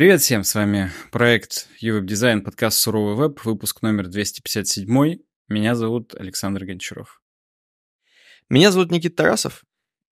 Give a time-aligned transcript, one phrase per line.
[0.00, 5.18] Привет всем, с вами проект UWeb Design, подкаст «Суровый веб», выпуск номер 257.
[5.48, 7.20] Меня зовут Александр Гончаров.
[8.48, 9.62] Меня зовут Никита Тарасов,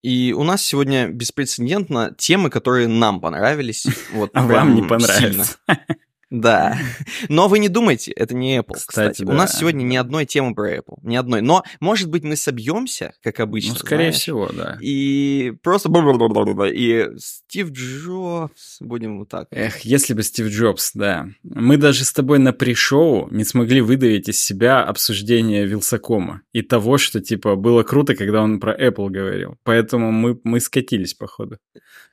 [0.02, 3.86] и у нас сегодня беспрецедентно темы, которые нам понравились.
[4.12, 5.56] Вот, а вам не понравились.
[6.30, 6.78] Да.
[7.28, 9.12] Но вы не думайте, это не Apple, кстати.
[9.12, 9.22] кстати.
[9.22, 9.32] Да.
[9.32, 10.98] У нас сегодня ни одной темы про Apple.
[11.02, 11.40] Ни одной.
[11.40, 13.72] Но, может быть, мы собьемся, как обычно.
[13.72, 14.78] Ну, скорее знаешь, всего, да.
[14.80, 15.88] И просто...
[16.70, 19.48] И Стив Джобс, будем вот так.
[19.50, 21.28] Эх, если бы Стив Джобс, да.
[21.42, 26.98] Мы даже с тобой на пришоу не смогли выдавить из себя обсуждение Вилсакома и того,
[26.98, 29.56] что, типа, было круто, когда он про Apple говорил.
[29.64, 31.58] Поэтому мы, мы скатились, походу.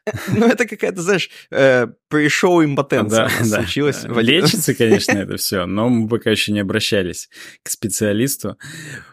[0.27, 4.04] Ну, это какая-то, знаешь, э, пришоу импотенция случилась.
[4.04, 7.30] Лечится, конечно, это все, но мы пока еще не обращались
[7.63, 8.58] к специалисту.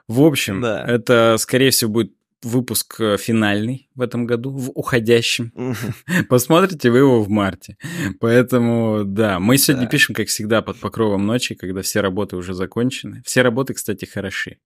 [0.09, 0.84] В общем, да.
[0.86, 5.52] это, скорее всего, будет выпуск э, финальный в этом году, в уходящем.
[6.28, 7.77] Посмотрите вы его в марте.
[8.20, 9.91] Поэтому, да, мы сегодня да.
[9.91, 13.22] пишем, как всегда, под покровом ночи, когда все работы уже закончены.
[13.24, 14.58] Все работы, кстати, хороши.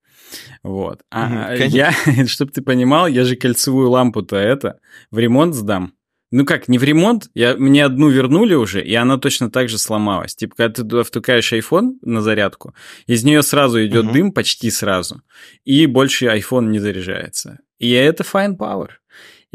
[0.62, 1.02] Вот.
[1.10, 1.92] А я,
[2.26, 5.92] чтобы ты понимал, я же кольцевую лампу-то это в ремонт сдам
[6.36, 9.78] ну как, не в ремонт, я, мне одну вернули уже, и она точно так же
[9.78, 10.34] сломалась.
[10.36, 12.74] Типа, когда ты туда втыкаешь iPhone на зарядку,
[13.06, 14.12] из нее сразу идет угу.
[14.12, 15.22] дым, почти сразу,
[15.64, 17.60] и больше iPhone не заряжается.
[17.78, 18.88] И это Fine Power.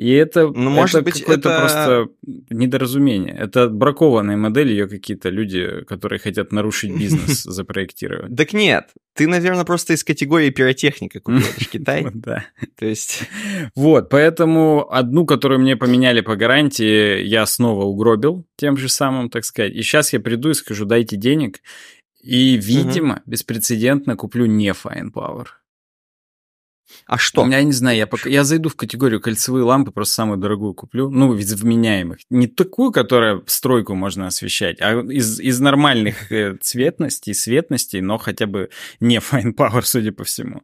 [0.01, 1.59] И это, ну, может это быть, какое-то это...
[1.59, 2.07] просто
[2.49, 3.35] недоразумение.
[3.35, 8.35] Это бракованная модель, ее какие-то люди, которые хотят нарушить бизнес, запроектировать.
[8.35, 12.07] Так нет, ты, наверное, просто из категории пиротехника купил, Китай.
[12.15, 12.45] Да.
[12.79, 13.29] То есть...
[13.75, 19.45] Вот, поэтому одну, которую мне поменяли по гарантии, я снова угробил тем же самым, так
[19.45, 19.73] сказать.
[19.73, 21.59] И сейчас я приду и скажу, дайте денег,
[22.23, 25.45] и, видимо, беспрецедентно куплю не Fine Power.
[27.05, 27.45] А что?
[27.47, 31.09] Я не знаю, я, пока, я зайду в категорию кольцевые лампы, просто самую дорогую куплю.
[31.09, 32.19] Ну, из вменяемых.
[32.29, 38.47] Не такую, которая стройку можно освещать, а из, из нормальных э, цветностей, светностей, но хотя
[38.47, 38.69] бы
[38.99, 40.63] не Fine Power, судя по всему.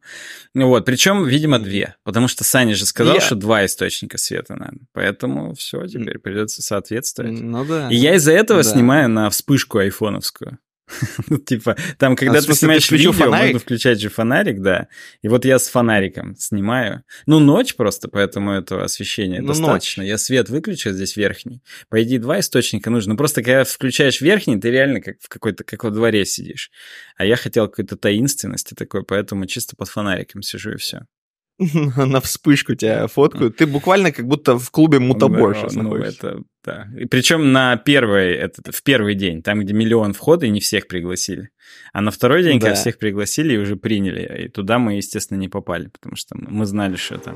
[0.53, 1.95] Ну вот, причем, видимо, две.
[2.03, 3.21] Потому что Саня же сказал, я...
[3.21, 4.77] что два источника света надо.
[4.93, 7.39] Поэтому все, теперь придется соответствовать.
[7.39, 7.89] Ну да.
[7.89, 8.69] И я из-за этого да.
[8.69, 10.59] снимаю на вспышку айфоновскую.
[11.29, 14.87] Ну, типа, там, когда а, ты снимаешь видео, можно включать же фонарик, да.
[15.21, 17.03] И вот я с фонариком снимаю.
[17.25, 20.01] Ну, ночь просто, поэтому этого освещения ну, достаточно.
[20.01, 21.61] Я свет выключил здесь верхний.
[21.89, 23.15] По идее, два источника нужно.
[23.15, 26.71] Просто когда включаешь верхний, ты реально как в какой-то, как во дворе сидишь.
[27.17, 31.01] А я хотел какой-то таинственности такой, поэтому чисто под фонариком сижу и все.
[31.95, 33.57] на вспышку тебя фоткают.
[33.57, 36.87] Ты буквально как будто в клубе мутабор сейчас ну, это, да.
[36.97, 40.87] И причем на первый, это, в первый день, там, где миллион входа, и не всех
[40.87, 41.49] пригласили.
[41.93, 42.67] А на второй день, да.
[42.67, 46.65] когда всех пригласили и уже приняли, и туда мы, естественно, не попали, потому что мы
[46.65, 47.35] знали, что это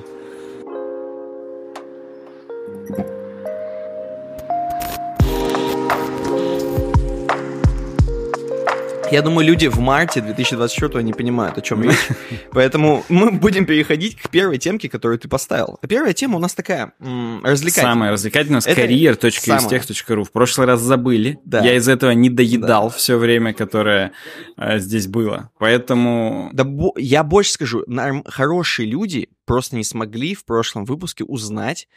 [9.12, 11.98] Я думаю, люди в марте 2024 не понимают, о чем речь.
[12.52, 15.78] Поэтому мы будем переходить к первой темке, которую ты поставил.
[15.82, 17.94] А первая тема у нас такая м- развлекательная.
[17.94, 20.24] Самая развлекательная у нас career.ustech.ru.
[20.24, 21.40] В прошлый раз забыли.
[21.46, 21.64] Да.
[21.64, 22.96] Я из этого не доедал да.
[22.96, 24.12] все время, которое
[24.58, 25.50] э, здесь было.
[25.60, 26.50] Поэтому...
[26.54, 27.86] Да бо- я больше скажу.
[28.26, 31.88] Хорошие люди просто не смогли в прошлом выпуске узнать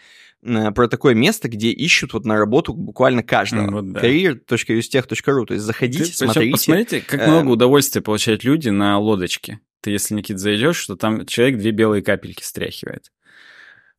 [0.75, 3.71] про такое место, где ищут вот на работу буквально каждого.
[3.71, 4.01] Вот, да.
[4.01, 5.47] career.ustech.ru.
[5.47, 6.51] То есть заходите, Ты, смотрите.
[6.53, 7.27] Посмотрите, как э...
[7.27, 9.61] много удовольствия получают люди на лодочке.
[9.81, 13.11] Ты, если, Никит, зайдешь, что там человек две белые капельки стряхивает.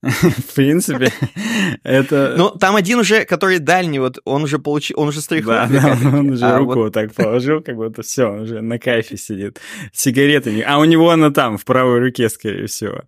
[0.06, 1.12] В принципе,
[1.84, 2.36] это...
[2.38, 5.54] Ну, там один уже, который дальний, вот он уже получил, он уже стряхнул.
[5.54, 8.78] Да, да, он уже а руку вот так положил, как будто все, он уже на
[8.78, 9.60] кайфе сидит.
[9.92, 13.02] Сигареты, а у него она там, в правой руке, скорее всего.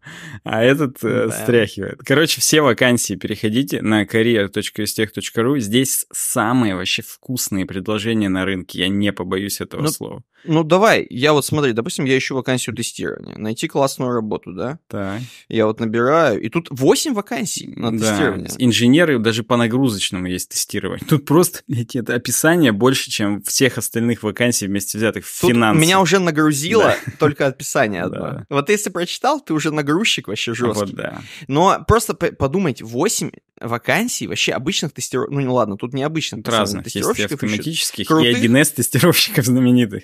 [0.44, 1.32] А этот э, да.
[1.32, 2.00] стряхивает.
[2.04, 5.60] Короче, все вакансии переходите на career.istech.ru.
[5.60, 8.80] Здесь самые вообще вкусные предложения на рынке.
[8.80, 10.24] Я не побоюсь этого ну, слова.
[10.44, 13.38] Ну, давай, я вот смотри, допустим, я ищу вакансию тестирования.
[13.38, 14.80] Найти классную работу, да?
[14.88, 15.22] Так.
[15.50, 17.98] Я вот набираю, и тут 8 вакансий на да.
[17.98, 18.50] тестирование.
[18.60, 21.06] Инженеры даже по нагрузочному есть тестирование.
[21.06, 25.82] Тут просто, эти это описание больше, чем всех остальных вакансий вместе взятых в тут финансы.
[25.82, 27.12] меня уже нагрузило да.
[27.20, 28.20] только описание одно.
[28.20, 28.46] Да.
[28.50, 30.86] Вот если прочитал, ты уже нагрузчик вообще жесткий.
[30.86, 31.22] Вот, да.
[31.50, 36.86] Но просто подумайте, 8 вакансий вообще обычных тестировщиков, ну не ладно, тут не обычных разных,
[36.86, 40.04] тестировщиков, есть автоматических и 1С тестировщиков знаменитых.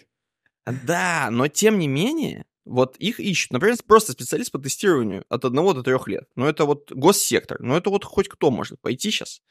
[0.65, 3.51] Да, но тем не менее, вот их ищут.
[3.51, 6.25] Например, просто специалист по тестированию от одного до трех лет.
[6.35, 7.59] Но это вот госсектор.
[7.61, 9.41] Но это вот хоть кто может пойти сейчас,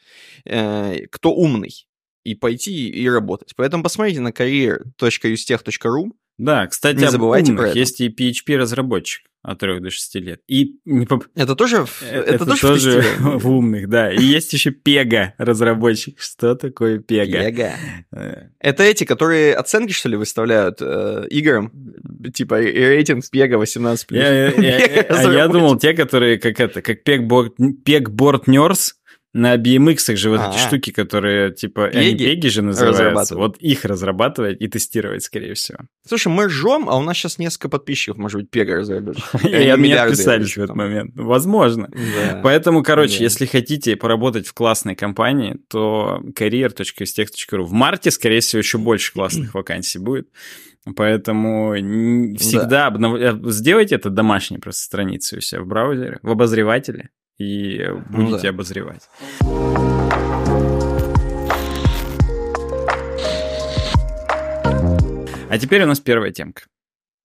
[0.44, 1.86] э, кто умный,
[2.24, 3.54] и пойти и работать.
[3.56, 7.64] Поэтому посмотрите на career.ustech.ru, Да, кстати, не забывайте умных.
[7.64, 7.78] про это.
[7.78, 10.40] Есть и PHP-разработчик от 3 до 6 лет.
[10.46, 11.24] И не поп...
[11.34, 14.12] Это тоже, э, это, это тоже, тоже в умных, да.
[14.12, 16.20] И есть еще Пега разработчик.
[16.20, 17.44] Что такое Пега?
[17.44, 17.72] Пега.
[18.12, 18.48] Э.
[18.60, 21.72] Это эти, которые оценки, что ли, выставляют э, играм?
[22.32, 24.06] Типа рейтинг Пега 18+.
[24.10, 28.92] Я, я, я, а я думал, те, которые как это, как Pegboard, Pegboard Nurse,
[29.34, 30.50] на BMX же вот А-а-а.
[30.50, 30.66] эти а.
[30.66, 35.78] штуки, которые типа пеги же называются, вот их разрабатывать и тестировать, скорее всего.
[36.06, 39.24] Слушай, мы ржем, а у нас сейчас несколько подписчиков, может быть, пега разработчик.
[39.44, 41.12] И они отписались в этот момент.
[41.14, 41.90] Возможно.
[42.42, 47.62] Поэтому, короче, если хотите поработать в классной компании, то career.istech.ru.
[47.62, 50.28] В марте, скорее всего, еще больше классных вакансий будет.
[50.96, 51.74] Поэтому
[52.38, 53.18] всегда обнов...
[53.52, 58.48] сделайте это домашней просто страницей у себя в браузере, в обозревателе и будете ну, да.
[58.48, 59.08] обозревать.
[65.48, 66.62] А теперь у нас первая темка.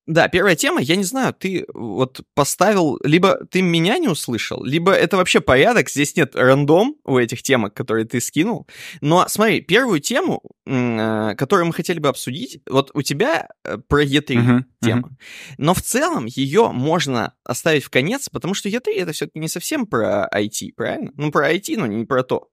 [0.07, 4.93] Да, первая тема, я не знаю, ты вот поставил, либо ты меня не услышал, либо
[4.93, 8.67] это вообще порядок, здесь нет рандом у этих темок, которые ты скинул.
[9.01, 14.05] Но смотри, первую тему, э, которую мы хотели бы обсудить, вот у тебя э, про
[14.05, 15.09] E3 uh-huh, тема.
[15.09, 15.55] Uh-huh.
[15.57, 19.85] Но в целом ее можно оставить в конец, потому что E3 это все-таки не совсем
[19.85, 21.11] про IT, правильно?
[21.17, 22.47] Ну, про IT, но не про то.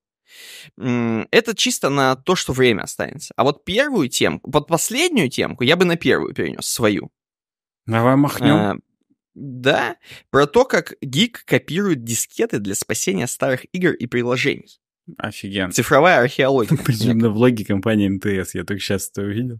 [0.76, 3.32] Это чисто на то, что время останется.
[3.36, 7.12] А вот первую темку, под последнюю темку я бы на первую перенес свою.
[7.86, 8.54] Давай махнем.
[8.54, 8.76] А,
[9.34, 9.96] да,
[10.30, 14.80] про то, как гик копирует дискеты для спасения старых игр и приложений.
[15.18, 15.72] Офигенно.
[15.72, 16.78] Цифровая археология.
[16.82, 18.54] Причем на влоге компании МТС.
[18.54, 19.58] Я только сейчас это увидел.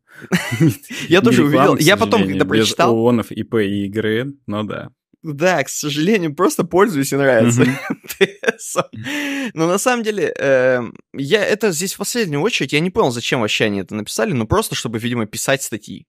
[1.09, 1.77] Я тоже увидел.
[1.77, 2.97] Я потом, когда прочитал...
[2.97, 4.89] ООНов, ИП и ИГРН, ну да.
[5.23, 7.65] Да, к сожалению, просто пользуюсь и нравится.
[9.55, 13.41] Но на самом деле, эм, я это здесь в последнюю очередь, я не понял, зачем
[13.41, 16.07] вообще они это написали, но просто, чтобы, видимо, писать статьи.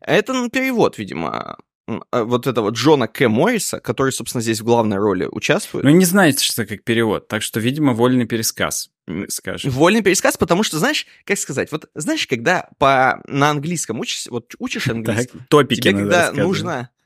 [0.00, 3.28] Это ну, перевод, видимо, а, вот этого Джона К.
[3.28, 5.84] Морриса, который, собственно, здесь в главной роли участвует.
[5.84, 8.90] Ну, не знаете, что как перевод, так что, видимо, вольный пересказ,
[9.28, 9.70] скажем.
[9.70, 14.54] Вольный пересказ, потому что, знаешь, как сказать, вот знаешь, когда по, на английском учишь, вот
[14.58, 16.90] учишь английский, так, топики тебе когда нужно...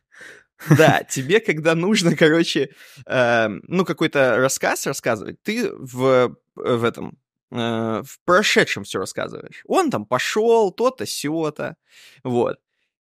[0.77, 2.71] Да, тебе, когда нужно, короче,
[3.07, 7.17] э, ну, какой-то рассказ рассказывать, ты в, в этом,
[7.53, 9.63] э, в прошедшем все рассказываешь.
[9.67, 11.77] Он там пошел, то-то, сё-то,
[12.25, 12.59] вот.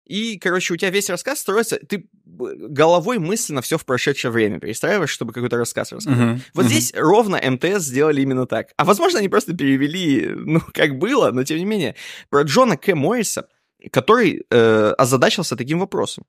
[0.09, 5.11] И, короче, у тебя весь рассказ строится, ты головой мысленно все в прошедшее время перестраиваешь,
[5.11, 6.19] чтобы какой-то рассказ рассказать.
[6.19, 6.69] Uh-huh, вот uh-huh.
[6.69, 8.69] здесь ровно МТС сделали именно так.
[8.77, 11.95] А возможно, они просто перевели, ну, как было, но тем не менее.
[12.31, 12.95] Про Джона К.
[12.95, 13.49] Морриса,
[13.93, 16.25] который э, озадачился таким вопросом.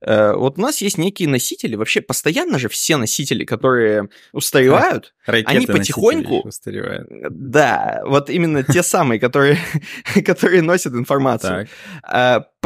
[0.00, 5.66] Э, вот у нас есть некие носители, вообще постоянно же все носители, которые устаревают, они
[5.66, 6.40] потихоньку...
[6.40, 7.08] Устаревают.
[7.30, 9.58] Да, вот именно те самые, которые,
[10.24, 11.68] которые носят информацию.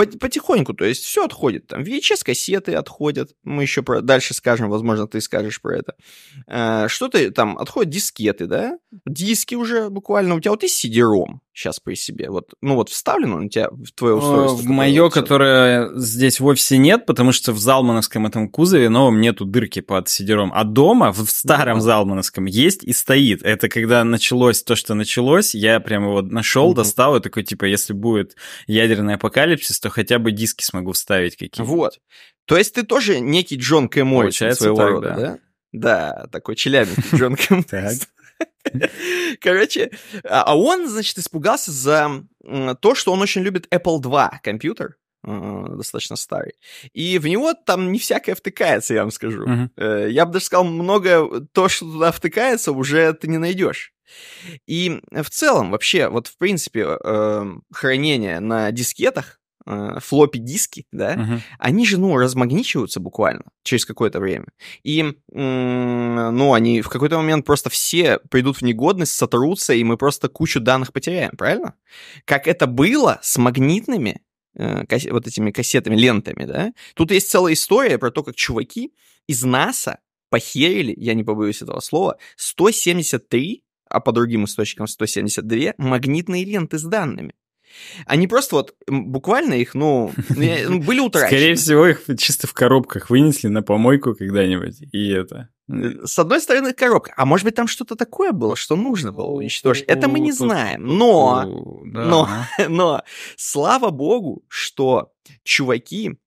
[0.07, 1.67] Потихоньку, то есть все отходит.
[1.67, 4.01] Там VHS-кассеты отходят, мы еще про...
[4.01, 5.95] дальше скажем, возможно, ты скажешь про это.
[6.47, 8.79] Э, что-то там отходят дискеты, да?
[9.07, 13.33] Диски уже буквально, у тебя вот есть CD-ROM сейчас при себе, вот, ну вот вставлен
[13.33, 14.63] он у тебя в твое устройство?
[14.63, 19.21] В мое, вот, которое здесь в офисе нет, потому что в Залмановском этом кузове новом
[19.21, 23.43] нету дырки под CD-ROM, а дома в старом ну, Залмановском есть и стоит.
[23.43, 26.77] Это когда началось то, что началось, я прям его нашел, mm-hmm.
[26.77, 28.37] достал и такой, типа, если будет
[28.67, 31.65] ядерный апокалипсис, то хотя бы диски смогу вставить какие-то.
[31.65, 32.01] Вот.
[32.47, 34.05] То есть ты тоже некий Джон К.
[34.05, 35.17] Моррисон своего так, рода, да?
[35.17, 35.39] да?
[35.73, 37.49] Да, такой челябинский Джон К.
[39.41, 39.91] Короче,
[40.25, 42.25] а, а он, значит, испугался за
[42.81, 46.55] то, что он очень любит Apple II компьютер, э, достаточно старый.
[46.93, 49.47] И в него там не всякое втыкается, я вам скажу.
[49.47, 50.11] Uh-huh.
[50.11, 53.93] Я бы даже сказал, много то, что туда втыкается, уже ты не найдешь.
[54.67, 61.15] И в целом, вообще, вот в принципе, э, хранение на дискетах э, флоппи диски, да,
[61.15, 61.41] uh-huh.
[61.59, 64.47] они же, ну, размагничиваются буквально через какое-то время.
[64.83, 70.29] И, ну, они в какой-то момент просто все придут в негодность, сотрутся, и мы просто
[70.29, 71.75] кучу данных потеряем, правильно?
[72.25, 74.23] Как это было с магнитными
[74.57, 76.73] э, вот этими кассетами, лентами, да?
[76.95, 78.93] Тут есть целая история про то, как чуваки
[79.27, 79.99] из НАСА
[80.31, 86.85] похерили, я не побоюсь этого слова, 173 а по другим источникам 172 магнитные ленты с
[86.85, 87.35] данными.
[88.07, 91.29] Они просто вот буквально их, ну, ну были утрачены.
[91.29, 95.49] Скорее всего, их чисто в коробках вынесли на помойку когда-нибудь, и это...
[95.71, 97.13] Э, с одной стороны, коробка.
[97.17, 99.85] А может быть, там что-то такое было, что нужно было уничтожить?
[99.87, 100.85] Это мы не знаем.
[100.85, 101.45] Но,
[101.85, 102.29] но,
[102.69, 103.03] но,
[103.37, 105.13] слава богу, что
[105.43, 106.19] чуваки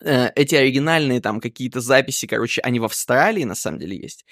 [0.00, 4.24] эти оригинальные там какие-то записи, короче, они в Австралии на самом деле есть.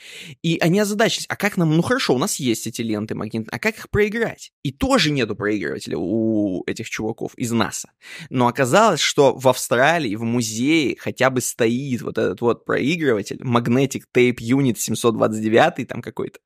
[0.43, 3.59] И они озадачились, а как нам, ну хорошо, у нас есть эти ленты магнитные, а
[3.59, 4.53] как их проиграть?
[4.63, 7.91] И тоже нету проигрывателя у этих чуваков из НАСА.
[8.31, 14.03] Но оказалось, что в Австралии, в музее хотя бы стоит вот этот вот проигрыватель, Magnetic
[14.15, 16.41] Tape Unit 729 там какой-то,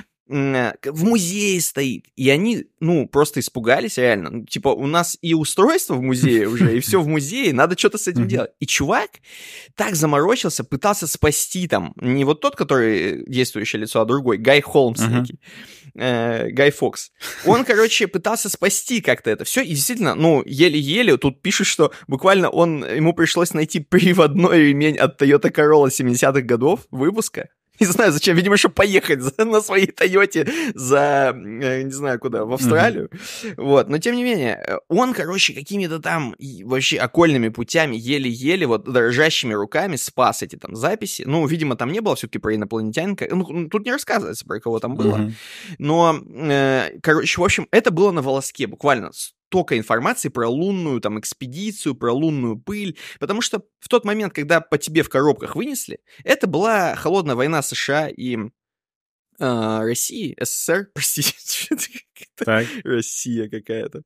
[0.00, 2.06] Э, в музее стоит.
[2.16, 4.30] И они, ну, просто испугались реально.
[4.30, 7.98] Ну, типа, у нас и устройство в музее уже, и все в музее, надо что-то
[7.98, 8.50] с этим делать.
[8.60, 9.10] И чувак
[9.74, 15.00] так заморочился, пытался спасти там, не вот тот, который действующее лицо, а другой, Гай Холмс
[15.00, 15.40] некий,
[15.94, 17.10] э, Гай Фокс.
[17.44, 22.50] Он, короче, пытался спасти как-то это все, и действительно, ну, еле-еле, тут пишут, что буквально
[22.50, 27.48] он, ему пришлось найти приводной ремень от Toyota Corolla 70-х годов выпуска,
[27.80, 32.44] не знаю, зачем, видимо, чтобы поехать за, на своей Тойоте за, э, не знаю куда,
[32.44, 33.08] в Австралию.
[33.08, 33.54] Mm-hmm.
[33.56, 39.54] Вот, но тем не менее, он, короче, какими-то там вообще окольными путями, еле-еле, вот дрожащими
[39.54, 41.22] руками спас эти там записи.
[41.26, 43.16] Ну, видимо, там не было все-таки про инопланетянина.
[43.30, 45.16] Ну, тут не рассказывается, про кого там было.
[45.16, 45.32] Mm-hmm.
[45.78, 49.10] Но, э, короче, в общем, это было на волоске, буквально
[49.48, 54.60] столько информации про лунную там экспедицию, про лунную пыль, потому что в тот момент, когда
[54.60, 61.76] по тебе в коробках вынесли, это была холодная война США и э, России, СССР, простите,
[62.36, 62.66] так.
[62.84, 64.02] Россия какая-то.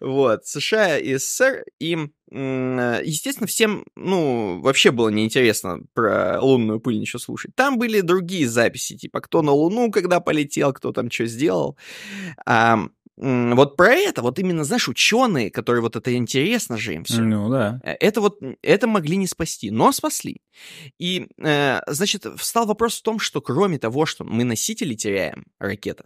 [0.00, 1.98] Вот, США и СССР, и,
[2.30, 7.52] естественно, всем, ну, вообще было неинтересно про лунную пыль ничего слушать.
[7.56, 11.76] Там были другие записи, типа, кто на Луну когда полетел, кто там что сделал.
[12.46, 12.78] А,
[13.16, 17.20] вот про это, вот именно, знаешь, ученые, которые вот это интересно же им все.
[17.22, 17.80] Ну да.
[17.84, 20.42] Э, это вот, это могли не спасти, но спасли.
[20.98, 26.04] И, э, значит, встал вопрос в том, что кроме того, что мы носители теряем, ракета,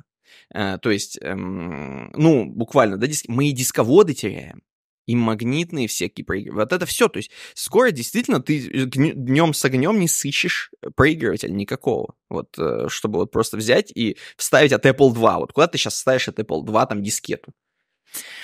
[0.55, 4.61] э, то есть, э, ну, буквально, да, диск, мы и дисководы теряем
[5.09, 6.61] и магнитные всякие проигрыватели.
[6.61, 7.09] Вот это все.
[7.09, 12.15] То есть скоро действительно ты э, днем с огнем не сыщешь проигрывателя никакого.
[12.29, 15.39] Вот, э, чтобы вот просто взять и вставить от Apple 2.
[15.39, 17.55] Вот куда ты сейчас ставишь от Apple 2 там дискету?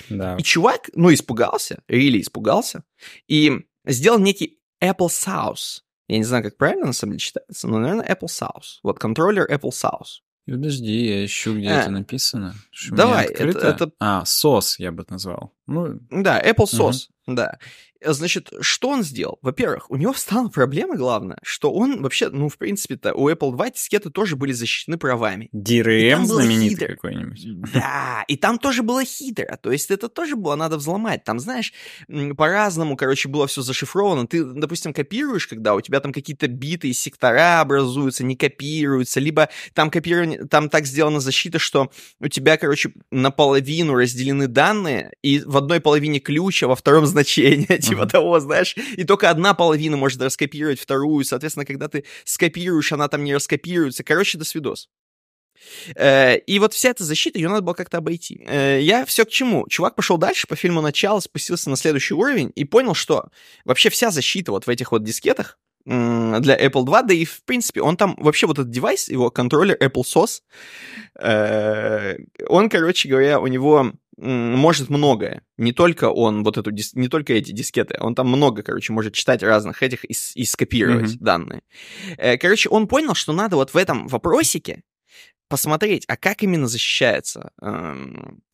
[0.09, 0.37] Да.
[0.37, 2.83] И чувак, ну, испугался, или испугался,
[3.27, 3.51] и
[3.85, 5.81] сделал некий Apple Sauce.
[6.07, 8.79] Я не знаю, как правильно на самом деле читается, но, наверное, Apple Sauce.
[8.81, 10.21] Вот контроллер Apple Sauce.
[10.45, 12.53] Подожди, я ищу, где а, это написано.
[12.71, 13.91] Что давай, это, это...
[13.99, 15.53] А, сос я бы назвал.
[15.65, 15.99] Ну...
[16.11, 17.35] Да, Apple Sauce, угу.
[17.35, 17.57] да.
[18.13, 19.39] Значит, что он сделал?
[19.41, 23.71] Во-первых, у него стала проблема главная, что он вообще, ну, в принципе-то, у Apple 2
[23.71, 25.49] дискеты тоже были защищены правами.
[25.53, 27.71] DRM знаменитый какой-нибудь.
[27.73, 31.23] Да, и там тоже было хитро, то есть это тоже было надо взломать.
[31.23, 31.73] Там, знаешь,
[32.37, 34.27] по-разному, короче, было все зашифровано.
[34.27, 39.49] Ты, допустим, копируешь, когда у тебя там какие-то биты и сектора образуются, не копируются, либо
[39.73, 45.57] там копирование, там так сделана защита, что у тебя, короче, наполовину разделены данные, и в
[45.57, 50.21] одной половине ключ, а во втором значение, типа того, знаешь, и только одна половина может
[50.21, 54.03] раскопировать вторую, соответственно, когда ты скопируешь, она там не раскопируется.
[54.03, 54.89] Короче, до свидос.
[55.95, 58.43] Э, и вот вся эта защита, ее надо было как-то обойти.
[58.47, 59.67] Э, я все к чему?
[59.67, 63.29] Чувак пошел дальше по фильму «Начало», спустился на следующий уровень и понял, что
[63.63, 67.81] вообще вся защита вот в этих вот дискетах для Apple 2, да и, в принципе,
[67.81, 70.41] он там, вообще вот этот девайс, его контроллер Apple SOS,
[71.19, 72.17] э,
[72.49, 75.41] он, короче говоря, у него может многое.
[75.57, 79.43] Не только он, вот эту, не только эти дискеты, он там много, короче, может читать
[79.43, 81.23] разных этих и, и скопировать mm-hmm.
[81.23, 81.61] данные.
[82.17, 84.83] Э, короче, он понял, что надо вот в этом вопросике
[85.47, 87.95] посмотреть, а как именно защищаются э,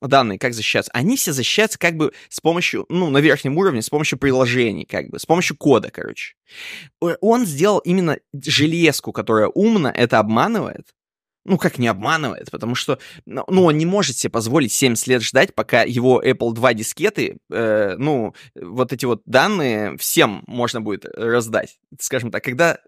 [0.01, 0.91] данные, как защищаются.
[0.93, 5.09] Они все защищаются как бы с помощью, ну, на верхнем уровне, с помощью приложений, как
[5.09, 6.35] бы, с помощью кода, короче.
[6.99, 10.87] Он сделал именно железку, которая умно это обманывает,
[11.43, 15.21] ну, как не обманывает, потому что, ну, ну, он не может себе позволить 70 лет
[15.23, 21.05] ждать, пока его Apple 2 дискеты, э, ну, вот эти вот данные всем можно будет
[21.05, 21.79] раздать.
[21.99, 22.79] Скажем так, когда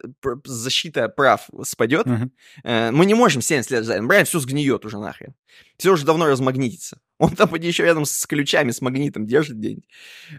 [0.46, 2.30] защита прав спадет, uh-huh.
[2.64, 4.04] э, мы не можем 70 лет ждать.
[4.04, 5.34] Брайан все сгниет уже нахрен.
[5.78, 7.00] Все уже давно размагнитится.
[7.18, 9.84] Он там еще рядом с ключами, с магнитом держит день.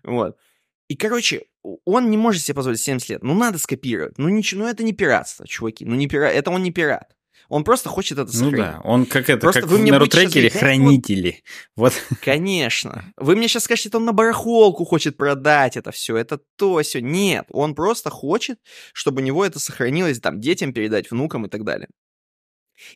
[0.02, 0.37] Вот.
[0.88, 1.47] И, короче,
[1.85, 3.23] он не может себе позволить 70 лет.
[3.23, 4.18] Ну, надо скопировать.
[4.18, 5.85] Ну, ничего, ну это не пиратство, чуваки.
[5.85, 6.35] Ну, не пират.
[6.35, 7.14] Это он не пират.
[7.54, 8.56] Он просто хочет это сохранить.
[8.56, 11.44] Ну да, он как это, просто как вы в нарутрекере хранители.
[11.76, 11.92] Вот.
[12.20, 13.12] Конечно.
[13.16, 17.00] Вы мне сейчас скажете, он на барахолку хочет продать это все, это то все.
[17.00, 18.58] Нет, он просто хочет,
[18.92, 21.87] чтобы у него это сохранилось, там, детям передать, внукам и так далее.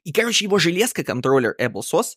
[0.03, 2.17] И, короче, его железка, контроллер Apple SOS,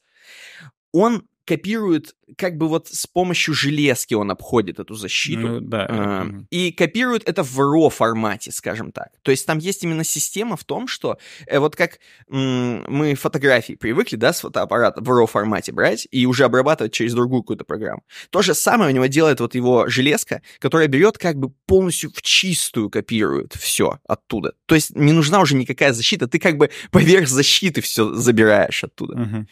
[0.92, 5.48] он копирует, как бы вот с помощью железки он обходит эту защиту.
[5.48, 5.88] Ну, да.
[5.90, 9.10] Э, и копирует это в RAW формате, скажем так.
[9.24, 11.18] То есть там есть именно система в том, что
[11.48, 16.26] э, вот как м- мы фотографии привыкли, да, с фотоаппарата в RAW формате брать и
[16.26, 18.04] уже обрабатывать через другую какую-то программу.
[18.30, 22.22] То же самое у него делает вот его железка, которая берет как бы полностью в
[22.22, 24.54] чистую копирует все оттуда.
[24.68, 29.16] То есть не нужна уже никакая защита, ты как бы поверх защиты все забираешь оттуда.
[29.16, 29.46] Uh-huh.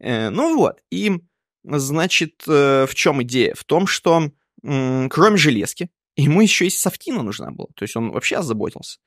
[0.00, 1.20] Ну вот, и,
[1.64, 3.54] значит, э, в чем идея?
[3.54, 4.30] В том, что
[4.62, 7.68] кроме железки, ему еще и софтина нужна была.
[7.74, 8.98] То есть он вообще озаботился.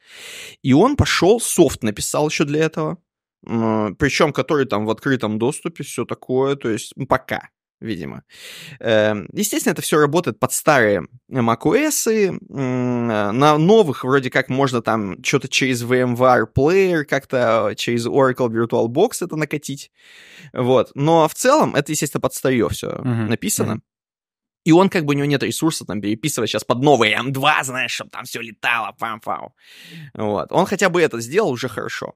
[0.63, 2.97] И он пошел, софт написал еще для этого.
[3.43, 6.55] Причем, который там в открытом доступе, все такое.
[6.55, 7.49] То есть пока
[7.83, 8.23] видимо.
[8.79, 12.31] Эм, естественно, это все работает под старые macOS.
[12.49, 19.35] На новых вроде как можно там что-то через VMware Player, как-то через Oracle VirtualBox это
[19.35, 19.91] накатить.
[20.53, 20.91] Вот.
[20.95, 23.73] Но в целом это, естественно, под старье все uh-huh, написано.
[23.73, 23.81] Uh-huh.
[24.65, 27.91] И он как бы у него нет ресурса там переписывать сейчас под новый M2, знаешь,
[27.91, 29.53] чтобы там все летало, пам-фау.
[30.13, 30.51] Вот.
[30.51, 32.15] Он хотя бы это сделал уже хорошо.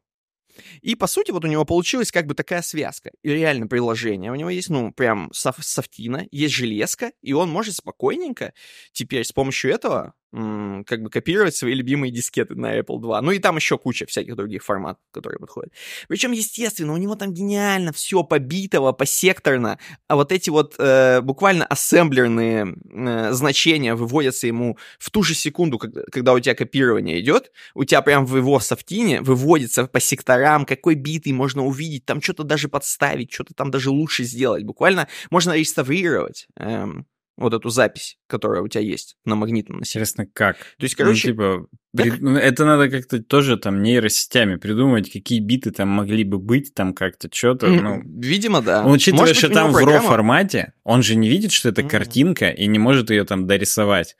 [0.81, 3.11] И, по сути, вот у него получилась как бы такая связка.
[3.23, 4.31] И реально приложение.
[4.31, 8.53] У него есть, ну, прям соф софтина, есть железка, и он может спокойненько
[8.91, 13.21] теперь с помощью этого как бы копировать свои любимые дискеты на Apple 2.
[13.21, 15.71] Ну и там еще куча всяких других форматов, которые подходят.
[16.07, 21.65] Причем, естественно, у него там гениально все побитого, посекторно, а вот эти вот э, буквально
[21.65, 27.51] ассемблерные э, значения выводятся ему в ту же секунду, когда, когда у тебя копирование идет,
[27.73, 32.43] у тебя прям в его софтине выводится по секторам, какой битый можно увидеть, там что-то
[32.43, 34.63] даже подставить, что-то там даже лучше сделать.
[34.63, 36.47] Буквально можно реставрировать.
[36.57, 40.01] Эм, вот эту запись, которая у тебя есть на магнитном носителе.
[40.01, 40.57] Интересно, как?
[40.57, 41.27] То есть, короче...
[41.27, 42.11] Ну, типа, при...
[42.19, 46.93] Ну, это надо как-то тоже там нейросетями придумать, какие биты там могли бы быть, там
[46.93, 48.01] как-то что-то, ну...
[48.03, 48.83] Видимо, да.
[48.83, 49.99] Он, учитывая, быть, что там программа...
[49.99, 51.89] в RAW-формате, он же не видит, что это mm-hmm.
[51.89, 54.17] картинка, и не может ее там дорисовать.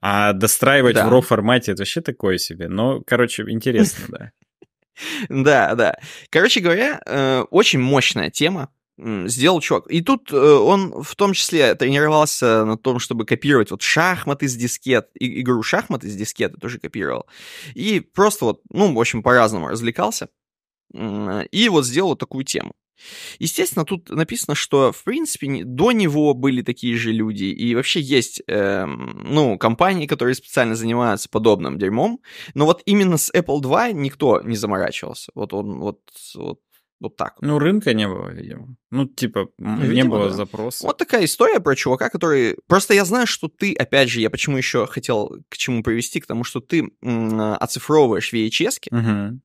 [0.00, 1.08] А достраивать да.
[1.08, 2.68] в RAW-формате это вообще такое себе.
[2.68, 4.30] Но, короче, интересно, да.
[5.28, 5.96] Да, да.
[6.30, 8.70] Короче говоря, э, очень мощная тема
[9.28, 9.86] сделал чувак.
[9.88, 14.54] И тут э, он в том числе тренировался на том, чтобы копировать вот шахматы с
[14.54, 17.26] дискет, игру шахматы с дискеты тоже копировал.
[17.74, 20.28] И просто вот, ну, в общем, по-разному развлекался.
[20.92, 22.72] И вот сделал такую тему.
[23.38, 28.42] Естественно, тут написано, что, в принципе, до него были такие же люди, и вообще есть,
[28.46, 32.20] э, ну, компании, которые специально занимаются подобным дерьмом,
[32.54, 35.32] но вот именно с Apple 2 никто не заморачивался.
[35.34, 36.00] Вот он, вот,
[36.34, 36.60] вот
[37.00, 37.36] вот так.
[37.40, 38.76] Ну, рынка не было, видимо.
[38.90, 40.34] Ну, типа, ну, видимо, не было да.
[40.34, 40.86] запроса.
[40.86, 42.56] Вот такая история про чувака, который...
[42.66, 46.26] Просто я знаю, что ты, опять же, я почему еще хотел к чему привести, к
[46.26, 49.40] тому, что ты оцифровываешь VHS-ки, угу.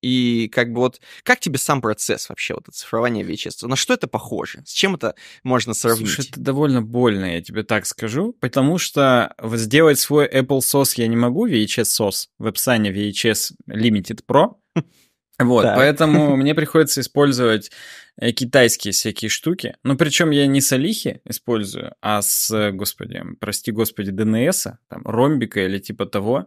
[0.00, 3.66] И как бы вот, как тебе сам процесс вообще, вот оцифрования VHS?
[3.66, 4.62] На что это похоже?
[4.64, 6.08] С чем это можно сравнить?
[6.08, 11.08] Слушай, это довольно больно, я тебе так скажу, потому что сделать свой Apple SOS я
[11.08, 14.54] не могу, VHS SOS, в описании VHS Limited Pro,
[15.38, 15.76] Вот, так.
[15.76, 17.70] поэтому мне приходится использовать
[18.16, 19.76] э, китайские всякие штуки.
[19.82, 25.64] Ну, причем я не с Алихи использую, а с, господи, прости господи, ДНС, там, ромбика
[25.64, 26.46] или типа того.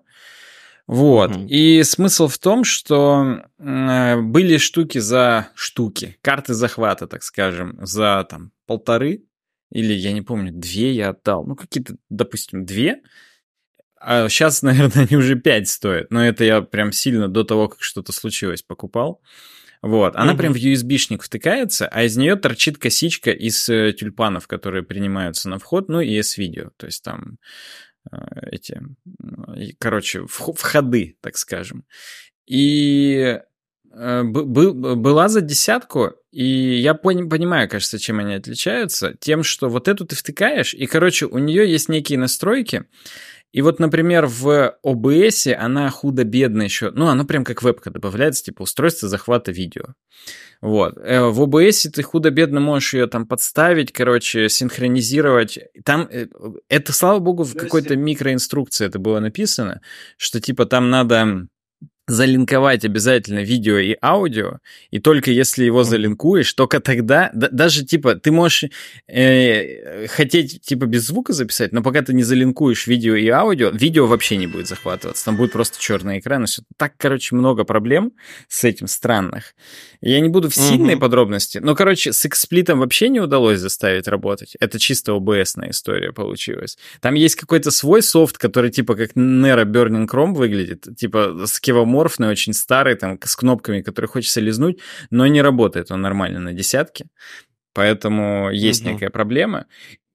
[0.88, 1.32] Вот.
[1.32, 1.47] Mm-hmm.
[1.50, 8.26] И смысл в том, что э, были штуки за штуки, карты захвата, так скажем, за
[8.30, 9.23] там полторы
[9.71, 11.45] или, я не помню, две я отдал.
[11.45, 13.02] Ну, какие-то, допустим, две.
[14.00, 16.12] А сейчас, наверное, они уже 5 стоят.
[16.12, 19.22] Но это я прям сильно до того, как что-то случилось, покупал.
[19.82, 20.38] Вот, она mm-hmm.
[20.38, 25.60] прям в USB-шник втыкается, а из нее торчит косичка из э, тюльпанов, которые принимаются на
[25.60, 27.38] вход, ну и S-видео, то есть там
[28.12, 28.18] э,
[28.52, 28.82] эти,
[29.78, 31.86] короче, входы, так скажем.
[32.48, 33.40] И
[33.94, 39.16] э, была за десятку, и я понимаю, кажется, чем они отличаются.
[39.20, 42.86] Тем, что вот эту ты втыкаешь, и, короче, у нее есть некие настройки,
[43.54, 48.64] и вот, например, в OBS она худо-бедно еще, ну, она прям как вебка добавляется, типа
[48.64, 49.94] устройство захвата видео.
[50.62, 50.98] Вот.
[50.98, 55.60] Э, в OBS ты худо-бедно можешь ее там подставить, короче, синхронизировать.
[55.86, 56.28] Там, э,
[56.70, 59.82] это, слава богу, в какой-то микроинструкции это было написано,
[60.18, 61.48] что типа там надо
[62.08, 64.60] залинковать обязательно видео и аудио,
[64.91, 68.65] и только если его залинкуешь, только тогда, да, даже типа ты можешь
[69.08, 74.08] э, хотеть типа без звука записать, но пока ты не залинкуешь видео и аудио, видео
[74.08, 76.62] вообще не будет захватываться, там будет просто черный экран, и все.
[76.78, 78.13] Так, короче, много проблем
[78.48, 79.54] с этим странных.
[80.00, 81.02] Я не буду в сильные угу.
[81.02, 84.56] подробности, но, короче, с эксплитом вообще не удалось заставить работать.
[84.60, 86.78] Это чисто OBS-ная история получилась.
[87.02, 91.46] Там есть какой-то свой софт, который типа как Nero Burning Chrome выглядит, типа
[91.98, 94.80] скевоморфный, очень старый, там, с кнопками, которые хочется лизнуть,
[95.10, 97.08] но не работает он нормально на десятке.
[97.74, 98.92] Поэтому есть угу.
[98.92, 99.66] некая проблема.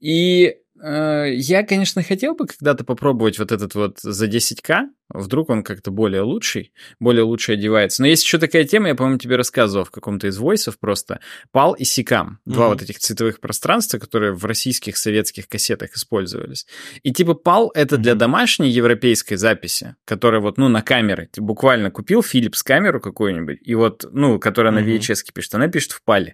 [0.01, 4.89] И Э, я, конечно, хотел бы когда-то попробовать вот этот вот за 10к.
[5.15, 8.03] Вдруг он как-то более лучший, более лучше одевается.
[8.03, 11.21] Но есть еще такая тема, я, по-моему, тебе рассказывал в каком-то из войсов просто.
[11.55, 11.85] PAL и.
[11.85, 12.37] Mm-hmm.
[12.47, 16.67] Два вот этих цветовых пространства, которые в российских советских кассетах использовались.
[17.03, 17.99] И типа PAL— это mm-hmm.
[17.99, 21.29] для домашней европейской записи, которая вот, ну, на камеры.
[21.33, 24.85] Ты буквально купил Philips камеру какую-нибудь, и вот, ну, которая mm-hmm.
[24.85, 26.33] на VHS пишет, она пишет в PAL.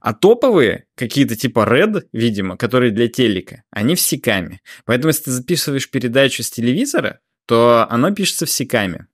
[0.00, 4.60] А топовые, какие-то типа Red, видимо, которые для телека, они в секами.
[4.84, 9.06] Поэтому, если ты записываешь передачу с телевизора, то оно пишется в секами.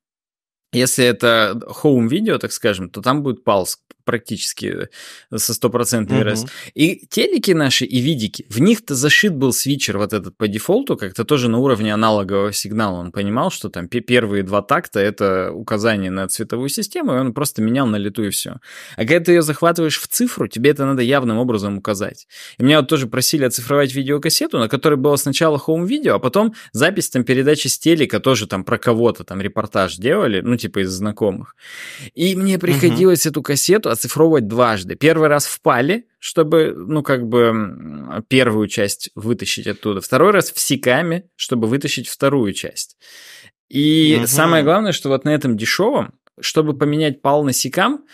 [0.73, 4.89] Если это home видео, так скажем, то там будет палс практически
[5.35, 6.51] со стопроцентной вероятностью.
[6.51, 6.73] Угу.
[6.75, 11.25] И телеки наши, и видики, в них-то зашит был свитчер вот этот по дефолту, как-то
[11.25, 12.99] тоже на уровне аналогового сигнала.
[12.99, 17.63] Он понимал, что там первые два такта— это указание на цветовую систему, и он просто
[17.63, 18.57] менял на лету и все.
[18.97, 22.27] А когда ты ее захватываешь в цифру, тебе это надо явным образом указать.
[22.59, 27.11] И меня вот тоже просили оцифровать видеокассету, на которой было сначала home-видео, а потом запись
[27.11, 31.57] там передачи с телека, тоже там про кого-то там репортаж делали, ну типа из знакомых.
[32.15, 33.31] И мне приходилось угу.
[33.31, 34.95] эту кассету оцифровывать дважды.
[34.95, 40.01] Первый раз в пале, чтобы, ну, как бы первую часть вытащить оттуда.
[40.01, 42.97] Второй раз в Сикаме, чтобы вытащить вторую часть.
[43.69, 44.27] И угу.
[44.27, 48.07] самое главное, что вот на этом дешевом, чтобы поменять пал на Сикам, Э,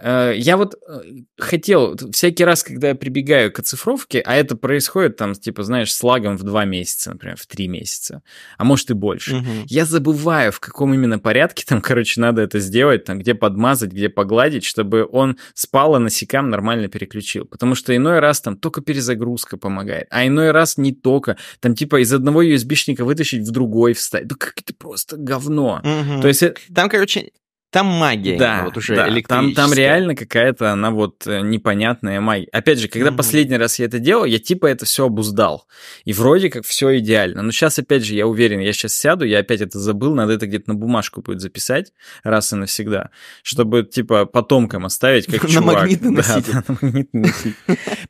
[0.00, 1.00] я вот э,
[1.38, 6.02] хотел, всякий раз, когда я прибегаю к оцифровке, а это происходит там, типа, знаешь, с
[6.02, 8.22] лагом в два месяца, например, в три месяца,
[8.56, 9.46] а может и больше, угу.
[9.66, 14.08] я забываю, в каком именно порядке там, короче, надо это сделать, там, где подмазать, где
[14.08, 17.44] погладить, чтобы он спал, а насекам нормально переключил.
[17.44, 21.36] Потому что иной раз там только перезагрузка помогает, а иной раз не только.
[21.60, 24.28] Там, типа, из одного USB-шника вытащить в другой вставить.
[24.28, 25.82] Да как это просто говно.
[25.82, 26.22] Угу.
[26.22, 26.42] То есть...
[26.74, 27.30] Там, короче,
[27.72, 32.46] там магия, да, вот уже да, там, там реально какая-то, она вот э, непонятная магия.
[32.52, 33.16] Опять же, когда mm-hmm.
[33.16, 35.66] последний раз я это делал, я типа это все обуздал.
[36.04, 37.40] И вроде как все идеально.
[37.40, 40.46] Но сейчас, опять же, я уверен, я сейчас сяду, я опять это забыл, надо это
[40.46, 43.08] где-то на бумажку будет записать раз и навсегда,
[43.42, 45.64] чтобы типа потомкам оставить как чувак.
[45.64, 46.52] На магнитный носитель.
[46.52, 47.54] Да, на магнитный носитель.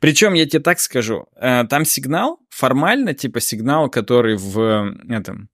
[0.01, 5.47] Причем я тебе так скажу, э, там сигнал, формально типа сигнал, который в этом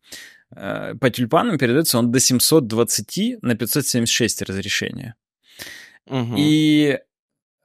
[0.53, 5.15] по тюльпанам передается он до 720 на 576 разрешения.
[6.07, 6.35] Угу.
[6.37, 6.97] И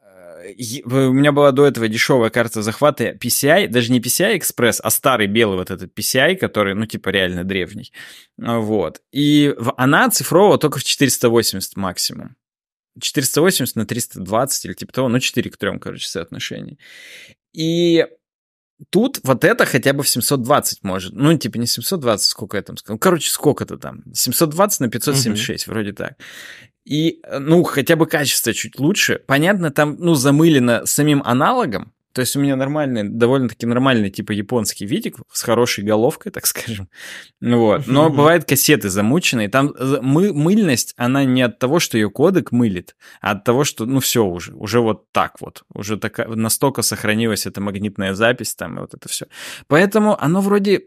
[0.02, 4.90] э, у меня была до этого дешевая карта захвата PCI, даже не PCI Express, а
[4.90, 7.92] старый белый вот этот PCI, который, ну, типа, реально древний.
[8.36, 9.00] Вот.
[9.12, 12.36] И она оцифровывала только в 480 максимум.
[13.00, 16.78] 480 на 320 или типа того, ну, 4 к 3, короче, соотношение.
[17.52, 18.06] И
[18.90, 21.12] Тут вот это хотя бы в 720 может.
[21.14, 22.98] Ну, типа не 720, сколько я там сказал.
[22.98, 24.02] Короче, сколько-то там.
[24.12, 25.74] 720 на 576, угу.
[25.74, 26.14] вроде так.
[26.84, 29.20] И, ну, хотя бы качество чуть лучше.
[29.26, 34.86] Понятно, там, ну, замылено самим аналогом, то есть у меня нормальный, довольно-таки нормальный типа японский
[34.86, 36.88] видик с хорошей головкой, так скажем.
[37.40, 37.88] Вот.
[37.88, 39.48] Но бывают кассеты замученные.
[39.48, 43.84] Там мы, мыльность, она не от того, что ее кодек мылит, а от того, что,
[43.84, 45.64] ну, все уже, уже вот так вот.
[45.74, 49.26] Уже так, настолько сохранилась эта магнитная запись там и вот это все.
[49.66, 50.84] Поэтому оно вроде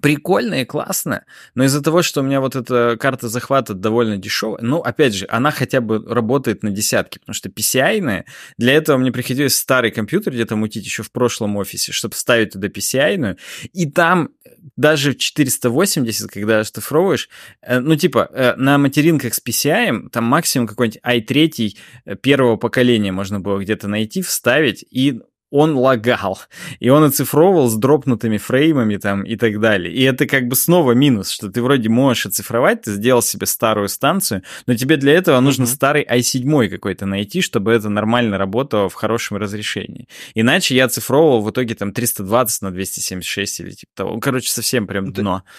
[0.00, 4.60] прикольно и классно, но из-за того, что у меня вот эта карта захвата довольно дешевая,
[4.62, 8.24] ну, опять же, она хотя бы работает на десятки, потому что PCI-ная,
[8.56, 12.68] для этого мне приходилось старый компьютер где-то мутить еще в прошлом офисе, чтобы ставить туда
[12.68, 13.36] PCI-ную,
[13.72, 14.30] и там
[14.76, 17.28] даже 480, когда оштифровываешь,
[17.62, 23.12] э, ну, типа, э, на материнках с PCI, там максимум какой-нибудь i3 э, первого поколения
[23.12, 26.38] можно было где-то найти, вставить, и он лагал,
[26.80, 29.92] и он оцифровывал с дропнутыми фреймами там и так далее.
[29.92, 33.88] И это как бы снова минус, что ты вроде можешь оцифровать, ты сделал себе старую
[33.88, 35.74] станцию, но тебе для этого нужно mm-hmm.
[35.74, 40.08] старый i7 какой-то найти, чтобы это нормально работало в хорошем разрешении.
[40.34, 44.20] Иначе я оцифровывал в итоге там 320 на 276 или типа того.
[44.20, 45.42] Короче, совсем прям дно.
[45.46, 45.52] Да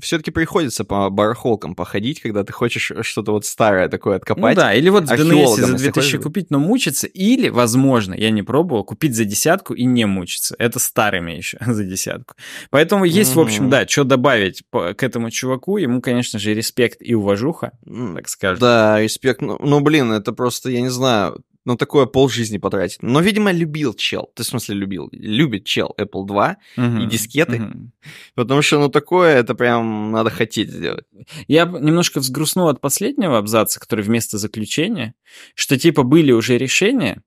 [0.00, 4.56] все-таки приходится по барахолкам походить, когда ты хочешь что-то вот старое такое откопать.
[4.56, 6.20] Ну да, или вот в ДНС за 2000 хочешь...
[6.22, 10.54] купить, но мучиться, или, возможно, я не пробовал, купить за десятку и не мучиться.
[10.58, 12.34] Это старыми еще за десятку.
[12.70, 13.34] Поэтому есть, mm-hmm.
[13.34, 15.76] в общем, да, что добавить по, к этому чуваку.
[15.76, 17.72] Ему, конечно же, респект и уважуха,
[18.14, 18.60] так скажем.
[18.60, 19.40] Да, респект.
[19.40, 23.02] Ну, ну, блин, это просто, я не знаю, ну, такое полжизни потратить.
[23.02, 24.30] Но, видимо, любил чел.
[24.34, 25.08] Ты в смысле любил?
[25.10, 27.56] Любит чел Apple 2 uh-huh, и дискеты.
[27.56, 27.88] Uh-huh.
[28.36, 31.04] Потому что, ну, такое, это прям надо хотеть сделать.
[31.48, 35.14] Я немножко взгрустнул от последнего абзаца, который вместо заключения,
[35.56, 37.22] что, типа, были уже решения,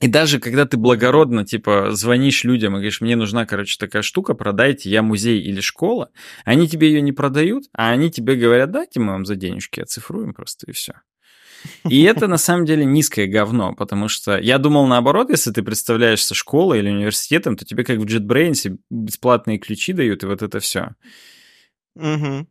[0.00, 4.34] и даже когда ты благородно, типа, звонишь людям и говоришь, мне нужна, короче, такая штука,
[4.34, 6.10] продайте, я музей или школа,
[6.44, 10.34] они тебе ее не продают, а они тебе говорят, дайте мы вам за денежки оцифруем
[10.34, 10.94] просто, и все.
[11.88, 16.34] И это на самом деле низкое говно, потому что я думал наоборот, если ты представляешься
[16.34, 20.94] школой или университетом, то тебе как в JetBrains бесплатные ключи дают и вот это все.
[21.96, 22.46] Угу.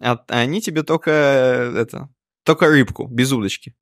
[0.00, 2.08] А они тебе только это,
[2.44, 3.74] только рыбку, без удочки.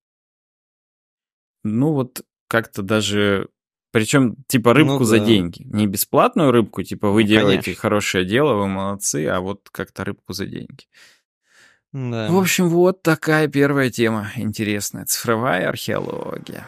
[1.63, 3.49] Ну вот как-то даже
[3.97, 5.63] причем, типа, рыбку ну, за деньги.
[5.63, 7.81] Не бесплатную рыбку, типа, вы ну, делаете конечно.
[7.81, 10.85] хорошее дело, вы молодцы, а вот как-то рыбку за деньги.
[11.97, 12.29] Да.
[12.29, 15.07] В общем, вот такая первая тема интересная.
[15.07, 16.67] Цифровая археология.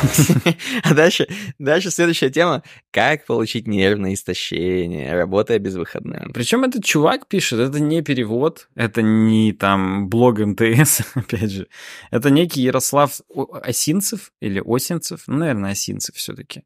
[0.82, 2.62] А дальше, дальше следующая тема.
[2.90, 6.32] Как получить нервное истощение, работая без выходных.
[6.32, 11.68] Причем этот чувак пишет, это не перевод, это не там блог МТС, опять же.
[12.10, 13.20] Это некий Ярослав
[13.62, 16.62] Осинцев или Осинцев, ну, наверное, Осинцев все-таки.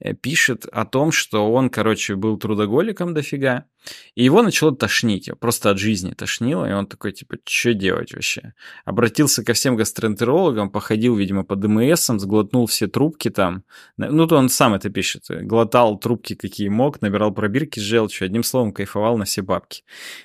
[0.00, 3.66] Э, пишет о том, что он, короче, был трудоголиком дофига,
[4.14, 8.54] и его начало тошнить, просто от жизни тошнило, и он такой, типа, что делать вообще?
[8.84, 13.64] Обратился ко всем гастроэнтерологам, походил, видимо, по ДМСам, сглотнул все трубки там.
[13.98, 15.26] Ну, то он сам это пишет.
[15.28, 19.82] Глотал трубки, какие мог, набирал пробирки с желчью, одним словом, кайфовал на все бабки.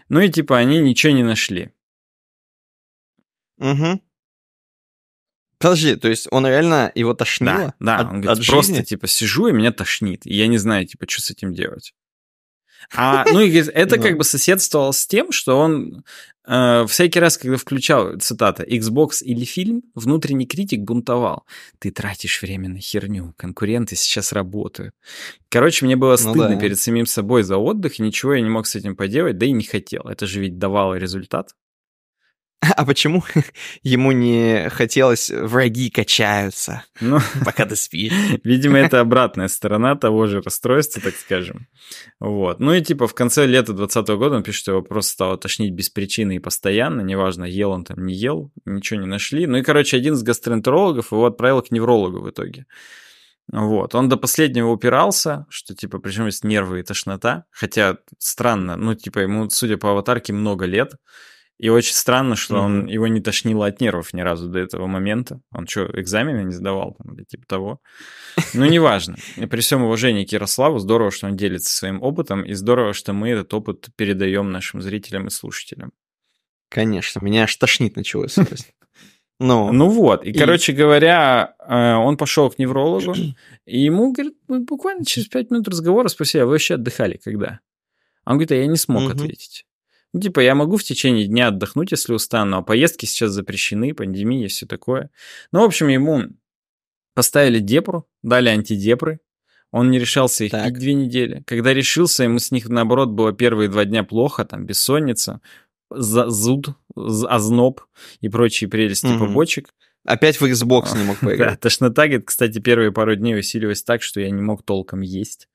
[0.09, 1.71] Ну и, типа, они ничего не нашли.
[3.57, 4.01] Угу.
[5.57, 7.73] Подожди, то есть он реально его тошнило?
[7.79, 7.99] Да, да.
[7.99, 8.85] От, он говорит, от просто, жизни?
[8.85, 10.25] типа, сижу, и меня тошнит.
[10.25, 11.93] И я не знаю, типа, что с этим делать.
[12.93, 16.03] А, ну, и это как бы соседствовало с тем, что он
[16.45, 21.45] э, всякий раз, когда включал, цитата, Xbox или фильм, внутренний критик бунтовал.
[21.79, 24.93] Ты тратишь время на херню, конкуренты сейчас работают.
[25.49, 26.59] Короче, мне было стыдно ну, да.
[26.59, 29.51] перед самим собой за отдых, и ничего я не мог с этим поделать, да и
[29.51, 30.03] не хотел.
[30.03, 31.55] Это же ведь давало результат.
[32.61, 33.23] А почему
[33.83, 38.13] ему не хотелось враги качаются, ну, пока ты спишь?
[38.43, 41.67] Видимо, это обратная сторона того же расстройства, так скажем.
[42.19, 42.59] Вот.
[42.59, 45.73] Ну и типа в конце лета 2020 года он пишет, что его просто стало тошнить
[45.73, 49.45] без причины и постоянно, неважно, ел он там, не ел, ничего не нашли.
[49.47, 52.65] Ну и, короче, один из гастроэнтерологов его отправил к неврологу в итоге.
[53.51, 58.95] Вот, он до последнего упирался, что, типа, причем есть нервы и тошнота, хотя странно, ну,
[58.95, 60.93] типа, ему, судя по аватарке, много лет,
[61.57, 62.65] и очень странно, что mm-hmm.
[62.65, 65.39] он его не тошнило от нервов ни разу до этого момента.
[65.51, 67.79] Он что, экзамены не сдавал там, или типа того?
[68.53, 69.15] Ну, неважно.
[69.37, 73.13] И при всем уважении к Ярославу, здорово, что он делится своим опытом, и здорово, что
[73.13, 75.93] мы этот опыт передаем нашим зрителям и слушателям.
[76.69, 78.35] Конечно, меня аж тошнит началось.
[79.37, 83.13] Ну, ну вот, и, и, короче говоря, э, он пошел к неврологу,
[83.65, 87.59] и ему, говорит, буквально через пять минут разговора спросили, а вы вообще отдыхали когда?
[88.25, 89.11] Он говорит, а я не смог угу.
[89.11, 89.65] ответить.
[90.15, 94.47] Ну, типа, я могу в течение дня отдохнуть, если устану, а поездки сейчас запрещены, пандемия,
[94.47, 95.09] все такое.
[95.51, 96.23] Ну, в общем, ему
[97.13, 99.19] поставили депру, дали антидепры,
[99.71, 100.67] он не решался их так.
[100.67, 101.43] пить две недели.
[101.45, 105.41] Когда решился, ему с них, наоборот, было первые два дня плохо, там, бессонница,
[105.91, 107.81] зуд, озноб
[108.21, 109.25] и прочие прелести угу.
[109.25, 109.67] побочек.
[110.05, 111.55] Опять в Xbox не мог поиграть.
[111.55, 115.49] Да, тошнота, кстати, первые пару дней усилилась так, что я не мог толком есть.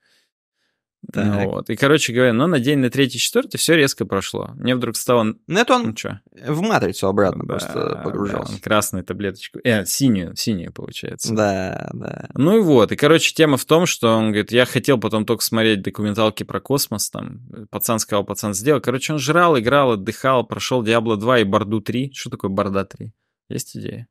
[1.12, 1.46] Так.
[1.46, 1.70] Вот.
[1.70, 4.50] И, короче говоря, но на день на третий, четвертый все резко прошло.
[4.54, 5.34] Мне вдруг стало...
[5.46, 8.52] Ну, это он ну, в матрицу обратно да, просто погружался.
[8.52, 9.60] Да, он красную таблеточку...
[9.64, 11.34] Э, синюю, синюю, получается.
[11.34, 12.28] Да, да.
[12.34, 12.92] Ну и вот.
[12.92, 16.60] И, короче, тема в том, что он говорит, я хотел потом только смотреть документалки про
[16.60, 18.80] космос, там, пацан сказал, пацан сделал.
[18.80, 22.12] Короче, он жрал, играл, отдыхал, прошел Diablo 2 и Барду 3.
[22.14, 23.12] Что такое Барда 3?
[23.48, 24.06] Есть идея?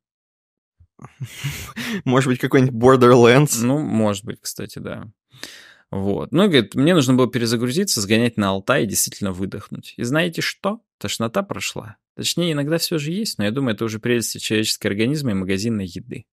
[2.03, 3.59] Может быть, какой-нибудь Borderlands?
[3.61, 5.05] Ну, может быть, кстати, да.
[5.91, 6.31] Вот.
[6.31, 9.95] Ну, говорит, мне нужно было перезагрузиться, сгонять на Алтай и действительно выдохнуть.
[9.97, 10.81] И знаете что?
[10.99, 11.97] Тошнота прошла.
[12.15, 15.87] Точнее, иногда все же есть, но я думаю, это уже прелесть человеческого организма и магазинной
[15.87, 16.25] еды.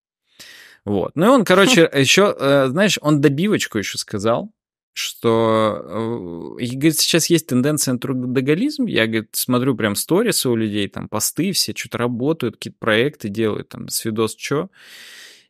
[0.84, 1.12] Вот.
[1.16, 4.52] Ну и он, короче, еще, э, знаешь, он добивочку еще сказал,
[4.92, 8.86] что, э, говорит, сейчас есть тенденция на трудоголизм.
[8.86, 13.68] Я, говорит, смотрю прям сторисы у людей, там посты все, что-то работают, какие-то проекты делают,
[13.70, 14.70] там, свидос, что.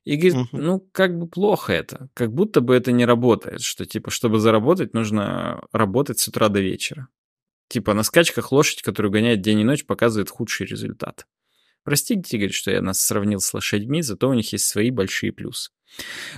[0.07, 0.63] И говорит, угу.
[0.63, 2.09] ну, как бы плохо это.
[2.15, 3.61] Как будто бы это не работает.
[3.61, 7.09] Что, типа, чтобы заработать, нужно работать с утра до вечера.
[7.69, 11.27] Типа, на скачках лошадь, которую гоняет день и ночь, показывает худший результат.
[11.83, 15.73] Простите, говорит, что я нас сравнил с лошадьми, зато у них есть свои большие плюсы.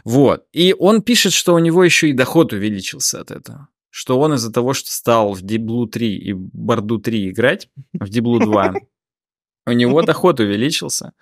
[0.02, 0.46] Вот.
[0.52, 3.68] И он пишет, что у него еще и доход увеличился от этого.
[3.90, 8.40] Что он из-за того, что стал в Диблу 3 и Борду 3 играть, в Диблу
[8.40, 8.74] 2,
[9.66, 11.12] у него доход увеличился,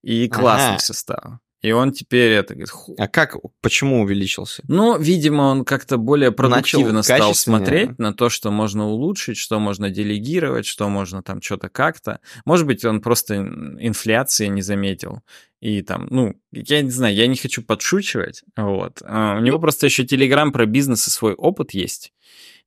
[0.00, 1.40] и классно все стало.
[1.62, 2.72] И он теперь это говорит.
[2.98, 4.64] А как, почему увеличился?
[4.66, 9.88] Ну, видимо, он как-то более продуктивно стал смотреть на то, что можно улучшить, что можно
[9.88, 12.18] делегировать, что можно там что-то как-то.
[12.44, 15.20] Может быть, он просто инфляции не заметил.
[15.60, 18.42] И там, ну, я не знаю, я не хочу подшучивать.
[18.56, 19.00] Вот.
[19.04, 22.12] А у него ну просто еще телеграм про бизнес и свой опыт есть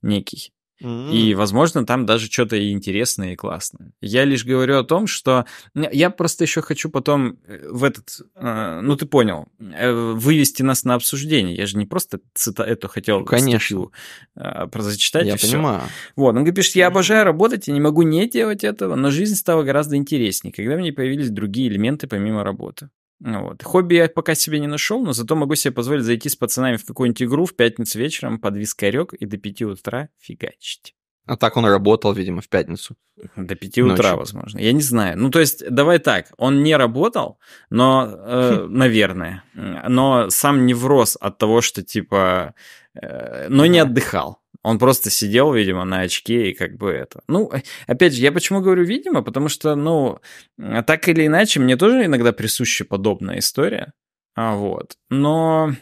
[0.01, 0.53] некий.
[0.83, 1.11] Mm-hmm.
[1.13, 3.93] И, возможно, там даже что-то и интересное, и классное.
[4.01, 5.45] Я лишь говорю о том, что...
[5.73, 8.21] Я просто еще хочу потом э, в этот...
[8.35, 9.47] Э, ну, ты понял.
[9.59, 11.55] Э, вывести нас на обсуждение.
[11.55, 13.19] Я же не просто цита эту хотел...
[13.19, 13.87] Ну, конечно.
[14.33, 15.81] Прозачитать Я и понимаю.
[15.81, 15.89] Все.
[16.15, 19.63] Вот, он пишет, я обожаю работать, я не могу не делать этого, но жизнь стала
[19.63, 22.89] гораздо интереснее, когда мне появились другие элементы помимо работы.
[23.19, 23.63] Вот.
[23.63, 26.85] Хобби я пока себе не нашел, но зато могу себе позволить зайти с пацанами в
[26.85, 30.95] какую-нибудь игру в пятницу вечером под вискарек и до 5 утра фигачить.
[31.25, 32.95] А так он работал, видимо, в пятницу.
[33.35, 34.17] До 5 утра, Ночью.
[34.17, 34.59] возможно.
[34.59, 35.17] Я не знаю.
[35.17, 41.17] Ну, то есть, давай так, он не работал, но, э, наверное, но сам не врос
[41.19, 42.53] от того, что, типа,
[42.93, 44.39] э, но не отдыхал.
[44.65, 47.21] Он просто сидел, видимо, на очке и как бы это.
[47.27, 47.51] Ну,
[47.85, 50.17] опять же, я почему говорю видимо, потому что, ну,
[50.57, 53.93] так или иначе, мне тоже иногда присуща подобная история.
[54.33, 54.97] А вот.
[55.11, 55.75] Но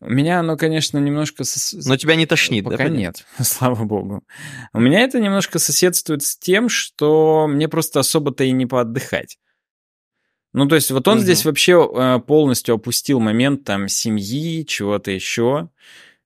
[0.00, 1.44] меня оно, конечно, немножко...
[1.84, 2.88] Но тебя не тошнит, Пока да?
[2.88, 4.24] нет, слава богу.
[4.72, 9.38] У меня это немножко соседствует с тем, что мне просто особо-то и не поотдыхать.
[10.52, 11.22] Ну, то есть вот он угу.
[11.22, 15.68] здесь вообще э, полностью опустил момент там семьи, чего-то еще.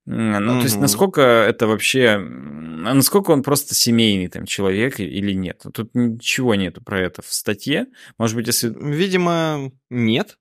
[0.04, 0.58] Ну, mm-hmm.
[0.58, 2.18] то есть, насколько это вообще...
[2.18, 5.64] Насколько он просто семейный там человек или нет?
[5.72, 7.86] Тут ничего нету про это в статье.
[8.18, 8.74] Может быть, если...
[8.76, 10.38] Видимо, нет,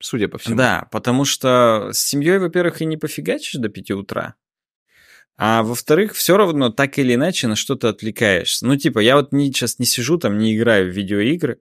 [0.00, 0.56] судя по всему.
[0.56, 4.34] Да, потому что с семьей, во-первых, и не пофигачишь до 5 утра.
[5.36, 8.66] А во-вторых, все равно так или иначе на что-то отвлекаешься.
[8.66, 11.60] Ну, типа, я вот не, сейчас не сижу там, не играю в видеоигры,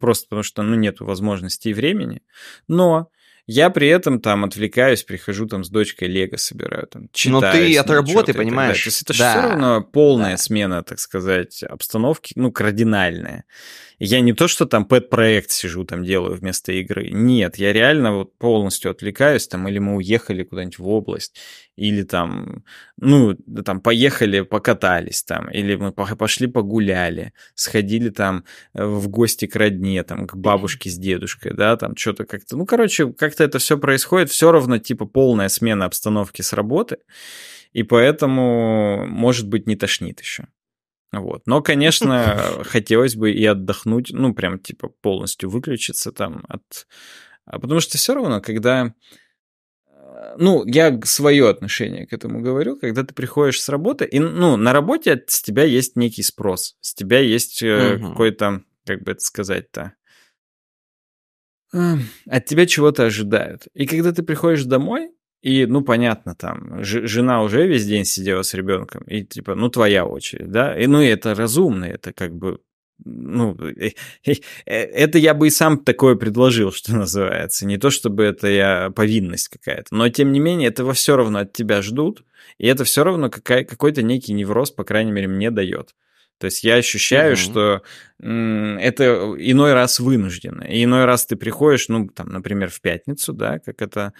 [0.00, 2.22] просто потому что, ну, нету возможности и времени.
[2.68, 3.10] Но
[3.46, 7.40] я при этом там отвлекаюсь, прихожу там с дочкой Лего собираю, там читаю.
[7.40, 8.82] Но ты от работы, понимаешь?
[8.82, 9.32] То есть это да.
[9.32, 10.36] же все равно полная да.
[10.36, 13.44] смена, так сказать, обстановки, ну, кардинальная.
[13.98, 17.08] Я не то, что там пэт-проект сижу, там делаю вместо игры.
[17.10, 21.38] Нет, я реально вот полностью отвлекаюсь, там, или мы уехали куда-нибудь в область,
[21.76, 22.64] или там,
[22.98, 29.56] ну, там, поехали, покатались там, или мы пошли погуляли, сходили там э, в гости к
[29.56, 33.78] родне, там, к бабушке с дедушкой, да, там, что-то как-то, ну, короче, как-то это все
[33.78, 36.98] происходит, все равно, типа, полная смена обстановки с работы,
[37.72, 40.48] и поэтому, может быть, не тошнит еще.
[41.12, 41.42] Вот.
[41.46, 46.86] Но, конечно, хотелось бы и отдохнуть, ну, прям типа полностью выключиться там от...
[47.44, 48.94] А потому что все равно, когда...
[49.88, 54.56] Э, ну, я свое отношение к этому говорю, когда ты приходишь с работы, и, ну,
[54.56, 58.10] на работе с тебя есть некий спрос, с тебя есть угу.
[58.10, 59.94] какой-то, как бы это сказать-то,
[61.72, 63.66] от тебя чего-то ожидают.
[63.74, 65.10] И когда ты приходишь домой,
[65.46, 70.04] и, ну, понятно, там, жена уже весь день сидела с ребенком, и, типа, ну, твоя
[70.04, 70.76] очередь, да?
[70.76, 72.58] И, ну, и это разумно, это как бы,
[73.04, 73.92] ну, э,
[74.26, 77.64] э, это я бы и сам такое предложил, что называется.
[77.64, 81.52] Не то, чтобы это я повинность какая-то, но, тем не менее, этого все равно от
[81.52, 82.24] тебя ждут,
[82.58, 85.94] и это все равно какая, какой-то некий невроз, по крайней мере, мне дает.
[86.38, 87.40] То есть я ощущаю, угу.
[87.40, 87.82] что
[88.18, 90.64] это иной раз вынуждено.
[90.64, 94.12] И иной раз ты приходишь, ну, там, например, в пятницу, да, как это...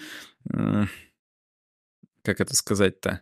[2.27, 3.21] Как это сказать-то,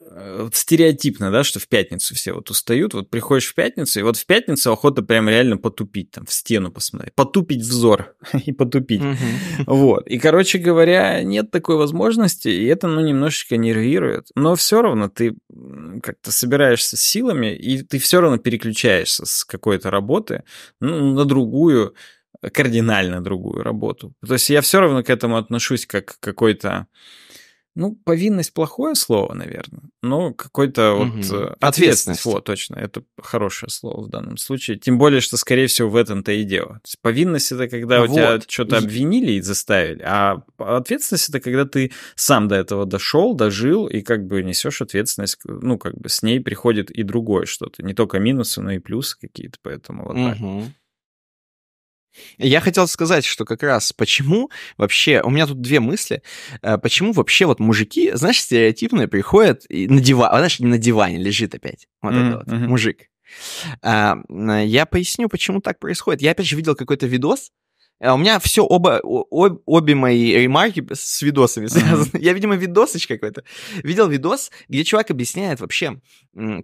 [0.00, 4.02] э, вот стереотипно, да, что в пятницу все вот устают, вот приходишь в пятницу, и
[4.02, 8.14] вот в пятницу охота прям реально потупить, там, в стену посмотреть, потупить взор
[8.46, 9.02] и потупить.
[9.66, 10.08] Вот.
[10.08, 14.28] И, короче говоря, нет такой возможности, и это, ну, немножечко нервирует.
[14.34, 15.36] Но все равно ты
[16.02, 20.44] как-то собираешься с силами, и ты все равно переключаешься с какой-то работы
[20.80, 21.94] ну, на другую,
[22.52, 24.14] кардинально другую работу.
[24.26, 26.86] То есть я все равно к этому отношусь как к какой-то
[27.74, 31.04] ну, повинность плохое слово, наверное, но какой-то угу.
[31.04, 31.62] вот ответственность.
[31.62, 32.24] ответственность.
[32.26, 34.78] Вот, точно, это хорошее слово в данном случае.
[34.78, 36.74] Тем более, что, скорее всего, в этом-то и дело.
[36.74, 38.10] То есть повинность это когда вот.
[38.10, 43.34] у тебя что-то обвинили и заставили, а ответственность это когда ты сам до этого дошел,
[43.34, 47.82] дожил и как бы несешь ответственность, ну, как бы с ней приходит и другое что-то.
[47.82, 50.28] Не только минусы, но и плюсы какие-то, поэтому вот угу.
[50.28, 50.72] так.
[52.38, 56.22] Я хотел сказать, что как раз почему вообще, у меня тут две мысли,
[56.62, 60.78] э, почему вообще вот мужики, знаешь, стереотипные приходят и на диван, а знаешь, не на
[60.78, 62.28] диване лежит опять, вот mm-hmm.
[62.28, 63.08] это вот, мужик.
[63.82, 66.22] А, я поясню, почему так происходит.
[66.22, 67.50] Я опять же видел какой-то видос,
[68.02, 72.16] у меня все оба, об, обе мои ремарки с видосами связаны.
[72.16, 72.20] Mm-hmm.
[72.20, 73.44] Я, видимо, видосыч какой-то.
[73.82, 76.00] Видел видос, где чувак объясняет вообще,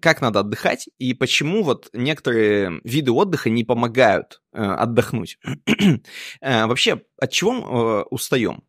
[0.00, 5.38] как надо отдыхать и почему вот некоторые виды отдыха не помогают э, отдохнуть.
[6.40, 8.64] э, вообще, от чего э, устаем?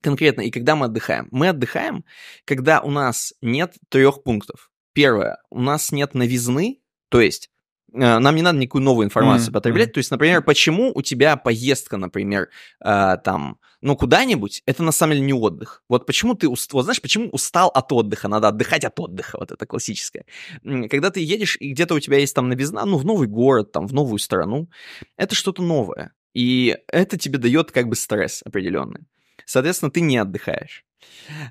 [0.00, 1.28] Конкретно, и когда мы отдыхаем?
[1.30, 2.04] Мы отдыхаем,
[2.44, 4.70] когда у нас нет трех пунктов.
[4.92, 7.53] Первое, у нас нет новизны, то есть э,
[7.94, 9.52] нам не надо никакую новую информацию mm-hmm.
[9.52, 9.92] потреблять.
[9.92, 12.48] То есть, например, почему у тебя поездка, например,
[12.84, 15.82] э, там, ну, куда-нибудь, это на самом деле не отдых.
[15.88, 16.72] Вот почему ты, уст...
[16.72, 20.24] вот знаешь, почему устал от отдыха, надо отдыхать от отдыха, вот это классическое.
[20.62, 23.86] Когда ты едешь, и где-то у тебя есть там новизна, ну, в новый город, там,
[23.86, 24.68] в новую страну,
[25.16, 26.12] это что-то новое.
[26.34, 29.06] И это тебе дает как бы стресс определенный.
[29.46, 30.84] Соответственно, ты не отдыхаешь.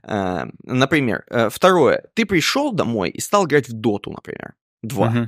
[0.04, 2.04] Э, например, э, второе.
[2.16, 4.56] Ты пришел домой и стал играть в доту, например.
[4.82, 5.14] Два.
[5.14, 5.28] Uh-huh.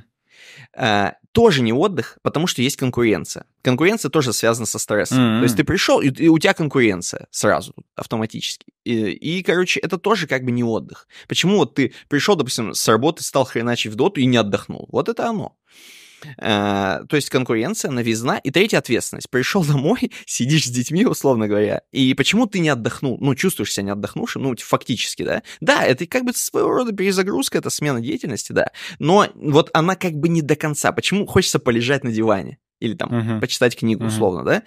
[1.32, 3.46] Тоже не отдых, потому что есть конкуренция.
[3.62, 5.20] Конкуренция тоже связана со стрессом.
[5.20, 5.40] Mm-hmm.
[5.40, 8.68] То есть ты пришел, и, и у тебя конкуренция сразу, автоматически.
[8.86, 11.08] И, и, короче, это тоже как бы не отдых.
[11.28, 14.88] Почему вот ты пришел, допустим, с работы, стал хреначить в доту и не отдохнул?
[14.92, 15.58] Вот это оно.
[16.38, 18.38] Э, то есть конкуренция, новизна.
[18.38, 19.30] И третья ответственность.
[19.30, 23.18] Пришел домой, сидишь с детьми, условно говоря, и почему ты не отдохнул?
[23.20, 25.44] Ну, чувствуешь себя не отдохнувшим, ну, фактически, да?
[25.62, 28.72] Да, это как бы своего рода перезагрузка, это смена деятельности, да.
[29.00, 30.92] Но вот она как бы не до конца.
[30.92, 32.60] Почему хочется полежать на диване?
[32.80, 33.40] Или там uh-huh.
[33.40, 34.08] почитать книгу uh-huh.
[34.08, 34.64] условно, да?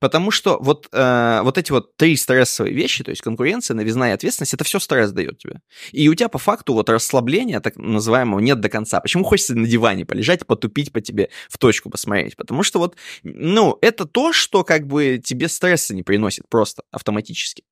[0.00, 4.12] Потому что вот, э, вот эти вот три стрессовые вещи, то есть конкуренция, новизна и
[4.12, 5.60] ответственность, это все стресс дает тебе.
[5.92, 9.00] И у тебя по факту вот расслабления, так называемого, нет до конца.
[9.00, 12.36] Почему хочется на диване полежать, потупить по тебе, в точку посмотреть?
[12.36, 17.64] Потому что вот, ну, это то, что как бы тебе стресса не приносит просто автоматически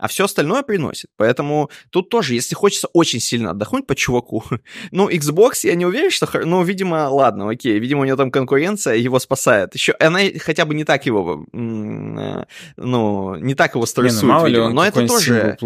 [0.00, 1.10] а все остальное приносит.
[1.16, 4.42] Поэтому тут тоже, если хочется очень сильно отдохнуть по чуваку,
[4.90, 6.26] ну, Xbox, я не уверен, что...
[6.44, 9.74] Ну, видимо, ладно, окей, видимо, у него там конкуренция его спасает.
[9.74, 12.44] Еще она хотя бы не так его, э,
[12.76, 14.68] ну, не так его стрессует, не, ну, мало видимо.
[14.68, 15.56] Ли но это тоже...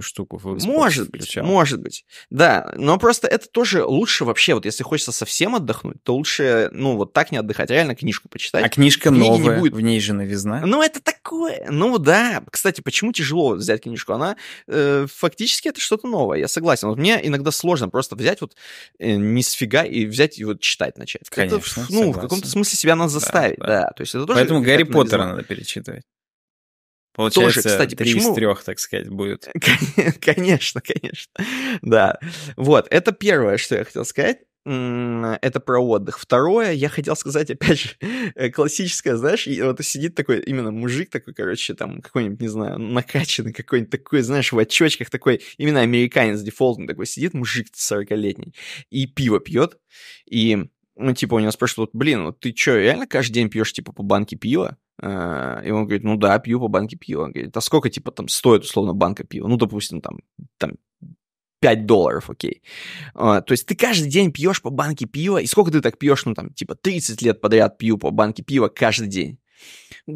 [0.00, 2.04] штуку Может быть, может быть.
[2.30, 6.96] Да, но просто это тоже лучше вообще, вот если хочется совсем отдохнуть, то лучше, ну,
[6.96, 8.64] вот так не отдыхать, а реально книжку почитать.
[8.64, 9.74] А книжка Книги новая, не будет.
[9.74, 10.62] в ней же новизна.
[10.64, 12.42] Ну, это такое, ну, да.
[12.50, 14.36] Кстати, почему тяжело взять книжку, она
[14.66, 16.88] э, фактически это что-то новое, я согласен.
[16.88, 18.54] Вот мне иногда сложно просто взять вот
[18.98, 21.28] э, ни с фига и взять и вот читать начать.
[21.28, 22.12] Конечно, это, ну, согласен.
[22.12, 23.66] в каком-то смысле себя надо заставить, да.
[23.66, 23.80] да.
[23.82, 23.90] да.
[23.90, 26.04] То есть это тоже Поэтому Гарри Поттера надо перечитывать.
[27.14, 28.32] Получается, тоже, кстати, три почему...
[28.32, 29.48] из трех, так сказать, будет.
[30.20, 31.32] Конечно, конечно.
[31.80, 32.18] Да.
[32.56, 36.18] Вот, это первое, что я хотел сказать это про отдых.
[36.18, 37.90] Второе, я хотел сказать, опять же,
[38.34, 43.52] э, классическое, знаешь, вот сидит такой именно мужик такой, короче, там какой-нибудь, не знаю, накачанный
[43.52, 48.54] какой-нибудь такой, знаешь, в очочках такой, именно американец дефолтный такой, сидит мужик 40-летний
[48.90, 49.78] и пиво пьет,
[50.26, 53.92] и ну, типа, у него спрашивают, блин, вот ты что, реально каждый день пьешь, типа,
[53.92, 54.78] по банке пива?
[55.02, 57.24] А, и он говорит, ну да, пью по банке пива.
[57.24, 59.48] Он говорит, а сколько, типа, там стоит, условно, банка пива?
[59.48, 60.20] Ну, допустим, там,
[60.56, 60.74] там
[61.64, 62.62] 5 долларов, окей.
[63.14, 66.26] Uh, то есть ты каждый день пьешь по банке пива, и сколько ты так пьешь,
[66.26, 69.38] ну там, типа 30 лет подряд пью по банке пива каждый день.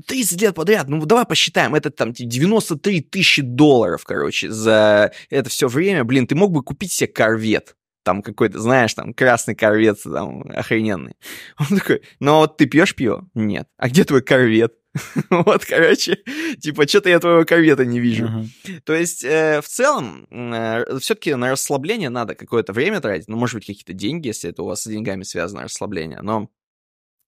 [0.06, 5.68] 30 лет подряд, ну давай посчитаем, это там 93 тысячи долларов, короче, за это все
[5.68, 10.42] время, блин, ты мог бы купить себе корвет, там какой-то, знаешь, там красный корвет, там
[10.50, 11.16] охрененный.
[11.58, 13.26] Он такой, ну а вот ты пьешь пиво?
[13.32, 13.68] Нет.
[13.78, 14.74] А где твой корвет?
[15.30, 16.18] вот, короче,
[16.60, 18.26] типа, что-то я твоего корвета не вижу.
[18.26, 18.80] Uh-huh.
[18.84, 23.56] То есть, э, в целом, э, все-таки на расслабление надо какое-то время тратить, ну, может
[23.56, 26.50] быть, какие-то деньги, если это у вас с деньгами связано расслабление, но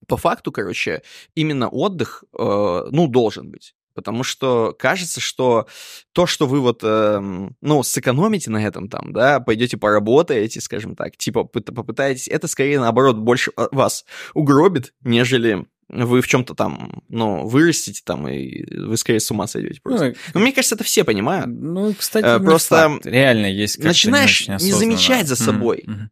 [0.07, 1.03] по факту, короче,
[1.35, 3.75] именно отдых, э, ну, должен быть.
[3.93, 5.67] Потому что кажется, что
[6.13, 7.19] то, что вы вот, э,
[7.61, 13.17] ну, сэкономите на этом там, да, пойдете поработаете, скажем так, типа попытаетесь, это скорее наоборот
[13.17, 19.29] больше вас угробит, нежели вы в чем-то там, ну, вырастите там, и вы скорее с
[19.29, 20.07] ума сойдете просто.
[20.07, 21.47] Ну, Но мне кажется, это все понимают.
[21.47, 23.05] Ну, кстати, э, просто факт.
[23.05, 25.83] реально есть начинаешь не, не замечать за собой.
[25.87, 26.07] Mm-hmm.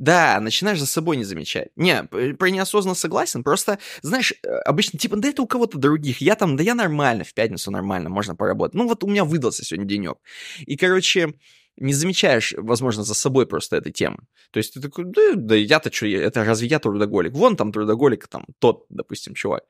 [0.00, 1.68] Да, начинаешь за собой не замечать.
[1.76, 6.36] Не, про неосознанно согласен, просто, знаешь, э, обычно, типа, да это у кого-то других, я
[6.36, 8.74] там, да я нормально, в пятницу нормально, можно поработать.
[8.74, 10.16] Ну вот у меня выдался сегодня денек.
[10.60, 11.34] И, короче,
[11.80, 14.18] не замечаешь, возможно, за собой просто этой темы.
[14.52, 17.32] То есть ты такой, да, да я-то что, это разве я трудоголик?
[17.32, 19.64] Вон там трудоголик, там тот, допустим, чувак.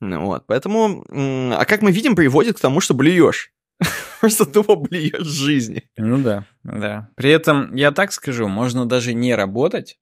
[0.00, 3.52] Ну, вот, поэтому, а как мы видим, приводит к тому, что блюешь.
[4.20, 5.84] Просто тупо блюешь жизни.
[5.96, 7.08] Ну да, да.
[7.16, 9.98] При этом, я так скажу, можно даже не работать,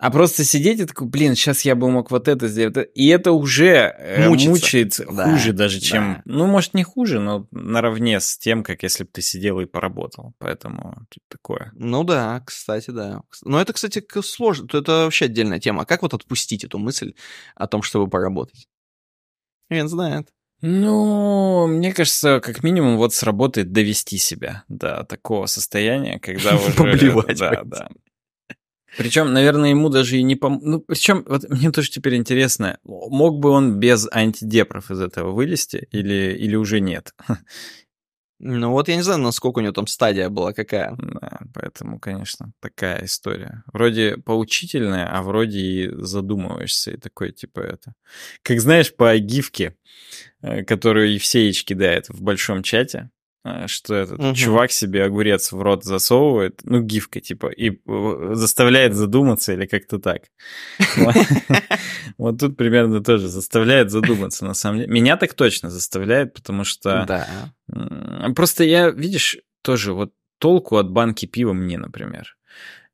[0.00, 2.88] а просто сидеть и такой, блин, сейчас я бы мог вот это сделать.
[2.94, 4.50] И это уже э, Мучиться.
[4.50, 6.14] мучает да, хуже даже, чем...
[6.14, 6.22] Да.
[6.24, 10.32] Ну, может, не хуже, но наравне с тем, как если бы ты сидел и поработал.
[10.38, 11.70] Поэтому тут такое.
[11.74, 13.20] Ну да, кстати, да.
[13.44, 14.68] Но это, кстати, сложно.
[14.72, 15.82] Это вообще отдельная тема.
[15.82, 17.12] А как вот отпустить эту мысль
[17.54, 18.68] о том, чтобы поработать?
[19.68, 20.28] Хрен знает.
[20.62, 26.72] Ну, мне кажется, как минимум вот сработает довести себя до такого состояния, когда уже...
[26.72, 27.38] Поблевать.
[27.38, 27.88] Да, да.
[28.96, 30.60] Причем, наверное, ему даже и не пом...
[30.62, 35.88] Ну, причем, вот мне тоже теперь интересно, мог бы он без антидепров из этого вылезти
[35.92, 37.14] или, или уже нет?
[38.42, 40.96] Ну вот я не знаю, насколько у него там стадия была какая.
[40.96, 43.64] Да, поэтому, конечно, такая история.
[43.70, 47.92] Вроде поучительная, а вроде и задумываешься, и такой, типа, это...
[48.42, 49.76] Как знаешь, по гифке,
[50.40, 53.10] э, которую Евсеич кидает в большом чате,
[53.66, 54.34] что этот угу.
[54.34, 59.98] чувак себе огурец в рот засовывает, ну, гифка, типа, и э, заставляет задуматься или как-то
[59.98, 60.24] так.
[62.18, 64.92] Вот тут примерно тоже заставляет задуматься, на самом деле.
[64.92, 67.06] Меня так точно заставляет, потому что...
[68.34, 72.36] Просто я, видишь, тоже вот толку от банки пива мне, например.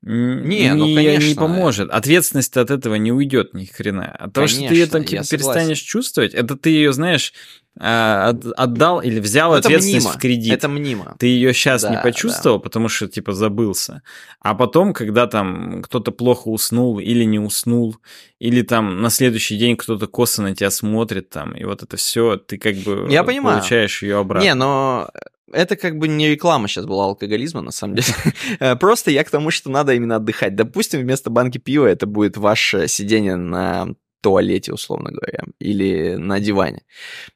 [0.03, 1.29] Не, ну, конечно.
[1.29, 1.91] Не поможет.
[1.91, 4.13] Ответственность от этого не уйдет ни хрена.
[4.13, 9.01] От того, что ты ее там типа перестанешь чувствовать, это ты ее, знаешь, а, отдал
[9.01, 10.19] или взял это ответственность мнимо.
[10.19, 10.53] в кредит.
[10.53, 11.17] Это мнимо.
[11.19, 12.63] Ты ее сейчас да, не почувствовал, да.
[12.63, 14.03] потому что типа забылся.
[14.41, 17.97] А потом, когда там кто-то плохо уснул или не уснул,
[18.39, 22.37] или там на следующий день кто-то косо на тебя смотрит там, и вот это все,
[22.37, 24.47] ты как бы Я получаешь ее обратно.
[24.47, 25.11] Не, но
[25.53, 28.09] это как бы не реклама сейчас была алкоголизма, на самом деле.
[28.59, 30.55] Э, просто я к тому, что надо именно отдыхать.
[30.55, 33.89] Допустим, вместо банки пива это будет ваше сидение на
[34.27, 36.83] туалете, условно говоря, или на диване.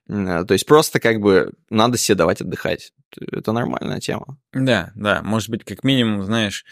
[0.09, 2.93] Э, то есть просто как бы надо себе давать отдыхать.
[3.17, 4.39] Это нормальная тема.
[4.53, 5.23] Да, да.
[5.23, 6.65] Может быть, как минимум, знаешь,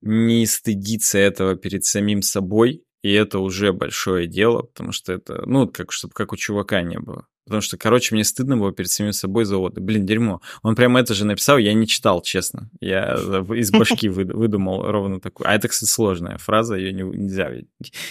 [0.00, 5.68] не стыдиться этого перед самим собой, и это уже большое дело, потому что это, ну,
[5.68, 7.26] как, чтобы как у чувака не было.
[7.46, 9.84] Потому что, короче, мне стыдно было перед самим собой за отдых.
[9.84, 10.40] Блин, дерьмо.
[10.62, 12.68] Он прямо это же написал, я не читал, честно.
[12.80, 15.48] Я из башки выдумал ровно такую.
[15.48, 17.52] А это, кстати, сложная фраза, ее нельзя.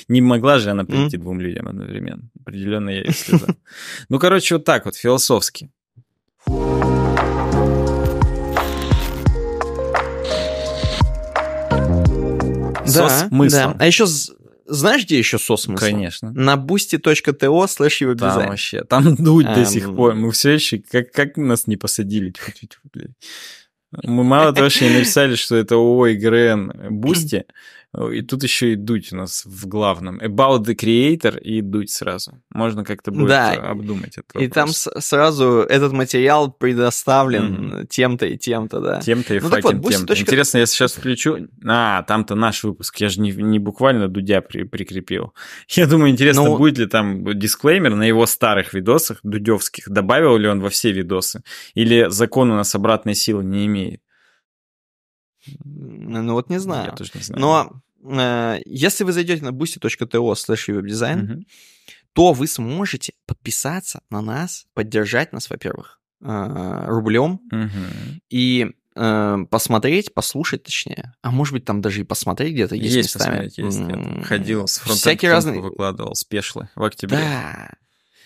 [0.08, 2.30] Не могла же она прийти двум людям одновременно.
[2.40, 3.50] Определенно я ее сказал.
[4.08, 5.70] Ну, короче, вот так вот, философски.
[12.88, 13.76] Да, да.
[13.78, 14.06] А еще
[14.66, 15.84] знаешь, где еще со смысл?
[15.84, 16.32] Конечно.
[16.32, 20.16] На boosty.to slash его Там вообще, там дуть до сих пор.
[20.16, 22.34] Мы все еще, как, как нас не посадили?
[24.04, 27.46] Мы мало того, что написали, что это ООО ОГРН Бусти,
[28.12, 30.20] и тут еще и Дудь у нас в главном.
[30.20, 32.42] About the Creator и Дудь сразу.
[32.50, 33.54] Можно как-то будет да.
[33.54, 34.40] обдумать это.
[34.40, 37.88] И там сразу этот материал предоставлен mm-hmm.
[37.88, 39.00] тем-то и тем-то, да.
[39.00, 40.08] Тем-то и ну, fucking вот, тем-то.
[40.08, 40.24] Точка...
[40.24, 41.48] Интересно, я сейчас включу...
[41.66, 42.98] А, там-то наш выпуск.
[42.98, 45.34] Я же не, не буквально Дудя при, прикрепил.
[45.70, 46.58] Я думаю, интересно, ну...
[46.58, 49.90] будет ли там дисклеймер на его старых видосах, дудевских.
[49.90, 51.44] Добавил ли он во все видосы?
[51.74, 54.02] Или закон у нас обратной силы не имеет?
[55.64, 56.92] Ну вот не знаю.
[56.92, 57.42] Я тоже не знаю.
[57.42, 61.44] Но э, если вы зайдете на boosty.to slash webdesign, угу.
[62.14, 68.20] то вы сможете подписаться на нас, поддержать нас, во-первых, э, рублем угу.
[68.30, 71.14] и э, посмотреть, послушать, точнее.
[71.22, 73.44] А может быть, там даже и посмотреть где-то есть, есть местами.
[73.46, 74.28] Есть, есть.
[74.28, 75.62] Ходил с фронтом, всякие разные...
[75.62, 77.18] выкладывал спешлы в октябре.
[77.18, 77.70] Да.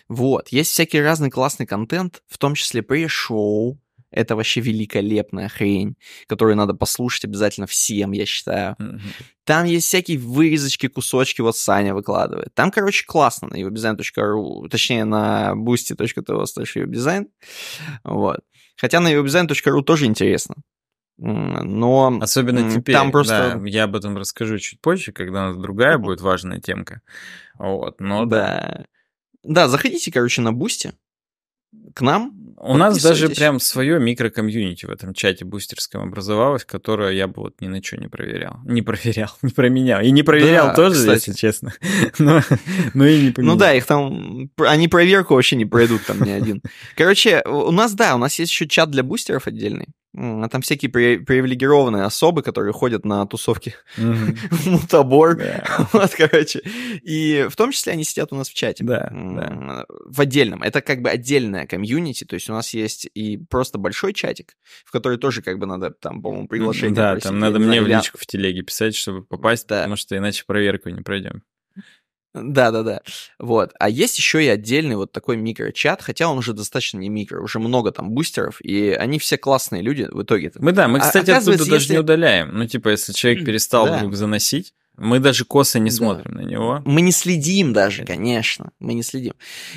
[0.08, 3.78] Вот, есть всякий разный классный контент, в том числе pre-шоу,
[4.12, 5.96] это вообще великолепная хрень,
[6.28, 8.76] которую надо послушать обязательно всем, я считаю.
[8.80, 9.00] Mm-hmm.
[9.44, 12.54] Там есть всякие вырезочки, кусочки, вот Саня выкладывает.
[12.54, 16.46] Там, короче, классно на webdesign.ru, точнее, на boosty.to
[16.76, 17.28] webdesign.
[18.04, 18.42] Вот.
[18.78, 20.56] Хотя на webdesign.ru тоже интересно.
[21.22, 23.60] Но особенно теперь, там просто...
[23.60, 27.02] да, я об этом расскажу чуть позже, когда у нас другая будет важная темка.
[27.56, 28.86] Вот, но да.
[29.44, 30.94] Да, заходите, короче, на Бусти,
[31.94, 32.39] к нам.
[32.62, 37.62] У нас даже прям свое микрокомьюнити в этом чате бустерском образовалось, которое я бы вот
[37.62, 38.58] ни на что не проверял.
[38.66, 40.02] Не проверял, не променял.
[40.02, 41.30] И не проверял да, тоже, кстати.
[41.30, 41.74] если честно.
[42.20, 42.42] но,
[42.94, 43.56] но и не поменял.
[43.56, 44.50] Ну да, их там...
[44.58, 46.62] Они проверку вообще не пройдут там ни один.
[46.96, 49.88] Короче, у нас, да, у нас есть еще чат для бустеров отдельный.
[50.22, 55.40] А там всякие привилегированные особы, которые ходят на тусовки в Мутабор.
[55.94, 56.62] Вот, короче.
[57.04, 58.84] И в том числе они сидят у нас в чате.
[58.84, 59.86] Да, да.
[59.88, 60.62] В отдельном.
[60.62, 62.26] Это как бы отдельная комьюнити.
[62.26, 64.56] То есть у нас есть и просто большой чатик,
[64.86, 68.18] в который тоже как бы надо там, по-моему, приглашение Да, там надо мне в личку
[68.18, 71.44] в телеге писать, чтобы попасть, потому что иначе проверку не пройдем.
[72.34, 73.02] Да-да-да.
[73.40, 73.72] Вот.
[73.80, 77.60] А есть еще и отдельный вот такой микрочат, хотя он уже достаточно не микро, уже
[77.60, 80.48] много там бустеров, и они все классные люди в итоге.
[80.50, 80.58] -то.
[80.60, 81.70] Мы, да, мы, а кстати, оттуда если...
[81.70, 82.52] даже не удаляем.
[82.54, 83.98] Ну, типа, если человек перестал да.
[83.98, 85.96] вдруг заносить, мы даже косо не да.
[85.96, 86.82] смотрим на него.
[86.86, 88.72] Мы не следим даже, конечно.
[88.80, 89.34] Мы не следим.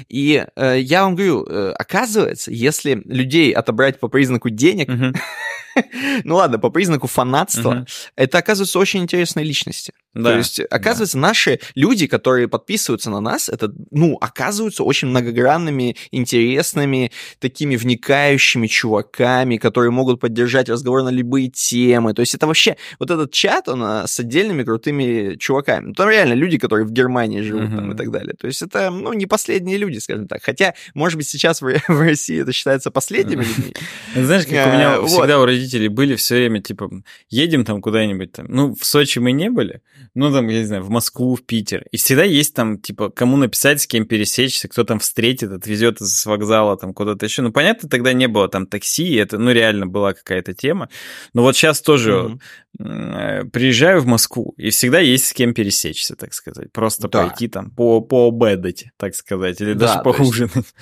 [0.08, 4.88] И э, я вам говорю, э, оказывается, если людей отобрать по признаку денег,
[6.24, 9.92] ну ладно, по признаку фанатства, это оказывается очень интересные личности.
[10.14, 11.28] Да, То есть, оказывается, да.
[11.28, 19.56] наши люди, которые подписываются на нас, это, ну, оказываются очень многогранными, интересными, такими вникающими чуваками,
[19.56, 22.12] которые могут поддержать разговор на любые темы.
[22.12, 25.86] То есть, это вообще, вот этот чат, он а, с отдельными крутыми чуваками.
[25.86, 28.34] Ну, там реально люди, которые в Германии живут там и так далее.
[28.38, 30.42] То есть, это, ну, не последние люди, скажем так.
[30.42, 33.72] Хотя, может быть, сейчас в, в России это считается последними людьми.
[34.14, 36.90] Знаешь, как у меня всегда у родителей были все время, типа,
[37.28, 38.46] едем там куда-нибудь там.
[38.48, 39.80] Ну, в Сочи мы не были,
[40.14, 41.86] ну, там, я не знаю, в Москву, в Питер.
[41.92, 46.26] И всегда есть там, типа, кому написать, с кем пересечься, кто там встретит, отвезет с
[46.26, 47.42] вокзала там куда-то еще.
[47.42, 50.88] Ну, понятно, тогда не было там такси, это, ну, реально была какая-то тема.
[51.34, 52.38] Но вот сейчас тоже
[52.78, 53.50] mm-hmm.
[53.50, 56.72] приезжаю в Москву, и всегда есть с кем пересечься, так сказать.
[56.72, 57.26] Просто да.
[57.26, 60.56] пойти там по пообедать, так сказать, или да, даже поужинать.
[60.56, 60.74] Есть...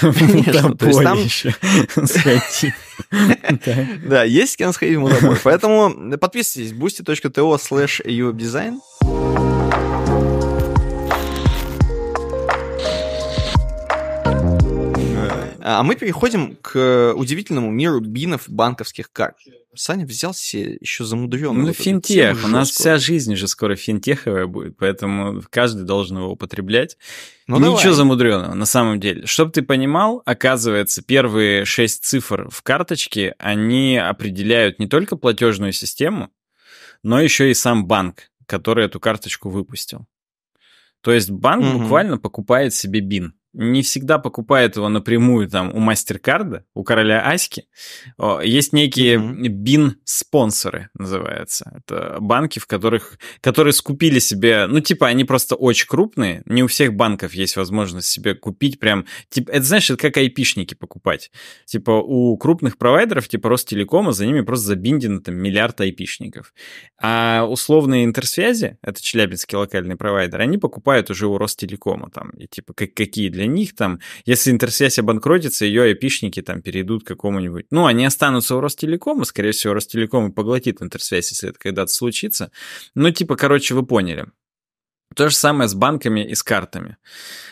[0.00, 1.18] Конечно, то есть там...
[4.08, 5.36] Да, есть с кем сходить в мудобой.
[5.42, 8.80] Поэтому подписывайтесь boosty.to slash uwebdesign.
[15.68, 19.36] А мы переходим к удивительному миру бинов банковских карт.
[19.76, 21.60] Саня взял себе еще замудренный.
[21.60, 22.44] Ну, вот финтех.
[22.44, 26.96] У нас вся жизнь же скоро финтеховая будет, поэтому каждый должен его употреблять.
[27.46, 27.92] Ну, Ничего давай.
[27.92, 29.26] замудренного, на самом деле.
[29.26, 36.30] Чтобы ты понимал, оказывается, первые шесть цифр в карточке, они определяют не только платежную систему,
[37.02, 40.06] но еще и сам банк, который эту карточку выпустил.
[41.02, 41.82] То есть банк угу.
[41.82, 47.64] буквально покупает себе бин не всегда покупает его напрямую там у Мастеркарда, у короля Аськи.
[48.42, 49.48] Есть некие mm-hmm.
[49.48, 51.72] бин-спонсоры, называется.
[51.74, 56.66] Это банки, в которых, которые скупили себе, ну, типа, они просто очень крупные, не у
[56.66, 61.30] всех банков есть возможность себе купить прям, типа, это, знаешь, это как айпишники покупать.
[61.64, 66.52] Типа, у крупных провайдеров, типа Ростелекома, за ними просто забиндено там миллиард айпишников.
[67.00, 72.74] А условные интерсвязи, это челябинский локальный провайдер, они покупают уже у Ростелекома там, и типа,
[72.74, 77.66] как, какие для них там, если интерсвязь обанкротится, ее айпишники там перейдут к какому-нибудь...
[77.70, 82.50] Ну, они останутся у Ростелекома, скорее всего, Ростелеком и поглотит интерсвязь, если это когда-то случится.
[82.94, 84.26] Ну, типа, короче, вы поняли.
[85.14, 86.96] То же самое с банками и с картами.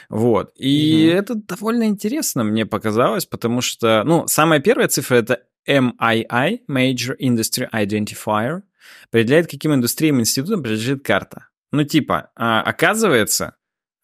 [0.08, 0.52] Вот.
[0.56, 6.60] И mm это довольно интересно мне показалось, потому что, ну, самая первая цифра это MII,
[6.68, 8.62] Major Industry Identifier,
[9.08, 11.48] определяет, каким индустриям институтам принадлежит карта.
[11.72, 13.56] Ну, типа, а, оказывается,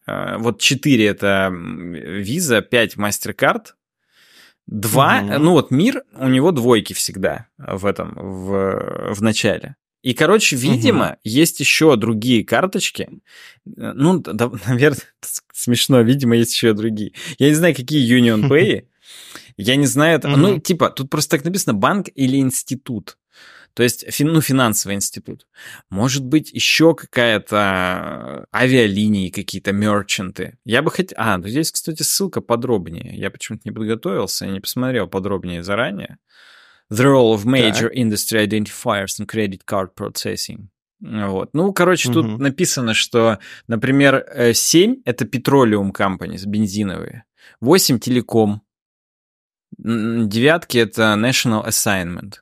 [0.07, 3.67] вот 4 это Visa, 5 MasterCard,
[4.67, 5.39] 2, угу.
[5.39, 9.75] ну вот мир, у него двойки всегда в этом, в, в начале.
[10.01, 11.15] И, короче, видимо, угу.
[11.23, 13.09] есть еще другие карточки.
[13.65, 15.01] Ну, да, наверное,
[15.53, 17.13] смешно, видимо, есть еще другие.
[17.37, 18.85] Я не знаю, какие Union Pay.
[19.57, 23.17] Я не знаю, это, ну, типа, тут просто так написано банк или институт.
[23.73, 25.47] То есть, ну, финансовый институт.
[25.89, 30.57] Может быть, еще какая-то авиалинии, какие-то мерчанты.
[30.65, 31.17] Я бы хотел...
[31.19, 33.15] А, ну здесь, кстати, ссылка подробнее.
[33.15, 36.17] Я почему-то не подготовился, не посмотрел подробнее заранее.
[36.91, 37.95] The role of major так.
[37.95, 40.67] industry identifiers in credit card processing.
[40.99, 41.51] Вот.
[41.53, 42.21] Ну, короче, угу.
[42.21, 47.23] тут написано, что, например, 7— это petroleum companies, бензиновые,
[47.61, 48.61] 8— телеком,
[49.77, 52.35] девятки— это national assignment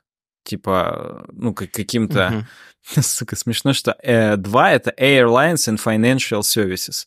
[0.44, 2.44] типа, ну, как каким-то...
[2.86, 3.02] Uh-huh.
[3.02, 7.06] Сука, смешно, что э, два— это Airlines and Financial Services.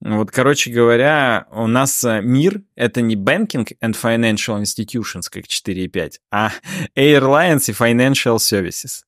[0.00, 5.84] Вот, короче говоря, у нас э, мир— это не Banking and Financial Institutions, как 4
[5.84, 6.52] и 5, а
[6.96, 9.02] Airlines и Financial Services.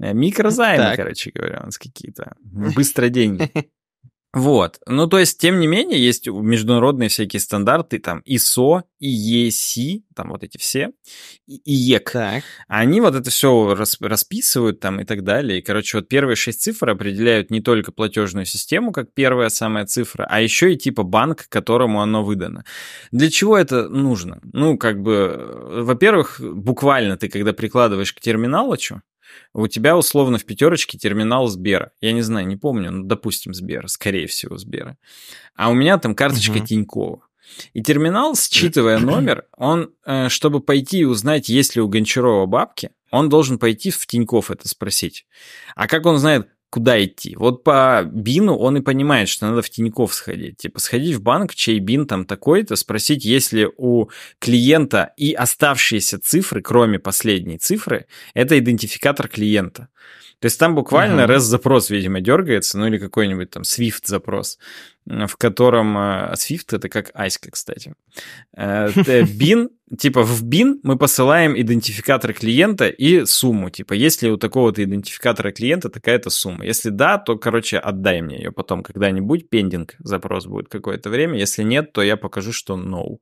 [0.00, 0.96] Э, микрозаймы, так.
[0.96, 2.34] короче говоря, у нас какие-то.
[2.42, 3.50] Быстро деньги.
[4.34, 4.78] Вот.
[4.86, 10.42] Ну, то есть, тем не менее, есть международные всякие стандарты, там, ISO, EEC, там вот
[10.42, 10.92] эти все,
[11.46, 12.12] и ЕК.
[12.12, 12.42] Так.
[12.66, 15.58] Они вот это все расписывают там и так далее.
[15.58, 20.26] И, короче, вот первые шесть цифр определяют не только платежную систему, как первая самая цифра,
[20.30, 22.64] а еще и типа банк, которому оно выдано.
[23.10, 24.40] Для чего это нужно?
[24.52, 28.78] Ну, как бы, во-первых, буквально ты, когда прикладываешь к терминалу,
[29.52, 31.92] у тебя условно в пятерочке терминал Сбера.
[32.00, 34.96] Я не знаю, не помню, ну, допустим, Сбера, скорее всего, Сбера.
[35.54, 36.66] А у меня там карточка угу.
[36.66, 37.22] Тинькова.
[37.74, 42.90] И терминал, считывая номер, он, э, чтобы пойти и узнать, есть ли у Гончарова бабки,
[43.10, 45.26] он должен пойти в Тиньков это спросить.
[45.76, 47.36] А как он знает, куда идти.
[47.36, 50.56] Вот по бину он и понимает, что надо в Тинькофф сходить.
[50.56, 54.08] Типа сходить в банк, чей бин там такой-то, спросить, есть ли у
[54.38, 59.88] клиента и оставшиеся цифры, кроме последней цифры, это идентификатор клиента.
[60.38, 61.36] То есть там буквально uh-huh.
[61.36, 64.58] REST-запрос, видимо, дергается, ну или какой-нибудь там Swift-запрос,
[65.04, 65.96] в котором...
[65.98, 67.94] Э, Swift— это как Аська, кстати.
[68.56, 68.90] Э,
[69.24, 73.70] бин типа в BIN мы посылаем идентификатор клиента и сумму.
[73.70, 76.64] Типа, если у такого-то идентификатора клиента такая-то сумма.
[76.64, 79.48] Если да, то, короче, отдай мне ее потом когда-нибудь.
[79.48, 81.38] Пендинг запрос будет какое-то время.
[81.38, 83.18] Если нет, то я покажу, что no.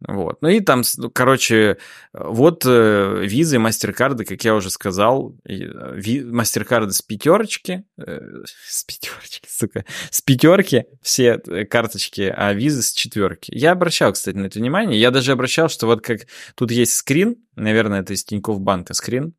[0.00, 0.42] Вот.
[0.42, 1.78] Ну и там, ну, короче,
[2.12, 9.48] вот э, визы, мастер-карды, как я уже сказал, э, мастер-карды с пятерочки, э, с пятерочки,
[9.48, 13.50] сука, с пятерки все э, карточки, а визы с четверки.
[13.54, 15.00] Я обращал, кстати, на это внимание.
[15.00, 19.34] Я даже обращал, что вот как тут есть скрин, наверное, это из Тинькофф банка скрин,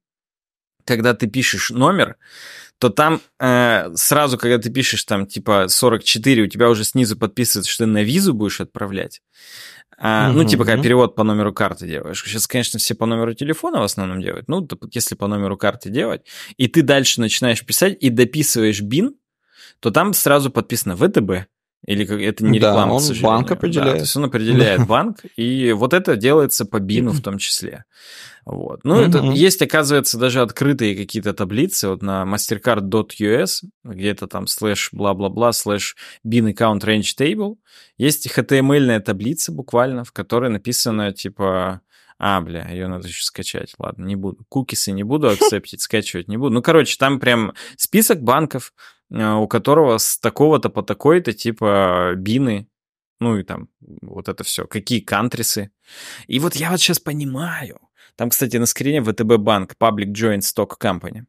[0.85, 2.15] когда ты пишешь номер,
[2.79, 7.71] то там э, сразу, когда ты пишешь там типа 44, у тебя уже снизу подписывается,
[7.71, 9.21] что ты на визу будешь отправлять.
[9.99, 12.23] А, угу, ну, типа, когда перевод по номеру карты делаешь.
[12.23, 14.47] Сейчас, конечно, все по номеру телефона в основном делают.
[14.47, 16.21] Ну, если по номеру карты делать,
[16.57, 19.15] и ты дальше начинаешь писать и дописываешь БИН,
[19.79, 21.47] то там сразу подписано ВТБ.
[21.85, 23.91] Или как это не реклама, да, он к банк определяет.
[23.91, 27.85] Да, то есть он определяет банк, и вот это делается по БИНу в том числе.
[28.49, 28.79] Вот.
[28.85, 29.09] Ну, mm-hmm.
[29.09, 35.97] это есть, оказывается, даже открытые какие-то таблицы вот на mastercard.us, где-то там слэш бла-бла-бла, слэш
[36.25, 37.57] bin account range table.
[37.97, 41.81] Есть HTML-ная таблица буквально, в которой написано типа
[42.19, 43.73] а, бля, ее надо еще скачать.
[43.77, 44.45] Ладно, не буду.
[44.47, 46.55] Кукисы не буду акцептить, скачивать не буду.
[46.55, 48.73] Ну, короче, там прям список банков,
[49.11, 52.69] э, у которого с такого-то по такой-то типа бины,
[53.19, 53.67] ну и там
[54.01, 55.69] вот это все, какие кантрисы.
[56.27, 57.86] И вот я вот сейчас понимаю,
[58.17, 61.25] там, кстати, на скрине ВТБ банк, Public Joint Stock Company.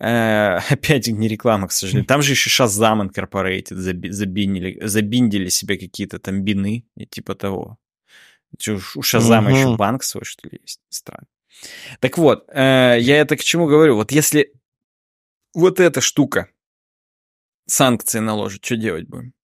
[0.00, 2.06] Э, опять не реклама, к сожалению.
[2.06, 3.76] Там же еще Shazam Incorporated
[4.10, 7.78] забинили, забиндили себе какие-то там бины и типа того.
[8.96, 9.56] У Шазама угу.
[9.56, 10.80] еще банк свой, что ли, есть?
[10.88, 11.26] Странно.
[12.00, 13.96] Так вот, э, я это к чему говорю?
[13.96, 14.52] Вот если
[15.54, 16.48] вот эта штука
[17.66, 19.34] санкции наложит, что делать будем?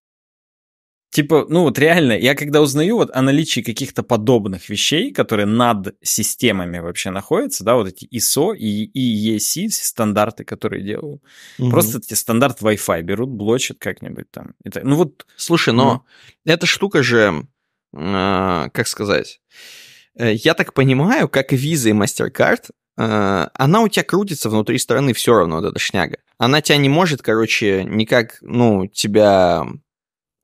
[1.11, 5.97] Типа, ну вот реально, я когда узнаю вот о наличии каких-то подобных вещей, которые над
[6.03, 11.21] системами вообще находятся, да, вот эти ISO и EEC, стандарты, которые делаю,
[11.59, 11.71] угу.
[11.71, 14.55] просто эти стандарт Wi-Fi берут, блочат как-нибудь там.
[14.63, 15.27] Это, ну вот...
[15.37, 16.05] Слушай, но
[16.45, 16.53] ну.
[16.53, 17.45] эта штука же,
[17.93, 19.41] э, как сказать,
[20.15, 24.79] э, я так понимаю, как и Visa и MasterCard, э, она у тебя крутится внутри
[24.79, 26.19] страны все равно, вот эта шняга.
[26.39, 29.67] Она тебя не может, короче, никак, ну, тебя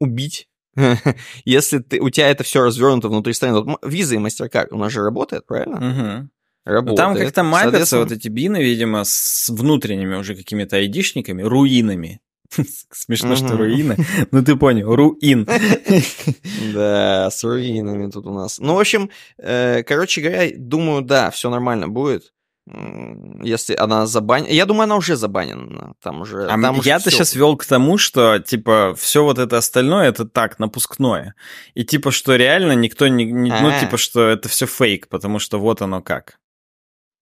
[0.01, 0.49] убить
[1.45, 4.93] Если ты, у тебя это все развернуто внутри страны, вот виза и MasterCard, у нас
[4.93, 5.77] же работает, правильно?
[5.77, 6.29] Угу.
[6.64, 6.97] Работает.
[6.97, 12.20] Там как-то мапятся вот эти бины, видимо, с внутренними уже какими-то айдишниками, руинами.
[12.91, 13.97] Смешно, что руины.
[14.31, 15.49] Ну, ты понял, руин.
[16.74, 18.59] Да, с руинами тут у нас.
[18.59, 22.33] Ну, в общем, э, короче говоря, думаю, да, все нормально будет
[22.67, 24.51] если она забанена.
[24.51, 25.95] Я думаю, она уже забанена.
[26.03, 26.49] Там уже.
[26.49, 31.35] А я-то сейчас вел к тому, что типа все вот это остальное это так напускное,
[31.75, 33.81] и типа что реально никто не, не ну а.
[33.81, 36.39] типа что это все фейк, потому что вот оно как.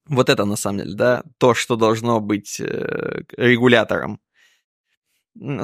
[0.06, 4.20] Вот это на самом деле, да, то, что должно быть э, регулятором.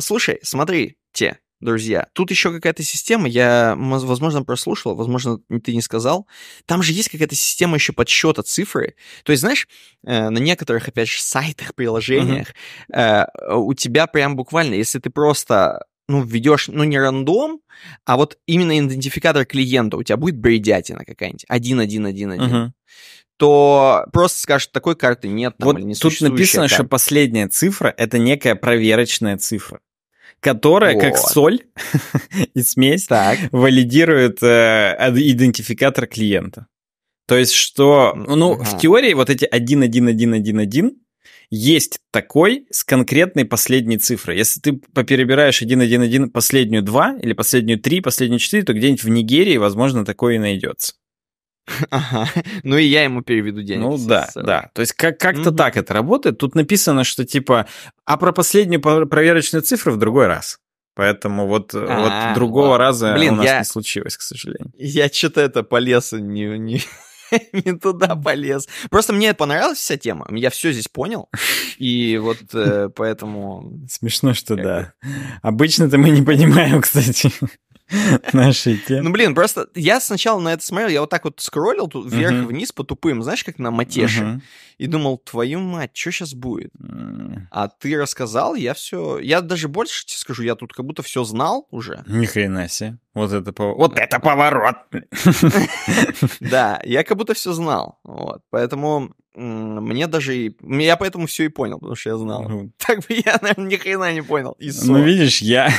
[0.01, 2.07] Слушай, смотри, те, друзья.
[2.13, 6.27] Тут еще какая-то система, я, возможно, прослушал, возможно, ты не сказал.
[6.67, 8.95] Там же есть какая-то система еще подсчета цифры.
[9.25, 9.69] То есть, знаешь,
[10.05, 12.49] э, на некоторых, опять же, сайтах, приложениях
[12.93, 13.57] uh-huh.
[13.57, 17.61] у тебя прям буквально, если ты просто ну, введешь, ну, не рандом,
[18.05, 22.71] а вот именно идентификатор клиента, у тебя будет бредятина какая-нибудь, 1111, uh-huh.
[23.37, 25.57] то просто скажешь, такой карты нет.
[25.59, 26.75] Там, вот или не тут написано, карта.
[26.75, 29.81] что последняя цифра— это некая проверочная цифра
[30.41, 31.03] которая, вот.
[31.03, 31.61] как соль
[32.55, 33.39] и смесь, так.
[33.53, 36.67] валидирует э, идентификатор клиента.
[37.27, 38.65] То есть, что, ну, ага.
[38.65, 40.95] в теории вот эти 11111
[41.51, 44.37] есть такой с конкретной последней цифрой.
[44.37, 49.57] Если ты поперебираешь 111 последнюю 2 или последнюю 3, последнюю 4, то где-нибудь в Нигерии,
[49.57, 50.95] возможно, такое и найдется.
[51.91, 52.29] Ага.
[52.63, 53.83] Ну и я ему переведу деньги.
[53.83, 54.71] Ну да, да.
[54.75, 55.57] То есть как- как-то угу.
[55.57, 56.39] так это работает.
[56.39, 57.67] Тут написано, что типа,
[58.05, 60.59] а про последнюю проверочную цифру в другой раз.
[60.95, 63.59] Поэтому вот, вот а, другого раза Блин, у нас я...
[63.61, 64.73] не случилось, к сожалению.
[64.77, 66.83] Я что-то это полез не, не,
[67.53, 68.69] не туда полез.
[68.91, 70.27] Просто мне понравилась вся тема.
[70.31, 71.29] Я все здесь понял.
[71.79, 73.81] И вот э, поэтому...
[73.89, 74.93] Смешно, что да.
[75.43, 77.33] Обычно-то мы не понимаем, кстати.
[78.33, 79.03] нашей темы.
[79.03, 82.73] Ну, блин, просто я сначала на это смотрел, я вот так вот скроллил тут вверх-вниз
[82.73, 84.41] по тупым, знаешь, как на матеше,
[84.81, 86.73] и думал, твою мать, что сейчас будет?
[87.51, 89.19] А ты рассказал, я все...
[89.19, 92.03] Я даже больше тебе скажу, я тут как будто все знал уже.
[92.07, 92.97] Ни хрена себе.
[93.13, 93.79] Вот это, поворот.
[93.79, 94.77] вот это поворот!
[96.41, 97.99] Да, я как будто все знал.
[98.05, 98.41] Вот.
[98.49, 100.55] Поэтому мне даже...
[100.63, 102.51] Я поэтому все и понял, потому что я знал.
[102.79, 104.57] Так бы я, наверное, ни хрена не понял.
[104.59, 105.71] Ну, видишь, я...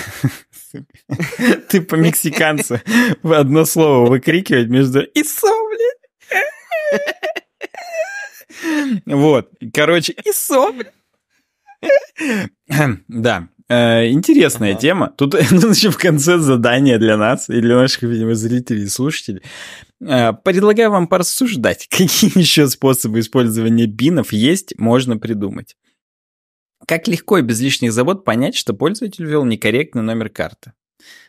[1.70, 2.80] Ты по-мексиканцу
[3.24, 7.41] в одно слово выкрикивать между «Исо», блядь.
[9.05, 10.91] Вот, короче, и сопли.
[13.07, 15.09] Да, э, интересная тема.
[15.17, 19.41] Тут еще в конце задание для нас и для наших, видимо, зрителей и слушателей.
[19.99, 25.76] Э, предлагаю вам порассуждать, какие еще способы использования бинов есть, можно придумать.
[26.88, 30.74] Как легко и без лишних забот понять, что пользователь ввел некорректный номер карты?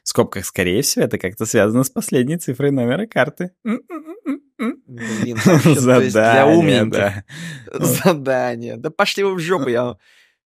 [0.02, 3.52] В скобках, скорее всего, это как-то связано с последней цифрой номера карты.
[4.86, 6.90] Блин, Задание, для умненьких.
[6.92, 7.24] Да.
[7.72, 8.76] Задание.
[8.76, 9.96] Да пошли вы в жопу, я...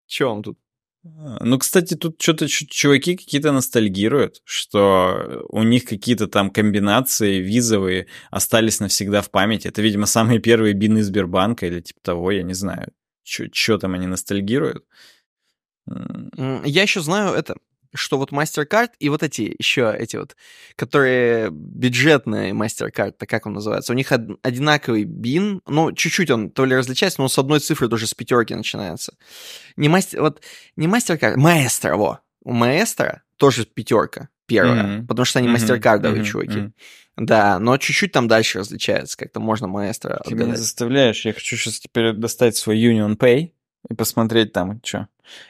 [0.07, 0.59] Чем тут?
[1.05, 8.07] А, ну, кстати, тут что-то чуваки какие-то ностальгируют, что у них какие-то там комбинации визовые
[8.31, 9.69] остались навсегда в памяти.
[9.69, 12.93] Это, видимо, самые первые бины Сбербанка или типа того, я не знаю.
[13.25, 14.85] Что там они ностальгируют?
[15.87, 17.57] Я еще знаю это
[17.95, 20.37] что вот MasterCard и вот эти еще эти вот,
[20.77, 26.65] которые бюджетные MasterCard, так как он называется, у них одинаковый бин, ну, чуть-чуть он то
[26.65, 29.15] ли различается, но с одной цифры тоже с пятерки начинается.
[29.77, 30.43] Не мастер, вот,
[30.77, 32.21] не MasterCard, Maestro, во.
[32.43, 35.07] У Maestro тоже пятерка первая, mm-hmm.
[35.07, 35.81] потому что они mm-hmm.
[35.81, 36.25] MasterCardовые mm-hmm.
[36.25, 36.59] чуваки.
[36.59, 36.73] Mm-hmm.
[37.17, 41.81] Да, но чуть-чуть там дальше различается, как-то можно маэстро Ты меня заставляешь, я хочу сейчас
[41.81, 43.53] теперь достать свой Union Pay
[43.89, 45.09] и посмотреть там, что.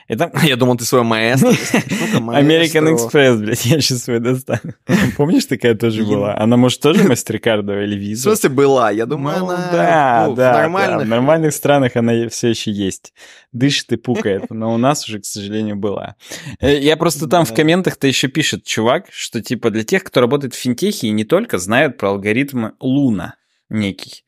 [0.09, 0.31] Это...
[0.43, 1.51] Я думал, ты свой маэстро.
[1.51, 4.75] American Express, блядь, я сейчас свой достану.
[5.17, 6.37] Помнишь, такая тоже была?
[6.37, 8.31] Она, может, тоже мастеркардовая или виза?
[8.31, 8.91] В смысле, была?
[8.91, 10.99] Я думаю, ну, она да, ну, да, нормальных...
[10.99, 13.13] Да, в нормальных странах она все еще есть.
[13.53, 16.17] Дышит и пукает, но у нас уже, к сожалению, была.
[16.61, 20.55] Э, я просто там в комментах-то еще пишет чувак, что типа для тех, кто работает
[20.55, 23.35] в финтехе и не только, знают про алгоритм Луна
[23.69, 24.25] некий.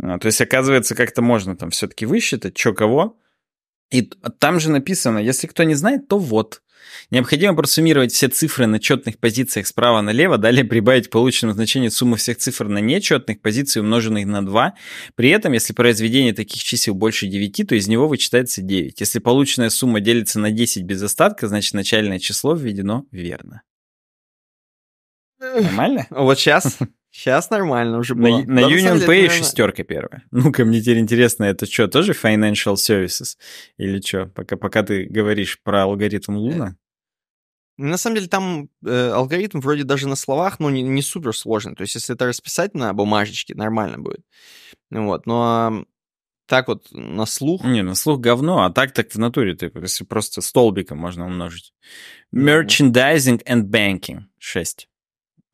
[0.00, 3.16] А, то есть, оказывается, как-то можно там все-таки высчитать, что кого,
[3.90, 4.02] и
[4.38, 6.62] там же написано, если кто не знает, то вот.
[7.10, 12.38] Необходимо просуммировать все цифры на четных позициях справа налево, далее прибавить полученному значению суммы всех
[12.38, 14.74] цифр на нечетных позициях, умноженных на 2.
[15.14, 19.00] При этом, если произведение таких чисел больше 9, то из него вычитается 9.
[19.00, 23.62] Если полученная сумма делится на 10 без остатка, значит начальное число введено верно.
[25.40, 26.06] Нормально?
[26.10, 26.78] Вот сейчас
[27.18, 28.42] Сейчас нормально уже было.
[28.42, 29.28] На, на Union Pay наверное...
[29.30, 30.22] шестерка первая.
[30.30, 33.36] Ну-ка, мне теперь интересно, это что, тоже Financial Services?
[33.76, 36.76] Или что, пока, пока ты говоришь про алгоритм Луна?
[37.76, 41.74] На самом деле там э, алгоритм вроде даже на словах, ну, не, не супер сложный.
[41.74, 44.20] То есть, если это расписать на бумажечке, нормально будет.
[44.90, 45.86] Вот, но
[46.46, 47.64] так вот на слух...
[47.64, 51.72] Не, на слух говно, а так так в натуре ты, если просто столбиком можно умножить.
[52.32, 54.88] Merchandising and Banking 6.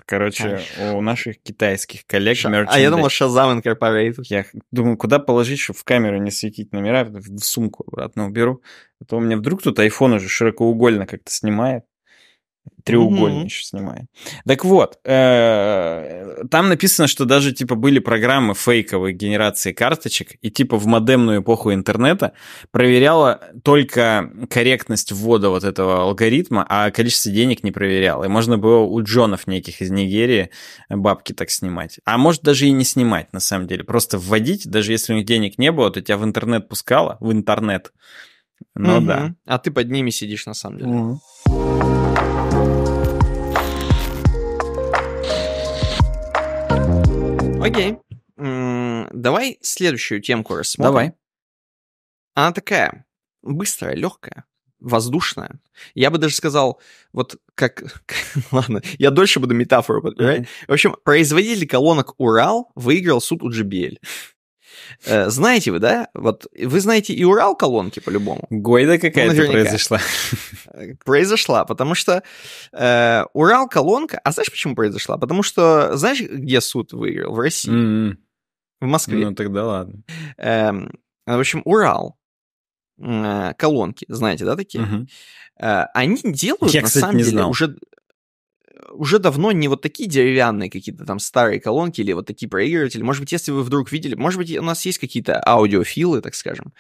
[0.06, 2.36] Короче, а, у наших китайских коллег...
[2.36, 2.66] Ша...
[2.68, 4.24] А я думал, Shazam Incorporated.
[4.24, 8.62] Я думаю, куда положить, чтобы в камеру не светить номера, в сумку обратно уберу.
[9.00, 11.84] А то у меня вдруг тут iPhone уже широкоугольно как-то снимает
[12.84, 14.06] треугольный еще снимает.
[14.46, 20.76] Так вот, э, там написано, что даже типа были программы фейковой генерации карточек, и типа
[20.76, 22.34] в модемную эпоху интернета
[22.70, 28.24] проверяла только корректность ввода вот этого алгоритма, а количество денег не проверяла.
[28.24, 30.50] И можно было у Джонов неких из Нигерии
[30.90, 32.00] бабки так снимать.
[32.04, 33.84] А может даже и не снимать, на самом деле.
[33.84, 37.32] Просто вводить, даже если у них денег не было, то тебя в интернет пускало, в
[37.32, 37.92] интернет.
[38.74, 39.06] Ну угу.
[39.06, 39.34] да.
[39.46, 40.90] А ты под ними сидишь, на самом деле.
[40.90, 42.03] Угу.
[47.64, 47.98] Окей.
[48.36, 50.92] Давай следующую темку рассмотрим.
[50.92, 51.12] Давай.
[52.34, 53.06] Она такая
[53.42, 54.44] быстрая, легкая,
[54.80, 55.60] воздушная.
[55.94, 56.80] Я бы даже сказал,
[57.12, 58.04] вот как...
[58.50, 60.42] Ладно, я дольше буду метафору подбирать.
[60.42, 60.66] Mm-hmm.
[60.68, 63.98] В общем, производитель колонок Урал выиграл суд у JBL.
[65.06, 66.08] Э, знаете вы, да?
[66.14, 68.46] Вот вы знаете и Урал колонки по-любому.
[68.50, 70.00] Гойда какая-то ну, произошла.
[71.04, 72.22] Произошла, потому что
[72.72, 74.20] э, Урал колонка...
[74.24, 75.18] А знаешь, почему произошла?
[75.18, 77.34] Потому что, знаешь, где суд выиграл?
[77.34, 77.72] В России.
[77.72, 78.16] Mm-hmm.
[78.80, 79.26] В Москве.
[79.26, 80.02] Ну, тогда ладно.
[80.36, 80.72] Э,
[81.26, 82.18] в общем, Урал
[82.98, 84.84] э, колонки, знаете, да, такие?
[84.84, 85.06] Угу.
[85.60, 87.50] Э, они делают, Я, на кстати, самом деле, знал.
[87.50, 87.76] уже
[88.90, 93.02] уже давно не вот такие деревянные какие-то там старые колонки или вот такие проигрыватели.
[93.02, 96.72] Может быть, если вы вдруг видели, может быть, у нас есть какие-то аудиофилы, так скажем.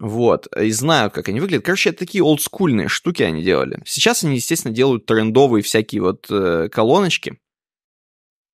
[0.00, 1.64] Вот, и знаю, как они выглядят.
[1.64, 3.82] Короче, это такие олдскульные штуки они делали.
[3.84, 7.40] Сейчас они, естественно, делают трендовые всякие вот э, колоночки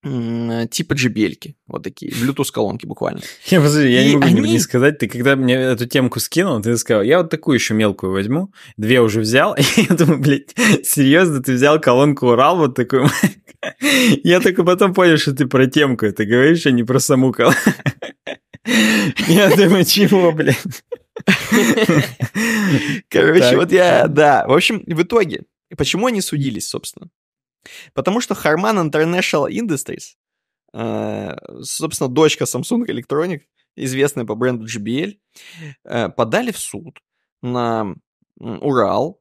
[0.05, 3.21] типа JBL, вот такие, Bluetooth-колонки буквально.
[3.47, 4.53] Я, подожди, я не могу они...
[4.53, 8.13] не сказать, ты когда мне эту темку скинул, ты сказал, я вот такую еще мелкую
[8.13, 13.09] возьму, две уже взял, и я думаю, блядь, серьезно, ты взял колонку Урал вот такую?
[14.25, 17.59] Я только потом понял, что ты про темку это говоришь, а не про саму колонку.
[19.27, 20.59] Я думаю, чего, блядь?
[23.09, 24.47] Короче, вот я, да.
[24.47, 25.45] В общем, в итоге,
[25.79, 27.09] почему они судились, собственно?
[27.93, 30.17] Потому что Harman International Industries
[30.75, 33.43] э, собственно, дочка Samsung Electronic,
[33.77, 35.15] известная по бренду JBL,
[35.85, 36.99] э, подали в суд
[37.43, 37.95] на
[38.39, 39.21] Урал.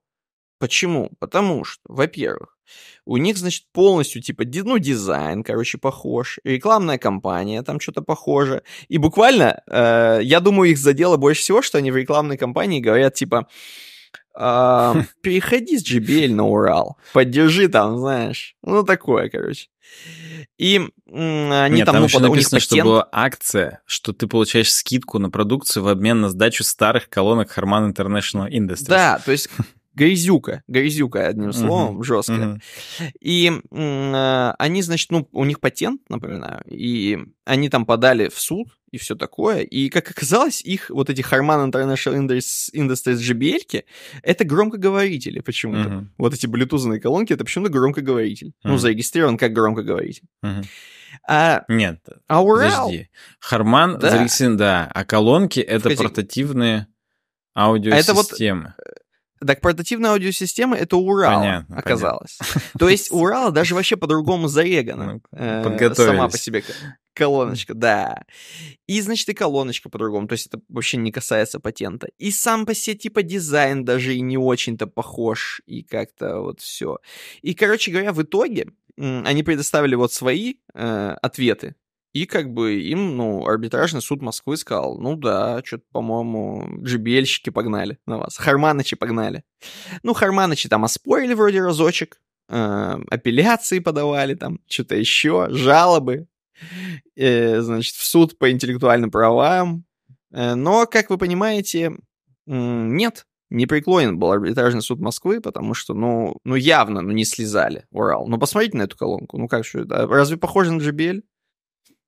[0.60, 1.12] Почему?
[1.20, 2.58] Потому что, во-первых,
[3.06, 8.64] у них, значит, полностью, типа, ну, дизайн, короче, похож, рекламная кампания там что-то похоже.
[8.88, 13.14] И буквально, э, я думаю, их задело больше всего, что они в рекламной кампании говорят,
[13.16, 13.48] типа,
[15.22, 19.68] переходи с JBL на Урал, поддержи там, знаешь, ну, такое, короче.
[20.58, 20.78] И
[21.08, 24.74] они Нет, там, там ну, под, написано, у них что была акция, что ты получаешь
[24.74, 28.88] скидку на продукцию в обмен на сдачу старых колонок Harman International Industries.
[28.88, 29.50] Да, то есть
[29.94, 32.62] грязюка, грязюка, одним словом, uh-huh, жесткая.
[33.00, 33.12] Uh-huh.
[33.20, 38.68] И э, они, значит, ну, у них патент, напоминаю, и они там подали в суд
[38.92, 42.16] и все такое, и, как оказалось, их вот эти Harman International
[42.76, 43.84] Industries JBL
[44.22, 45.90] это громкоговорители почему-то.
[45.90, 46.08] Uh-huh.
[46.18, 48.50] Вот эти блютузные колонки, это почему-то громкоговоритель.
[48.50, 48.70] Uh-huh.
[48.70, 50.28] Ну, зарегистрирован как громкоговоритель.
[50.44, 50.66] Uh-huh.
[51.28, 52.88] А, Нет, а Урал?
[52.88, 53.10] подожди.
[53.40, 54.10] Харман да.
[54.10, 56.88] зарегистрирован, да, а колонки— это портативные
[57.56, 58.00] аудиосистемы.
[58.00, 59.03] Это вот
[59.46, 62.38] так портативная аудиосистема это Урал понятно, оказалось.
[62.38, 62.62] Понятно.
[62.80, 65.14] То есть Урал даже вообще по-другому зарегана.
[65.14, 66.64] Ну, э, сама по себе
[67.14, 68.24] колоночка, да.
[68.88, 70.28] И, значит, и колоночка по-другому.
[70.28, 72.08] То есть это вообще не касается патента.
[72.18, 75.62] И сам по себе типа дизайн даже и не очень-то похож.
[75.66, 76.98] И как-то вот все.
[77.42, 78.68] И, короче говоря, в итоге
[78.98, 81.76] они предоставили вот свои э, ответы
[82.14, 87.98] и как бы им, ну, арбитражный суд Москвы сказал, ну да, что-то, по-моему, GBL-щики погнали
[88.06, 89.44] на вас, Харманычи погнали.
[90.04, 96.28] Ну, Харманычи там оспорили вроде разочек, э, апелляции подавали там, что-то еще, жалобы,
[97.16, 99.84] э, значит, в суд по интеллектуальным правам.
[100.32, 101.94] Э, но, как вы понимаете,
[102.46, 107.86] нет, не преклонен был арбитражный суд Москвы, потому что, ну, ну явно, ну, не слезали
[107.92, 108.28] Урал.
[108.28, 111.24] Ну, посмотрите на эту колонку, ну как что это, разве похоже на JBL?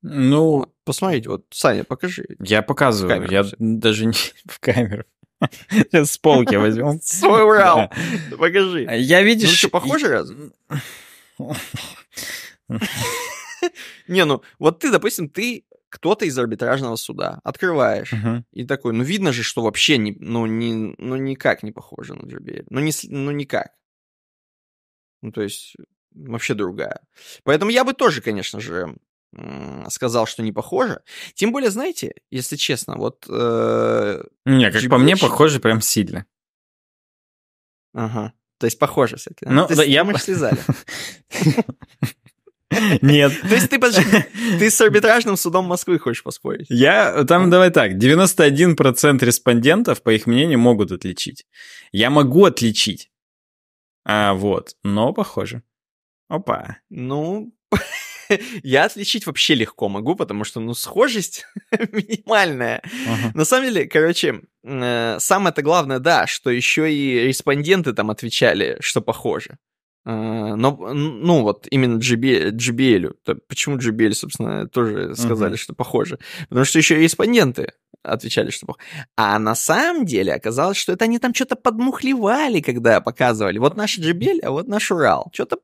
[0.02, 2.24] Ну, посмотрите, вот, Саня, покажи.
[2.38, 3.56] Я показываю, я все.
[3.58, 4.12] даже не
[4.44, 5.04] в камеру.
[5.70, 7.00] Сейчас с полки возьмем.
[7.02, 7.90] Свой Урал.
[8.38, 8.86] Покажи.
[8.96, 9.50] Я видишь...
[9.50, 10.30] Ну что, похоже раз?
[14.08, 18.12] Не, ну, вот ты, допустим, ты кто-то из арбитражного суда открываешь
[18.52, 22.26] и такой, ну, видно же, что вообще, не, ну, не, ну, никак не похоже на
[22.26, 22.66] JBL.
[22.70, 23.72] Ну, не, ну, никак.
[25.22, 25.76] Ну, то есть,
[26.12, 27.00] вообще другая.
[27.44, 28.94] Поэтому я бы тоже, конечно же,
[29.88, 31.02] сказал, что не похоже.
[31.34, 33.26] Тем более, знаете, если честно, вот...
[33.28, 36.26] Э, не, как по мне, похоже прям сильно.
[37.94, 38.32] Ага.
[38.58, 39.46] То есть похоже все-таки.
[39.46, 40.04] Ну, да, я...
[40.04, 40.58] Мы слезали.
[43.00, 43.32] Нет.
[43.42, 43.78] То есть ты,
[44.58, 46.66] ты с арбитражным судом Москвы хочешь поспорить?
[46.68, 51.46] Я, там давай так, 91% респондентов, по их мнению, могут отличить.
[51.92, 53.10] Я могу отличить.
[54.04, 55.62] А, вот, но похоже.
[56.28, 56.78] Опа.
[56.90, 57.52] Ну,
[58.62, 61.46] я отличить вообще легко могу, потому что, ну, схожесть
[61.92, 62.82] минимальная.
[62.84, 63.30] Uh-huh.
[63.34, 69.00] На самом деле, короче, э, самое-то главное, да, что еще и респонденты там отвечали, что
[69.00, 69.58] похоже.
[70.04, 73.14] Э, но, ну, вот именно JBL
[73.48, 75.60] почему JBL, собственно, тоже сказали, uh-huh.
[75.60, 76.18] что похоже.
[76.48, 77.72] Потому что еще и респонденты
[78.12, 78.80] отвечали, что плохо.
[79.16, 83.58] А на самом деле оказалось, что это они там что-то подмухлевали, когда показывали.
[83.58, 85.30] Вот наш JBL, а вот наш Урал.
[85.32, 85.58] Что-то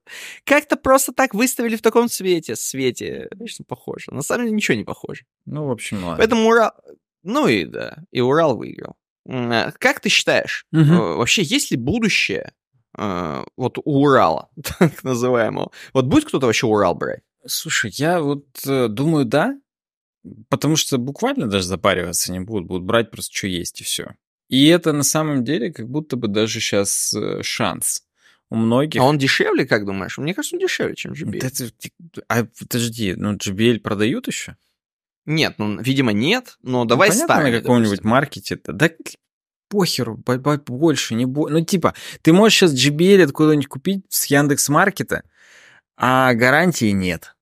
[0.45, 4.13] как-то просто так выставили в таком цвете, свете, что похоже.
[4.13, 5.25] На самом деле ничего не похоже.
[5.47, 6.19] Ну, в общем, ладно.
[6.19, 6.73] Поэтому Урал...
[7.23, 8.97] Ну и да, и Урал выиграл.
[9.29, 11.17] А как ты считаешь, угу.
[11.19, 12.53] вообще есть ли будущее
[12.99, 15.71] э, вот у Урала, так называемого?
[15.93, 17.23] Вот будет кто-то вообще Урал брать?
[17.47, 19.57] Слушай, я вот э, думаю, да,
[20.49, 24.15] Потому что буквально даже запариваться не будут, будут брать просто что есть и все.
[24.49, 28.05] И это на самом деле как будто бы даже сейчас э, шанс
[28.51, 29.01] у многих.
[29.01, 30.19] А он дешевле, как думаешь?
[30.19, 31.39] Мне кажется, он дешевле, чем JBL.
[31.39, 31.71] Это,
[32.29, 34.57] а подожди, ну JBL продают еще?
[35.25, 37.53] Нет, ну, видимо, нет, но давай ну, ставим.
[37.53, 38.61] на каком-нибудь маркете.
[38.65, 38.91] Да
[39.69, 40.23] похеру,
[40.67, 41.49] больше, не бо...
[41.49, 45.23] Ну, типа, ты можешь сейчас JBL откуда-нибудь купить с Яндекс Маркета,
[45.97, 47.35] а гарантии нет.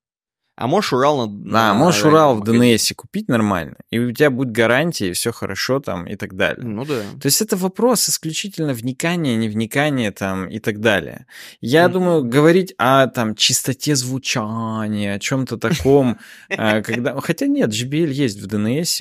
[0.61, 1.27] А можешь Урал на...
[1.27, 5.33] Да, на, можешь Урал в ДНС купить нормально, и у тебя будет гарантия, и все
[5.33, 6.63] хорошо там и так далее.
[6.63, 7.01] Ну да.
[7.19, 11.25] То есть это вопрос исключительно вникания, невникания там и так далее.
[11.63, 11.93] Я mm-hmm.
[11.93, 16.19] думаю, говорить о там чистоте звучания, о чем-то таком,
[16.51, 17.19] э, когда...
[17.23, 19.01] Хотя нет, JBL есть в ДНС,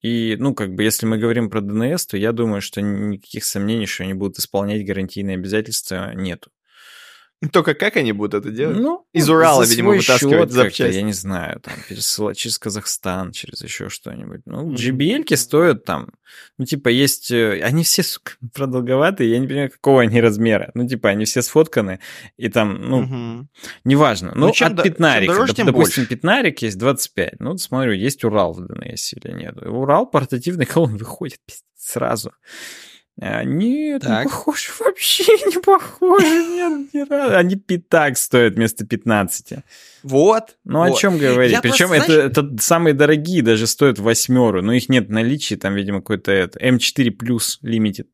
[0.00, 3.84] и, ну, как бы, если мы говорим про ДНС, то я думаю, что никаких сомнений,
[3.84, 6.50] что они будут исполнять гарантийные обязательства, нету.
[7.52, 8.76] Только как они будут это делать?
[8.76, 10.96] Ну, Из Урала, видимо, вытаскивать запчасти.
[10.96, 14.42] Я не знаю, там, пересылать через Казахстан, через еще что-нибудь.
[14.46, 16.10] Ну, JBL стоят там,
[16.58, 17.30] ну, типа, есть...
[17.30, 20.70] Э, они все, сука, продолговатые, я не понимаю, какого они размера.
[20.74, 22.00] Ну, типа, они все сфотканы,
[22.36, 23.48] и там, ну, угу.
[23.84, 24.32] неважно.
[24.34, 26.16] Ну, ну от пятнарика, дороже, доп, допустим, больше.
[26.16, 27.40] пятнарик есть 25.
[27.40, 29.56] Ну, смотрю, есть Урал в ДНС или нет.
[29.62, 31.40] Урал портативный колонн выходит
[31.76, 32.32] сразу.
[33.20, 34.24] А, нет, так.
[34.24, 37.36] не похоже, вообще не похоже, нет, ни разу.
[37.36, 39.58] Они пятак стоят вместо 15.
[40.02, 40.56] Вот.
[40.64, 40.96] Ну, вот.
[40.96, 41.60] о чем говорить?
[41.62, 42.30] Причем это, знаешь...
[42.32, 46.58] это самые дорогие, даже стоят восьмеру, но их нет в наличии, там, видимо, какой-то это,
[46.58, 48.08] M4 Plus Limited.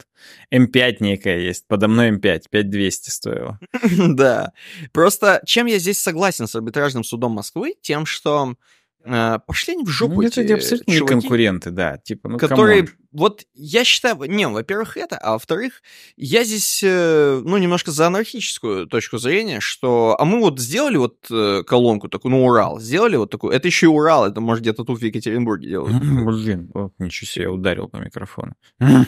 [0.53, 3.59] М5 некая есть, подо мной М5, 5200 стоило.
[3.99, 4.53] да.
[4.93, 7.75] Просто чем я здесь согласен с арбитражным судом Москвы?
[7.81, 8.55] Тем, что
[9.03, 11.97] э, пошли они в жопу ну, эти, эти абсолютно чуваки, не конкуренты, да.
[11.97, 15.83] Типа, ну, которые come on вот я считаю, не, во-первых, это, а во-вторых,
[16.17, 21.17] я здесь, э, ну, немножко за анархическую точку зрения, что, а мы вот сделали вот
[21.31, 24.85] э, колонку такую, ну, Урал, сделали вот такую, это еще и Урал, это, может, где-то
[24.85, 25.97] тут в Екатеринбурге делают.
[26.01, 28.55] Блин, ничего себе, я ударил по микрофону.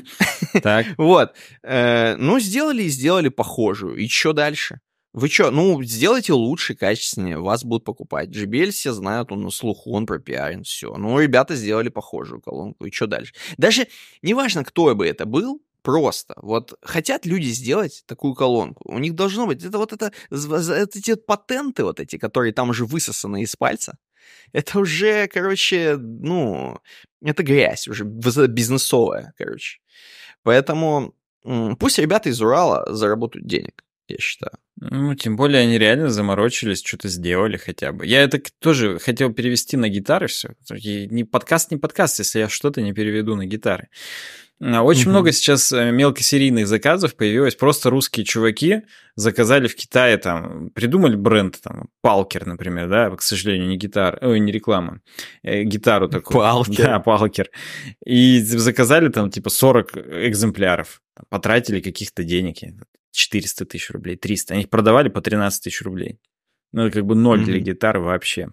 [0.62, 0.86] Так.
[0.98, 1.32] Вот,
[1.62, 4.80] э, ну, сделали и сделали похожую, и что дальше?
[5.12, 8.30] Вы что, ну, сделайте лучше, качественнее, вас будут покупать.
[8.30, 10.94] JBL все знают, он на слуху, он пропиарен, все.
[10.96, 13.34] Ну, ребята сделали похожую колонку, и что дальше?
[13.58, 13.88] Даже
[14.22, 16.34] неважно, кто бы это был, просто.
[16.40, 18.90] Вот хотят люди сделать такую колонку.
[18.90, 22.86] У них должно быть, это вот это, это эти патенты вот эти, которые там уже
[22.86, 23.98] высосаны из пальца,
[24.52, 26.78] это уже, короче, ну,
[27.22, 29.80] это грязь уже бизнесовая, короче.
[30.42, 31.14] Поэтому
[31.78, 34.61] пусть ребята из Урала заработают денег я считаю.
[34.90, 38.04] Ну, тем более они реально заморочились, что-то сделали хотя бы.
[38.04, 40.50] Я это тоже хотел перевести на гитары все.
[40.70, 43.90] Не подкаст, не подкаст, если я что-то не переведу на гитары.
[44.60, 45.10] А, очень угу.
[45.10, 47.54] много сейчас э, мелкосерийных заказов появилось.
[47.54, 48.82] Просто русские чуваки
[49.14, 54.40] заказали в Китае, там, придумали бренд, там, Палкер, например, да, к сожалению, не гитара, ой,
[54.40, 55.00] не реклама,
[55.44, 56.40] э, гитару такую.
[56.40, 56.86] Палкер.
[56.86, 57.50] Да, Палкер.
[58.04, 61.02] И заказали там, типа, 40 экземпляров.
[61.28, 62.58] Потратили каких-то денег.
[63.12, 64.54] 400 тысяч рублей, 300.
[64.54, 66.18] Они их продавали по 13 тысяч рублей.
[66.72, 67.44] Ну, это как бы ноль mm-hmm.
[67.44, 68.48] для гитары вообще.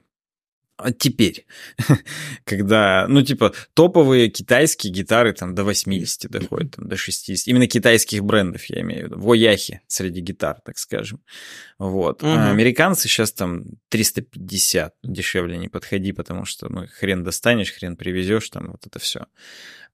[0.80, 1.46] А теперь,
[2.46, 7.48] когда, ну, типа, топовые китайские гитары там до 80 доходят, там, до 60.
[7.48, 9.20] Именно китайских брендов, я имею в виду.
[9.20, 11.22] Вояхи среди гитар, так скажем.
[11.80, 12.24] Вот.
[12.24, 12.32] Угу.
[12.32, 14.96] А американцы сейчас там 350.
[15.04, 19.26] Дешевле не подходи, потому что, ну, хрен достанешь, хрен привезешь, там, вот это все.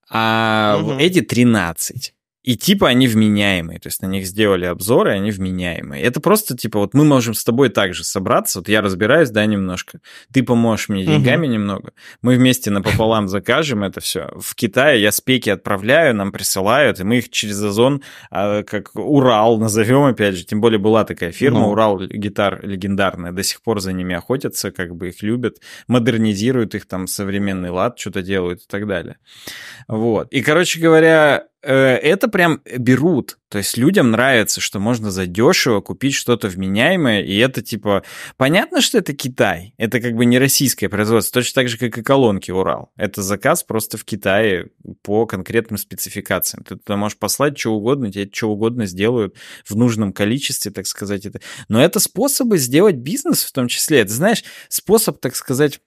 [0.07, 0.99] А угу.
[0.99, 2.14] эти 13.
[2.45, 6.03] И типа они вменяемые, то есть на них сделали обзоры, они вменяемые.
[6.03, 9.99] Это просто типа вот мы можем с тобой также собраться, вот я разбираюсь, да, немножко,
[10.31, 11.53] ты поможешь мне деньгами угу.
[11.53, 14.31] немного, мы вместе напополам закажем это все.
[14.39, 19.57] В Китае я спеки отправляю, нам присылают, и мы их через Озон, а, как Урал
[19.57, 21.69] назовем опять же, тем более была такая фирма, ну.
[21.69, 26.87] Урал гитар легендарная, до сих пор за ними охотятся, как бы их любят, модернизируют их
[26.87, 29.17] там современный лад, что-то делают и так далее.
[29.87, 30.31] Вот.
[30.31, 33.37] И, короче говоря, это прям берут.
[33.49, 38.03] То есть людям нравится, что можно задешево купить что-то вменяемое, и это типа...
[38.37, 39.73] Понятно, что это Китай.
[39.77, 42.91] Это как бы не российское производство, точно так же, как и колонки Урал.
[42.97, 44.69] Это заказ просто в Китае
[45.03, 46.63] по конкретным спецификациям.
[46.63, 49.35] Ты туда можешь послать что угодно, тебе что угодно сделают
[49.65, 51.25] в нужном количестве, так сказать.
[51.25, 51.39] Это.
[51.69, 54.01] Но это способы сделать бизнес в том числе.
[54.01, 55.79] Это, знаешь, способ, так сказать,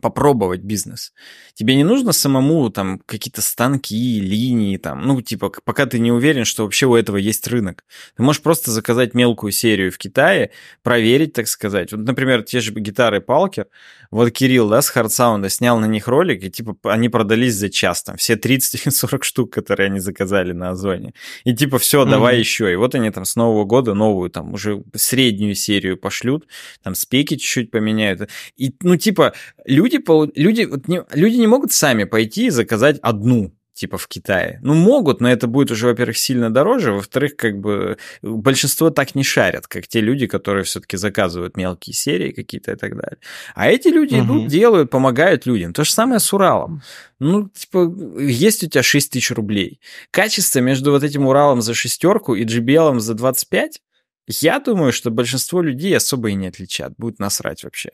[0.00, 1.12] попробовать бизнес.
[1.54, 6.44] Тебе не нужно самому там какие-то станки, линии там, ну, типа, пока ты не уверен,
[6.44, 7.84] что вообще у этого есть рынок.
[8.16, 10.50] Ты можешь просто заказать мелкую серию в Китае,
[10.82, 11.92] проверить, так сказать.
[11.92, 13.66] Вот, например, те же гитары Палкер,
[14.10, 18.02] вот Кирилл, да, с Хардсаунда снял на них ролик, и типа они продались за час
[18.02, 21.12] там, все 30-40 штук, которые они заказали на Озоне.
[21.44, 22.10] И типа, все, mm-hmm.
[22.10, 22.72] давай еще.
[22.72, 26.46] И вот они там с Нового года новую, там, уже среднюю серию пошлют,
[26.82, 28.28] там спеки чуть-чуть поменяют.
[28.56, 29.34] И, ну, типа,
[29.64, 34.08] люди люди, люди, вот не, люди не могут сами пойти и заказать одну типа в
[34.08, 34.58] Китае.
[34.62, 39.22] Ну, могут, но это будет уже, во-первых, сильно дороже, во-вторых, как бы большинство так не
[39.22, 43.18] шарят, как те люди, которые все-таки заказывают мелкие серии какие-то и так далее.
[43.54, 44.24] А эти люди угу.
[44.24, 45.72] идут, делают, помогают людям.
[45.72, 46.82] То же самое с Уралом.
[47.20, 49.80] Ну, типа, есть у тебя 6 тысяч рублей.
[50.10, 53.80] Качество между вот этим Уралом за шестерку и JBL за 25
[54.28, 57.90] я думаю, что большинство людей особо и не отличат, будет насрать вообще.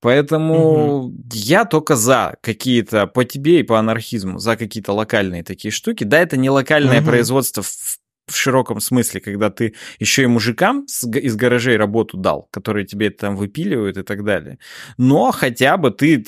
[0.00, 1.14] Поэтому угу.
[1.32, 6.04] я только за какие-то по тебе и по анархизму, за какие-то локальные такие штуки.
[6.04, 7.08] Да, это не локальное угу.
[7.08, 7.98] производство в
[8.30, 13.36] в широком смысле, когда ты еще и мужикам из гаражей работу дал, которые тебе там
[13.36, 14.58] выпиливают и так далее.
[14.96, 16.22] Но хотя бы ты...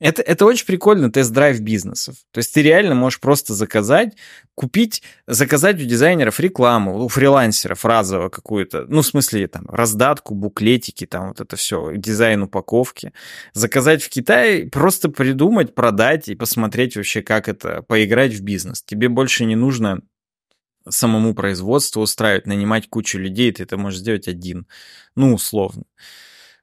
[0.00, 2.16] Это, это очень прикольно, тест-драйв бизнесов.
[2.32, 4.16] То есть ты реально можешь просто заказать,
[4.54, 11.06] купить, заказать у дизайнеров рекламу, у фрилансеров разово какую-то, ну, в смысле, там, раздатку, буклетики,
[11.06, 13.12] там, вот это все, дизайн упаковки.
[13.52, 18.82] Заказать в Китае, просто придумать, продать и посмотреть вообще, как это, поиграть в бизнес.
[18.82, 20.00] Тебе больше не нужно
[20.88, 24.66] самому производству устраивать, нанимать кучу людей, ты это можешь сделать один,
[25.14, 25.84] ну, условно.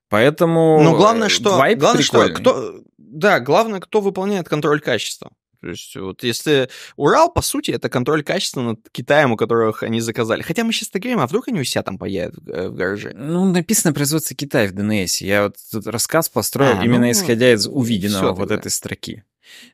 [0.09, 0.81] Поэтому...
[0.83, 1.55] Ну, главное, что...
[1.75, 2.81] Главное, что кто...
[2.97, 5.31] Да, главное, кто выполняет контроль качества.
[5.63, 10.01] То есть вот если Урал, по сути, это контроль качества над Китаем, у которых они
[10.01, 10.41] заказали.
[10.41, 12.75] Хотя мы сейчас так говорим, а вдруг они у себя там появят в, э, в
[12.75, 13.13] гараже?
[13.15, 15.21] Ну, написано производство Китая в ДНС.
[15.21, 19.23] Я вот тут рассказ построил а, именно ну, исходя из увиденного вот этой строки.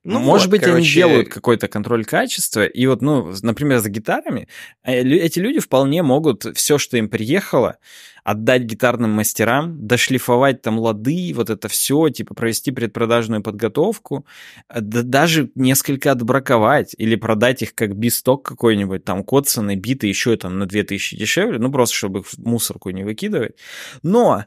[0.03, 0.77] Ну, Может вот, быть, короче...
[0.77, 4.47] они делают какой-то контроль качества, и вот, ну, например, за гитарами
[4.83, 7.77] э, эти люди вполне могут все, что им приехало,
[8.23, 14.25] отдать гитарным мастерам, дошлифовать там лады, вот это все, типа провести предпродажную подготовку,
[14.69, 20.35] э, да, даже несколько отбраковать или продать их как бисток какой-нибудь, там, коцанный, биты, еще
[20.37, 23.55] там на 2000 дешевле, ну, просто чтобы их в мусорку не выкидывать.
[24.03, 24.45] Но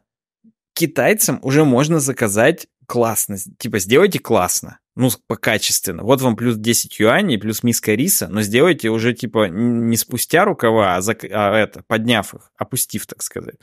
[0.75, 6.03] китайцам уже можно заказать классно, типа сделайте классно, ну, по-качественно.
[6.03, 10.97] Вот вам плюс 10 юаней, плюс миска риса, но сделайте уже, типа, не спустя рукава,
[10.97, 13.57] а, за, а это, подняв их, опустив, так сказать.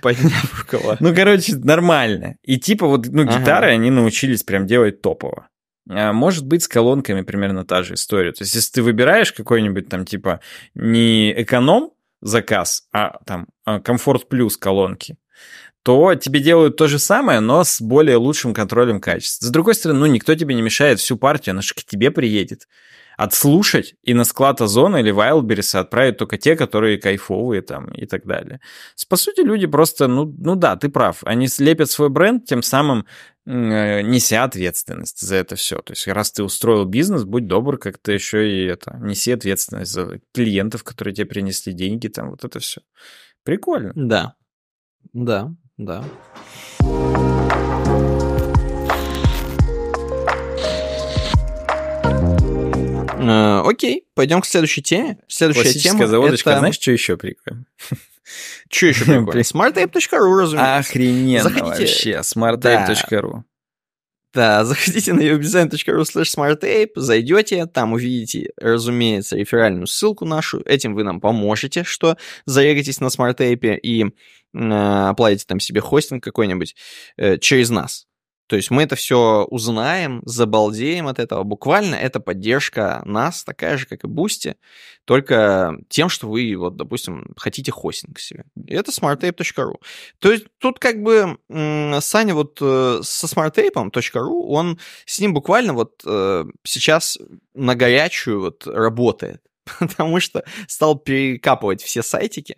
[0.00, 0.96] Подняв рукава.
[1.00, 2.36] Ну, короче, нормально.
[2.42, 5.48] И типа вот, ну, гитары они научились прям делать топово.
[5.90, 8.32] А может быть, с колонками примерно та же история.
[8.32, 10.40] То есть, если ты выбираешь какой-нибудь там, типа,
[10.74, 11.90] не эконом
[12.20, 15.16] заказ, а там а, комфорт плюс колонки,
[15.82, 19.46] то тебе делают то же самое, но с более лучшим контролем качества.
[19.46, 22.68] С другой стороны, ну, никто тебе не мешает всю партию, она же к тебе приедет.
[23.16, 28.24] Отслушать и на склад Озона или Wildberries отправить только те, которые кайфовые там и так
[28.26, 28.60] далее.
[29.08, 33.06] По сути, люди просто, ну, ну да, ты прав, они слепят свой бренд, тем самым
[33.44, 35.80] э, неся ответственность за это все.
[35.80, 40.20] То есть, раз ты устроил бизнес, будь добр, как-то еще и это, неси ответственность за
[40.32, 42.82] клиентов, которые тебе принесли деньги, там вот это все.
[43.42, 43.92] Прикольно.
[43.96, 44.36] Да,
[45.12, 46.04] да, да.
[53.20, 55.18] Э, окей, пойдем к следующей теме.
[55.28, 56.58] Следующая тема заводочка, это...
[56.60, 57.64] знаешь, что еще прикольно?
[58.70, 59.30] Что еще прикольно?
[59.40, 60.76] smartape.ru, разумеется.
[60.76, 61.80] Охрененно Заходите...
[61.80, 63.32] вообще, smartape.ru.
[63.32, 63.44] Да,
[64.64, 71.20] заходите на webdesign.ru slash smartape, зайдете, там увидите, разумеется, реферальную ссылку нашу, этим вы нам
[71.20, 72.16] поможете, что
[72.46, 74.08] зарегайтесь на smartape и э,
[74.54, 76.74] оплатите там себе хостинг какой-нибудь
[77.16, 78.07] э, через нас.
[78.48, 81.42] То есть мы это все узнаем, забалдеем от этого.
[81.44, 84.56] Буквально это поддержка нас, такая же, как и Boosty,
[85.04, 88.44] только тем, что вы, вот, допустим, хотите хостинг себе.
[88.66, 89.74] Это smartape.ru.
[90.18, 91.36] То есть тут как бы
[92.00, 97.18] Саня вот э, со smartape.ru, он с ним буквально вот э, сейчас
[97.52, 99.42] на горячую вот работает,
[99.78, 102.56] потому что стал перекапывать все сайтики,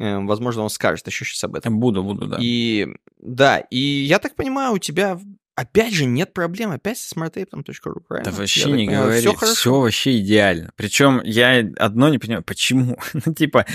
[0.00, 1.78] возможно, он скажет еще сейчас об этом.
[1.78, 2.38] Буду, буду, да.
[2.40, 5.18] И да, и я так понимаю, у тебя
[5.54, 8.30] опять же нет проблем, опять с smarttape.ru, правильно?
[8.30, 9.54] Да вообще я не говори, все, хорошо.
[9.54, 10.72] все вообще идеально.
[10.76, 12.98] Причем я одно не понимаю, почему.
[13.12, 13.66] ну, типа,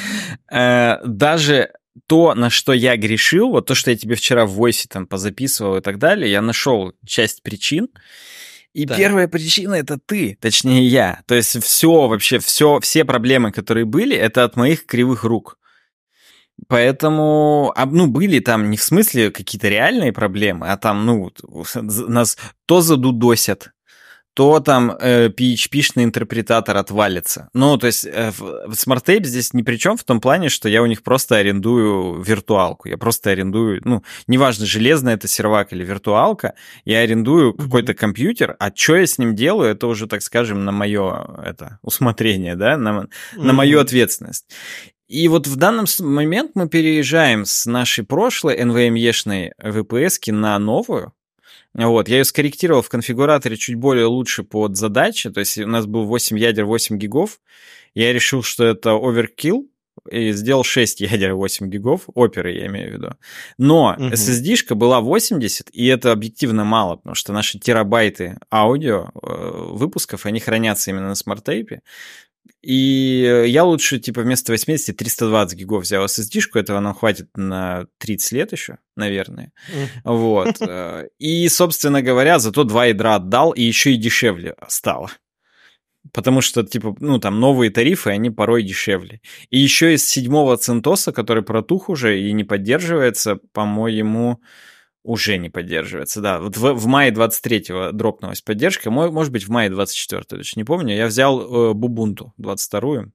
[0.51, 1.71] э, даже
[2.07, 5.77] то, на что я грешил, вот то, что я тебе вчера в войсе там позаписывал
[5.77, 7.89] и так далее, я нашел часть причин,
[8.73, 8.97] и да.
[8.97, 11.21] первая причина это ты, точнее я.
[11.27, 15.57] То есть все вообще, все, все проблемы, которые были, это от моих кривых рук.
[16.67, 21.31] Поэтому, ну, были там не в смысле какие-то реальные проблемы, а там, ну,
[21.75, 23.71] нас то задудосят,
[24.35, 27.49] то там э, PHP-шный интерпретатор отвалится.
[27.53, 28.31] Ну, то есть э,
[28.67, 32.89] SmartTape здесь ни при чем в том плане, что я у них просто арендую виртуалку.
[32.89, 36.53] Я просто арендую, ну, неважно, железная это сервак или виртуалка,
[36.83, 37.63] я арендую mm-hmm.
[37.63, 41.79] какой-то компьютер, а что я с ним делаю, это уже, так скажем, на мое это,
[41.81, 43.07] усмотрение, да, на, mm-hmm.
[43.35, 44.47] на мою ответственность.
[45.07, 51.13] И вот в данный момент мы переезжаем с нашей прошлой NVMe-шной VPS на новую.
[51.73, 55.29] Вот, я ее скорректировал в конфигураторе чуть более лучше под задачи.
[55.29, 57.39] То есть у нас был 8 ядер, 8 гигов.
[57.93, 59.69] Я решил, что это overkill,
[60.09, 63.09] и сделал 6 ядер 8 гигов, оперы я имею в виду.
[63.57, 64.05] Но угу.
[64.07, 70.39] SSD-шка была 80, и это объективно мало, потому что наши терабайты аудио э, выпусков, они
[70.39, 71.81] хранятся именно на SmartApe.
[72.61, 78.31] И я лучше, типа, вместо 80 320 гигов взял SSD-шку, этого нам хватит на 30
[78.31, 79.51] лет еще, наверное.
[80.03, 80.61] Вот.
[80.61, 85.11] Э, и, собственно говоря, зато два ядра отдал, и еще и дешевле стало.
[86.11, 89.21] Потому что, типа, ну, там новые тарифы, они порой дешевле.
[89.49, 94.39] И еще из седьмого центоса, который протух уже и не поддерживается, по-моему,
[95.05, 96.39] уже не поддерживается, да.
[96.39, 100.95] Вот в, в мае 23-го дропнулась поддержка, может быть, в мае 24-го, точно не помню.
[100.95, 103.13] Я взял э, Бубунту 22-ю,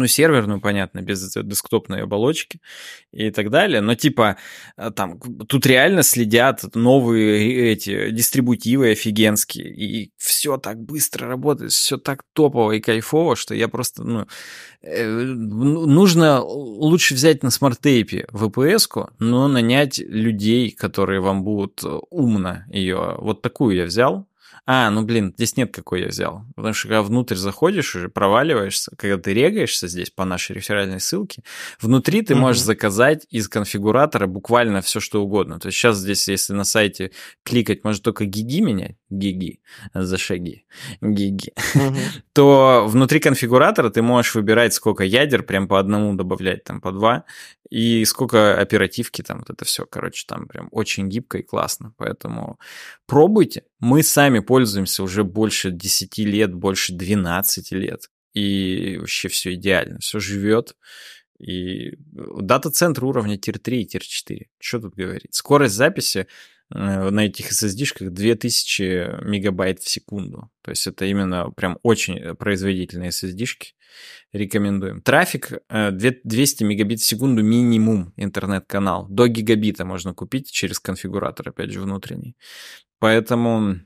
[0.00, 2.60] ну, серверную, понятно, без десктопной оболочки
[3.12, 3.80] и так далее.
[3.80, 4.36] Но типа
[4.76, 9.68] э, там тут реально следят новые эти дистрибутивы офигенские.
[9.68, 14.26] И все так быстро работает, все так топово и кайфово, что я просто, ну,
[14.82, 23.16] э, нужно лучше взять на SmartApe VPS-ку, но нанять людей, которые вам будут умно ее.
[23.18, 24.29] Вот такую я взял,
[24.66, 26.44] а, ну блин, здесь нет какой я взял.
[26.54, 31.42] Потому что когда внутрь заходишь, уже проваливаешься, когда ты регаешься здесь по нашей реферальной ссылке,
[31.80, 35.58] внутри ты можешь заказать из конфигуратора буквально все, что угодно.
[35.58, 37.12] То есть сейчас здесь, если на сайте
[37.44, 39.60] кликать, может только гиги менять, гиги,
[39.92, 40.64] за шаги,
[41.00, 41.52] гиги,
[42.32, 47.24] то внутри конфигуратора ты можешь выбирать, сколько ядер, прям по одному добавлять, там по два,
[47.70, 51.94] и сколько оперативки там, вот это все, короче, там прям очень гибко и классно.
[51.96, 52.58] Поэтому
[53.06, 53.64] пробуйте.
[53.78, 58.10] Мы сами пользуемся уже больше 10 лет, больше 12 лет.
[58.34, 60.76] И вообще все идеально, все живет.
[61.38, 64.46] И дата-центр уровня Tier 3 и Tier 4.
[64.58, 65.34] Что тут говорить?
[65.34, 66.26] Скорость записи Э,
[66.70, 70.50] на этих SSD-шках 2000 мегабайт в секунду.
[70.62, 73.74] То есть это именно прям очень производительные SSD-шки.
[74.32, 75.02] Рекомендуем.
[75.02, 79.08] Трафик 200 э, мегабит в секунду минимум интернет-канал.
[79.08, 82.36] До гигабита можно купить через конфигуратор, опять же, внутренний.
[83.00, 83.80] Поэтому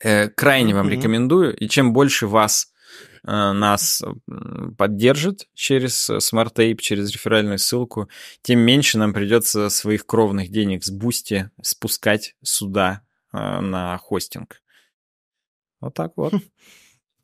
[0.00, 0.90] э, крайне вам mm-hmm.
[0.92, 1.56] рекомендую.
[1.56, 2.77] И чем больше вас Э,
[3.30, 4.02] нас
[4.76, 8.08] поддержит через SmartApe, через реферальную ссылку,
[8.42, 13.02] тем меньше нам придется своих кровных денег с Бусти спускать сюда
[13.32, 14.62] э, на хостинг.
[15.80, 16.34] Вот так вот.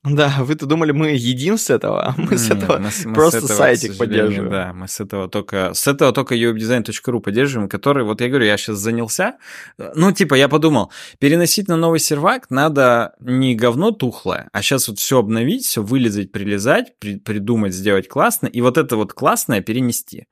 [0.05, 3.57] Да, вы-то думали, мы едим с этого, а мы с этого мы просто с этого,
[3.57, 4.51] сайтик поддерживаем.
[4.51, 8.59] Да, мы с этого только с этого только uwebdesign.ru поддерживаем, который, вот я говорю, я
[8.59, 9.37] сейчас занялся.
[9.79, 14.99] Ну, типа, я подумал, переносить на новый сервак надо не говно тухлое, а сейчас вот
[14.99, 20.27] все обновить, все вылезать, прилезать, при, придумать, сделать классно, и вот это вот классное перенести.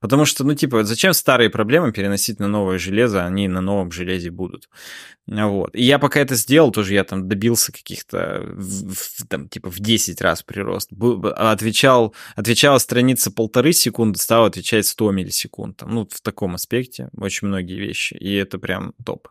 [0.00, 4.30] Потому что, ну, типа, зачем старые проблемы переносить на новое железо, они на новом железе
[4.30, 4.68] будут.
[5.26, 5.74] Вот.
[5.74, 8.46] И я пока это сделал, тоже я там добился каких-то,
[9.28, 10.90] там, типа, в 10 раз прирост.
[11.34, 15.78] Отвечал, отвечала страница полторы секунды, стал отвечать 100 миллисекунд.
[15.78, 18.14] Там, ну, в таком аспекте очень многие вещи.
[18.14, 19.28] И это прям топ.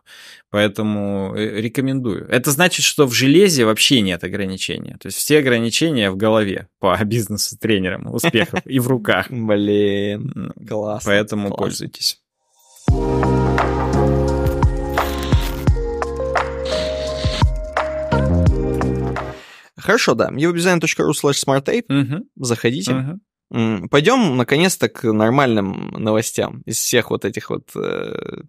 [0.50, 2.28] Поэтому э, рекомендую.
[2.28, 4.96] Это значит, что в железе вообще нет ограничения.
[5.00, 9.30] То есть все ограничения в голове по бизнесу тренерам успехов и в руках.
[9.30, 10.52] Блин.
[10.66, 11.10] Классно.
[11.10, 11.64] Поэтому классно.
[11.64, 12.20] пользуйтесь.
[19.76, 20.30] Хорошо, да.
[20.30, 21.84] uwebdesign.ru slash smarttape.
[21.88, 22.28] Угу.
[22.36, 23.20] Заходите.
[23.50, 23.88] Угу.
[23.88, 27.70] Пойдем, наконец-то, к нормальным новостям из всех вот этих вот...
[27.76, 28.42] Э...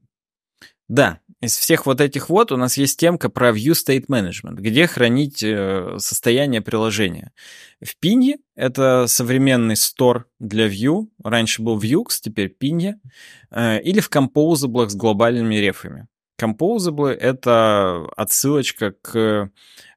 [0.88, 4.88] Да, из всех вот этих вот у нас есть темка про View State Management, где
[4.88, 7.32] хранить э, состояние приложения.
[7.80, 11.08] В Pinye это современный стор для View.
[11.24, 12.94] Раньше был Vuex, теперь Pinye.
[13.52, 16.08] Э, или в Composable с глобальными рефами.
[16.42, 19.52] Composable— это отсылочка к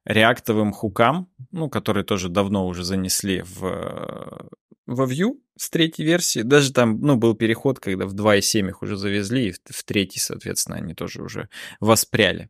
[0.05, 4.49] реактовым хукам, ну, которые тоже давно уже занесли в,
[4.95, 6.41] во Vue с третьей версии.
[6.41, 10.19] Даже там, ну, был переход, когда в 2.7 их уже завезли, и в, в третий,
[10.19, 11.49] соответственно, они тоже уже
[11.79, 12.49] воспряли.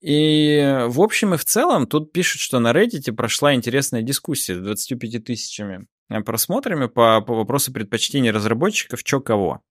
[0.00, 4.58] И в общем и в целом тут пишут, что на Reddit прошла интересная дискуссия с
[4.58, 5.86] 25 тысячами
[6.26, 9.62] просмотрами по, по вопросу предпочтений разработчиков, чё кого.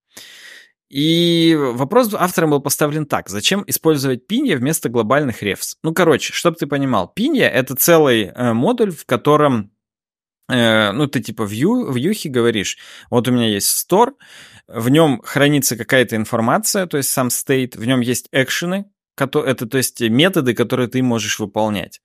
[0.89, 3.27] И вопрос автором был поставлен так.
[3.29, 5.77] Зачем использовать пинья вместо глобальных рефс?
[5.81, 9.67] Ну, короче, чтобы ты понимал, пинья— это целый э, модуль, в котором, э,
[10.49, 12.77] ну, ты типа в, ю, в юхе говоришь,
[13.09, 14.11] вот у меня есть store,
[14.67, 19.77] в нем хранится какая-то информация, то есть сам state, в нем есть экшены, это, то
[19.77, 22.01] есть, методы, которые ты можешь выполнять.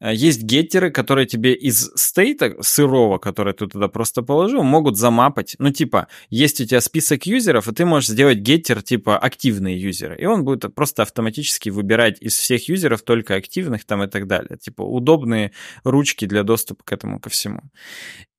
[0.00, 5.56] Э, есть геттеры, которые тебе из стейта сырого, который ты туда просто положил, могут замапать.
[5.58, 10.16] Ну, типа, есть у тебя список юзеров, и ты можешь сделать геттер, типа, активные юзеры.
[10.20, 14.58] И он будет просто автоматически выбирать из всех юзеров только активных там и так далее.
[14.58, 15.52] Типа, удобные
[15.84, 17.62] ручки для доступа к этому ко всему.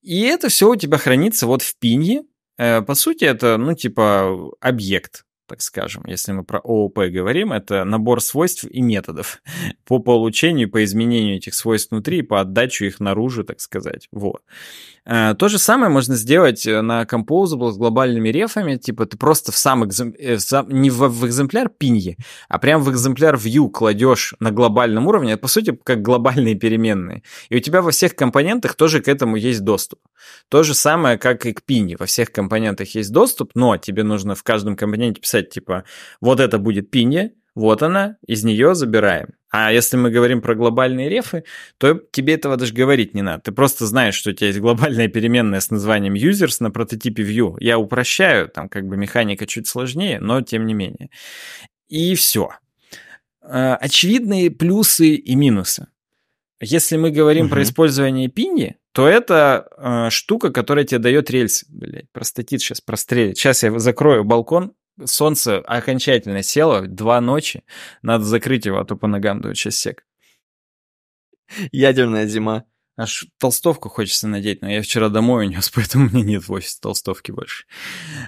[0.02, 2.23] И это все у тебя хранится вот в пинье.
[2.57, 6.03] Э, по сути, это, ну, типа, объект так скажем.
[6.07, 9.41] Если мы про ООП говорим, это набор свойств и методов
[9.86, 14.07] по получению, по изменению этих свойств внутри и по отдачу их наружу, так сказать.
[14.14, 14.41] Вот.
[15.03, 19.52] Э, то же самое можно сделать э, на Composable с глобальными рефами, типа ты просто
[19.52, 20.14] в сам, экзем...
[20.18, 20.38] Э,
[20.69, 22.18] не в, экземпляр пиньи,
[22.48, 27.23] а прям в экземпляр view кладешь на глобальном уровне, это по сути как глобальные переменные.
[27.49, 29.99] И у тебя во всех компонентах тоже к этому есть доступ.
[30.49, 31.95] То же самое, как и к пиньи.
[31.99, 35.84] Во всех компонентах есть доступ, но тебе нужно в каждом компоненте писать, типа,
[36.22, 39.30] вот это будет пинья, вот она, из нее забираем.
[39.50, 41.44] А если мы говорим про глобальные рефы,
[41.78, 43.44] то тебе этого даже говорить не надо.
[43.44, 47.58] Ты просто знаешь, что у тебя есть глобальная переменная с названием users на прототипе view.
[47.60, 51.10] Я упрощаю, там как бы механика чуть сложнее, но тем не менее.
[51.90, 52.52] И все.
[53.42, 55.88] А, очевидные плюсы и минусы.
[56.62, 57.56] Если мы говорим угу.
[57.56, 61.66] про использование пиньи, то это э, штука, которая тебе дает рельсы.
[61.70, 63.38] Блять, простатит сейчас прострелит.
[63.38, 64.74] Сейчас я закрою балкон,
[65.06, 67.64] солнце окончательно село, два ночи,
[68.02, 70.06] надо закрыть его, а то по ногам дует сейчас сек.
[71.72, 72.65] Ядерная зима.
[72.98, 76.78] Аж толстовку хочется надеть, но я вчера домой унес, поэтому у меня нет в офисе
[76.82, 77.65] толстовки больше.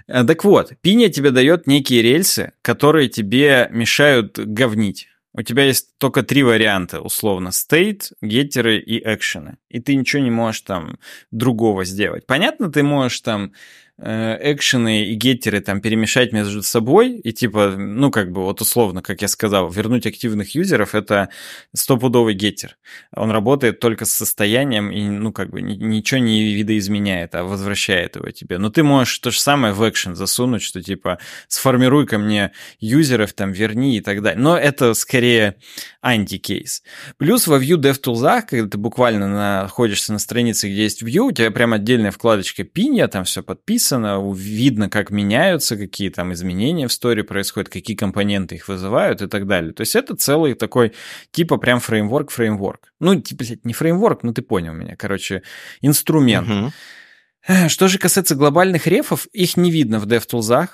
[0.08, 5.10] Э, так вот, пиня тебе дает некие рельсы, которые тебе мешают говнить.
[5.36, 9.58] У тебя есть только три варианта, условно, state, геттеры и экшены.
[9.68, 11.00] И ты ничего не можешь там
[11.32, 12.28] другого сделать.
[12.28, 13.54] Понятно, ты можешь там
[14.00, 19.22] экшены и геттеры там перемешать между собой и типа, ну как бы вот условно, как
[19.22, 21.30] я сказал, вернуть активных юзеров это
[21.76, 22.78] стопудовый геттер.
[23.16, 28.32] Он работает только с состоянием и ну как бы ничего не видоизменяет, а возвращает его
[28.32, 28.58] тебе.
[28.58, 33.34] Но ты можешь то же самое в экшен засунуть, что типа сформируй ко мне юзеров,
[33.34, 34.42] там верни и так далее.
[34.42, 35.56] Но это скорее
[36.02, 36.84] антикейс.
[37.18, 41.52] Плюс во Vue DevTools, когда ты буквально находишься на странице, где есть Vue, у тебя
[41.52, 46.92] прям отдельная вкладочка Pinia, там все подписано, описано, видно, как меняются, какие там изменения в
[46.92, 49.74] store происходят, какие компоненты их вызывают и так далее.
[49.74, 50.94] То есть это целый такой,
[51.32, 52.94] типа прям фреймворк-фреймворк.
[53.00, 55.44] Ну, типа, не фреймворк, ну ты понял меня, короче,
[55.82, 56.50] инструмент.
[56.50, 57.70] Угу.
[57.70, 60.68] Что же касается глобальных ref ов, их не видно в DevTools,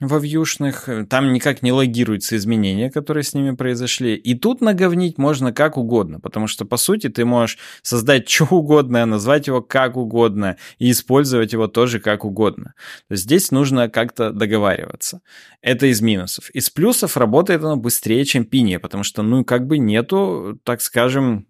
[0.00, 4.16] во вьюшных, там никак не логируются изменения, которые с ними произошли.
[4.16, 9.06] И тут наговнить можно как угодно, потому что, по сути, ты можешь создать что угодно,
[9.06, 12.74] назвать его как угодно и использовать его тоже как угодно.
[13.08, 15.20] То есть здесь нужно как-то договариваться.
[15.62, 16.50] Это из минусов.
[16.50, 21.46] Из плюсов работает оно быстрее, чем Пиния, потому что, ну, как бы нету, так скажем,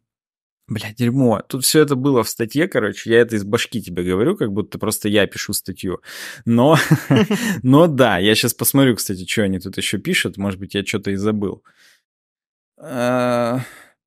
[0.67, 1.43] Бля, дерьмо.
[1.47, 3.11] Тут все это было в статье, короче.
[3.11, 6.01] Я это из башки тебе говорю, как будто просто я пишу статью.
[6.47, 6.79] Но,
[7.63, 10.39] но да, я сейчас посмотрю, кстати, что они тут еще пишут.
[10.39, 11.63] Может быть, я что-то и забыл.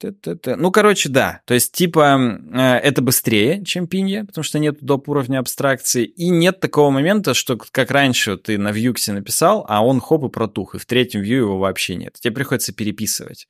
[0.01, 1.41] Ну, короче, да.
[1.45, 5.09] То есть, типа, э, это быстрее, чем пинья, потому что нет доп.
[5.09, 6.05] уровня абстракции.
[6.05, 10.29] И нет такого момента, что как раньше ты на Vuex написал, а он хоп и
[10.29, 12.15] протух, и в третьем view его вообще нет.
[12.19, 13.47] Тебе приходится переписывать.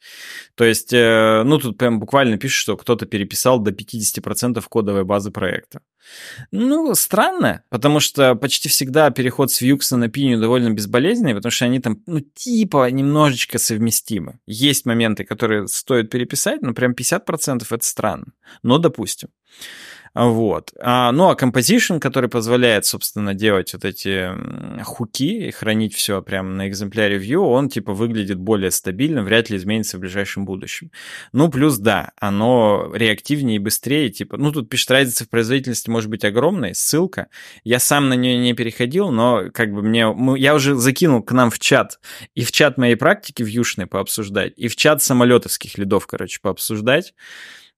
[0.55, 5.31] То есть, э, ну, тут прям буквально пишут, что кто-то переписал до 50% кодовой базы
[5.31, 5.81] проекта.
[6.51, 11.65] Ну, странно, потому что почти всегда переход с Vuex на Pinion довольно безболезненный, потому что
[11.65, 14.39] они там, ну, типа немножечко совместимы.
[14.45, 18.33] Есть моменты, которые стоит переписать, но прям 50% это странно.
[18.63, 19.29] Но допустим.
[20.17, 20.73] Вот.
[20.79, 24.31] А, ну, а Composition, который позволяет, собственно, делать вот эти
[24.83, 29.57] хуки и хранить все прямо на экземпляре View, он, типа, выглядит более стабильно, вряд ли
[29.57, 30.89] изменится в ближайшем будущем.
[31.33, 36.09] Ну, плюс, да, оно реактивнее и быстрее, типа, ну, тут пишет, разница в производительности может
[36.09, 37.27] быть огромной, ссылка.
[37.63, 40.07] Я сам на нее не переходил, но, как бы, мне...
[40.37, 41.99] Я уже закинул к нам в чат,
[42.33, 47.13] и в чат моей практики вьюшной пообсуждать, и в чат самолетовских лидов, короче, пообсуждать.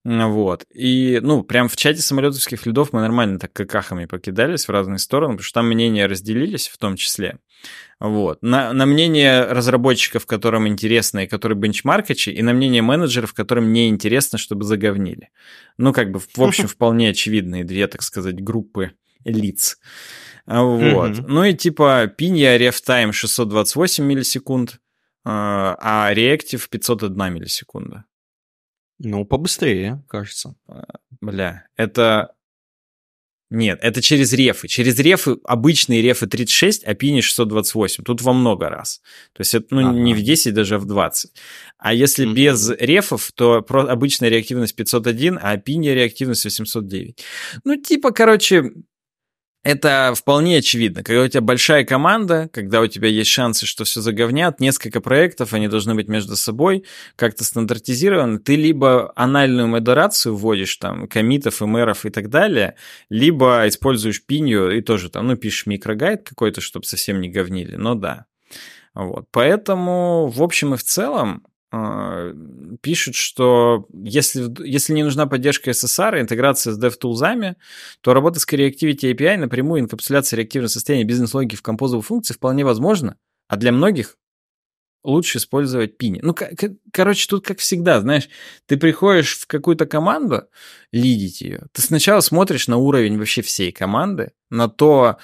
[0.05, 0.65] Вот.
[0.73, 5.33] И, ну, прям в чате самолетовских лидов мы нормально так какахами покидались в разные стороны,
[5.33, 7.39] потому что там мнения разделились в том числе.
[7.99, 8.41] Вот.
[8.41, 13.89] На, на мнение разработчиков, которым интересно, и которые бенчмаркачи, и на мнение менеджеров, которым не
[13.89, 15.29] интересно, чтобы заговнили.
[15.77, 18.93] Ну, как бы, в общем, вполне очевидные две, так сказать, группы
[19.25, 19.77] лиц.
[20.45, 21.27] Вот.
[21.27, 24.79] Ну и типа пинья рефтайм 628 миллисекунд,
[25.23, 28.05] а, а реактив 501 миллисекунда.
[28.99, 30.55] Ну, побыстрее, кажется.
[30.67, 30.83] А,
[31.21, 32.35] бля, это...
[33.51, 34.67] Нет, это через рефы.
[34.67, 38.03] Через рефы, обычные рефы 36, а пини 628.
[38.03, 39.01] Тут во много раз.
[39.33, 39.97] То есть это ну, ага.
[39.97, 41.31] не в 10, даже в 20.
[41.79, 42.33] А если mm-hmm.
[42.33, 47.23] без рефов, то про обычная реактивность 501, а пини реактивность 809.
[47.63, 48.71] Ну, типа, короче,
[49.63, 51.03] это вполне очевидно.
[51.03, 55.53] Когда у тебя большая команда, когда у тебя есть шансы, что все заговнят, несколько проектов,
[55.53, 62.05] они должны быть между собой как-то стандартизированы, ты либо анальную модерацию вводишь, там, комитов, мэров
[62.05, 62.75] и так далее,
[63.09, 67.95] либо используешь пинью и тоже там, ну, пишешь микрогайд какой-то, чтобы совсем не говнили, но
[67.95, 68.25] да.
[68.93, 69.25] Вот.
[69.31, 71.43] Поэтому, в общем и в целом,
[72.81, 77.55] пишут, что если, если не нужна поддержка SSR, интеграция с DevTools,
[78.01, 83.17] то работа с Reactivity API напрямую инкапсуляция реактивного состояния бизнес-логики в композовую функции вполне возможна,
[83.47, 84.17] а для многих
[85.03, 86.19] лучше использовать пини.
[86.23, 86.35] Ну,
[86.91, 88.29] короче, тут как всегда, знаешь,
[88.65, 90.43] ты приходишь в какую-то команду,
[90.91, 95.17] лидить ее, ты сначала смотришь на уровень вообще всей команды, на то,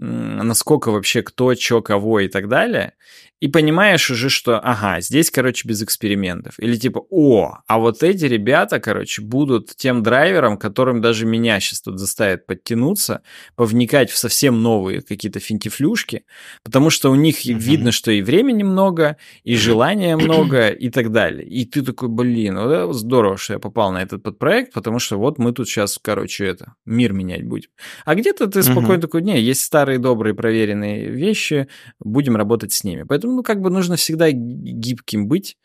[0.00, 2.94] насколько вообще кто, что, кого и так далее,
[3.40, 6.54] и понимаешь уже, что, ага, здесь, короче, без экспериментов.
[6.58, 11.80] Или типа, о, а вот эти ребята, короче, будут тем драйвером, которым даже меня сейчас
[11.80, 13.22] тут заставит подтянуться,
[13.56, 16.24] повникать в совсем новые какие-то финтифлюшки,
[16.62, 17.58] потому что у них mm-hmm.
[17.58, 21.48] видно, что и времени много, и желания много, и так далее.
[21.48, 25.38] И ты такой, блин, вот здорово, что я попал на этот подпроект, потому что вот
[25.38, 27.70] мы тут сейчас, короче, это, мир менять будем.
[28.04, 29.00] А где-то ты спокойно mm-hmm.
[29.00, 31.66] такой, не, есть старые добрые проверенные вещи,
[31.98, 33.02] будем работать с ними.
[33.02, 35.56] Поэтому ну, как бы нужно всегда гибким быть,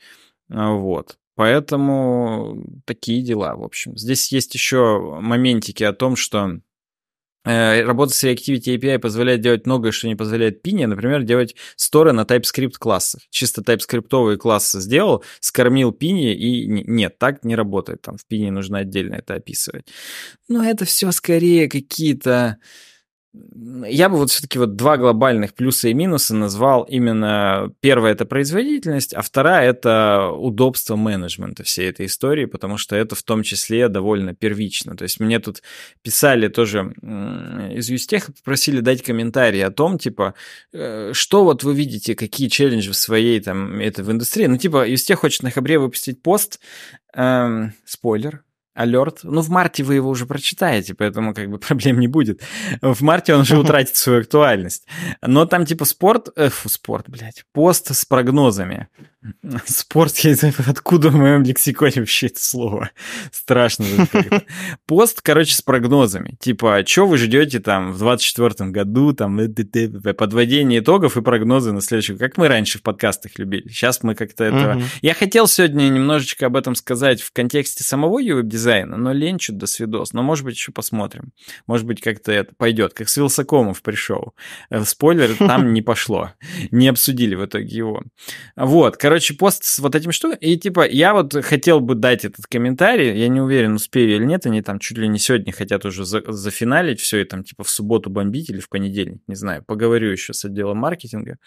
[0.49, 1.17] а, вот.
[1.35, 3.97] Поэтому такие дела, в общем.
[3.97, 6.59] Здесь есть еще моментики о том, что
[7.43, 10.87] э, Работа с Reactivity API позволяет делать многое, что не позволяет Pini.
[10.87, 13.21] Например, делать сторы на TypeScript классах.
[13.29, 18.01] Чисто TypeScript классы сделал, скормил Pini, и нет, так не работает.
[18.01, 19.87] Там в Pini нужно отдельно это описывать.
[20.47, 22.57] Но это все скорее какие-то
[23.87, 29.13] я бы вот все-таки вот два глобальных плюса и минуса назвал именно первое это производительность,
[29.13, 34.33] а вторая это удобство менеджмента всей этой истории, потому что это в том числе довольно
[34.33, 34.95] первично.
[34.95, 35.63] То есть мне тут
[36.01, 36.93] писали тоже
[37.71, 40.33] из Юстеха, попросили дать комментарии о том, типа,
[40.73, 44.45] э, что вот вы видите, какие челленджи в своей там, это в индустрии.
[44.45, 46.59] Ну, типа, Юстех хочет на Хабре выпустить пост,
[47.13, 48.43] эм, спойлер,
[48.75, 49.21] алерт.
[49.23, 52.41] Ну, в марте вы его уже прочитаете, поэтому как бы проблем не будет.
[52.81, 54.85] В марте он уже утратит свою актуальность.
[55.21, 56.29] Но там типа спорт...
[56.35, 57.45] Э, фу, спорт, блядь.
[57.53, 58.87] Пост с прогнозами.
[59.65, 62.91] Спорт, я не знаю, откуда в моем лексиконе вообще это слово.
[63.31, 63.85] Страшно.
[64.85, 66.37] Пост, короче, с прогнозами.
[66.39, 69.39] Типа, что вы ждете там в 24 году, там,
[70.17, 73.67] подводение итогов и прогнозы на следующий Как мы раньше в подкастах любили.
[73.67, 74.81] Сейчас мы как-то этого...
[75.01, 79.65] Я хотел сегодня немножечко об этом сказать в контексте самого веб-дизайна, но лень чуть до
[79.67, 80.13] свидос.
[80.13, 81.31] Но, может быть, еще посмотрим.
[81.67, 82.93] Может быть, как-то это пойдет.
[82.93, 84.33] Как с Вилсакомов пришел.
[84.69, 86.31] Э, спойлер, там не пошло.
[86.71, 88.03] Не обсудили в итоге его.
[88.55, 90.33] Вот, короче, короче, пост с вот этим что?
[90.33, 94.45] И типа, я вот хотел бы дать этот комментарий, я не уверен, успею или нет,
[94.45, 97.69] они там чуть ли не сегодня хотят уже за, зафиналить все и там типа в
[97.69, 101.37] субботу бомбить или в понедельник, не знаю, поговорю еще с отделом маркетинга.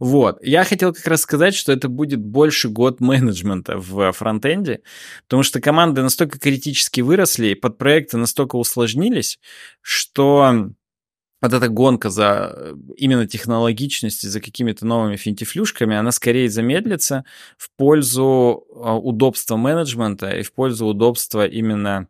[0.00, 4.80] Вот, я хотел как раз сказать, что это будет больше год менеджмента в фронтенде,
[5.28, 9.38] потому что команды настолько критически выросли, под проекты настолько усложнились,
[9.82, 10.72] что
[11.44, 17.24] вот эта гонка за э, именно технологичность, за какими-то новыми финтифлюшками, она скорее замедлится
[17.58, 22.08] в пользу а, удобства менеджмента и в пользу удобства именно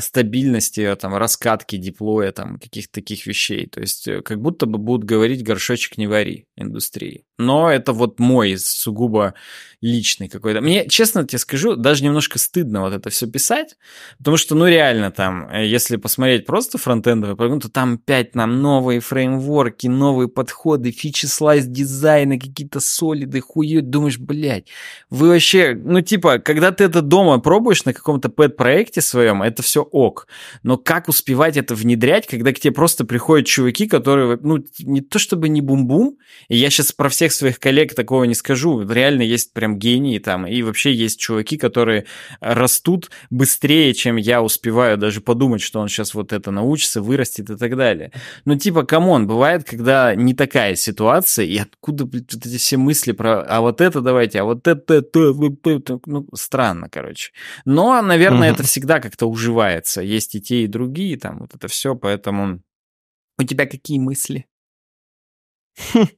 [0.00, 3.66] стабильности, там, раскатки диплоя, там, каких-то таких вещей.
[3.66, 7.24] То есть э, как будто бы будут говорить горшочек не вари индустрии.
[7.38, 9.34] Но это вот мой сугубо
[9.80, 10.60] личный какой-то.
[10.60, 13.76] Мне, честно тебе скажу, даже немножко стыдно вот это все писать,
[14.18, 18.60] потому что, ну, реально там, э, если посмотреть просто фронтендовый программу, то там опять нам
[18.60, 24.66] новые фреймворки, новые подходы, фичи слайс дизайна, какие-то солиды, хуё, думаешь, блядь,
[25.08, 29.82] вы вообще, ну, типа, когда ты это дома пробуешь на каком-то пэт-проекте своем, это все
[29.82, 30.26] ок,
[30.62, 35.18] но как успевать это внедрять, когда к тебе просто приходят чуваки, которые, ну, не то
[35.18, 36.18] чтобы не бум-бум,
[36.48, 40.46] и я сейчас про всех своих коллег такого не скажу, реально есть прям гении там,
[40.46, 42.06] и вообще есть чуваки, которые
[42.40, 47.56] растут быстрее, чем я успеваю даже подумать, что он сейчас вот это научится, вырастет и
[47.56, 48.12] так далее.
[48.44, 53.12] Ну, типа, come on, бывает, когда не такая ситуация, и откуда вот эти все мысли
[53.12, 57.32] про, а вот это давайте, а вот это, это ну, странно, короче.
[57.64, 60.02] Но, наверное, это всегда как-то уживается.
[60.02, 62.62] Есть и те, и другие, там, вот это все, поэтому...
[63.38, 64.46] У тебя какие мысли?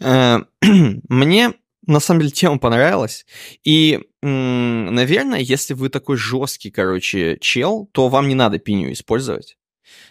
[0.00, 0.38] Э,
[1.08, 1.54] мне
[1.86, 3.26] на самом деле тема понравилась.
[3.64, 9.56] И, наверное, если вы такой жесткий, короче, чел, то вам не надо пиню использовать.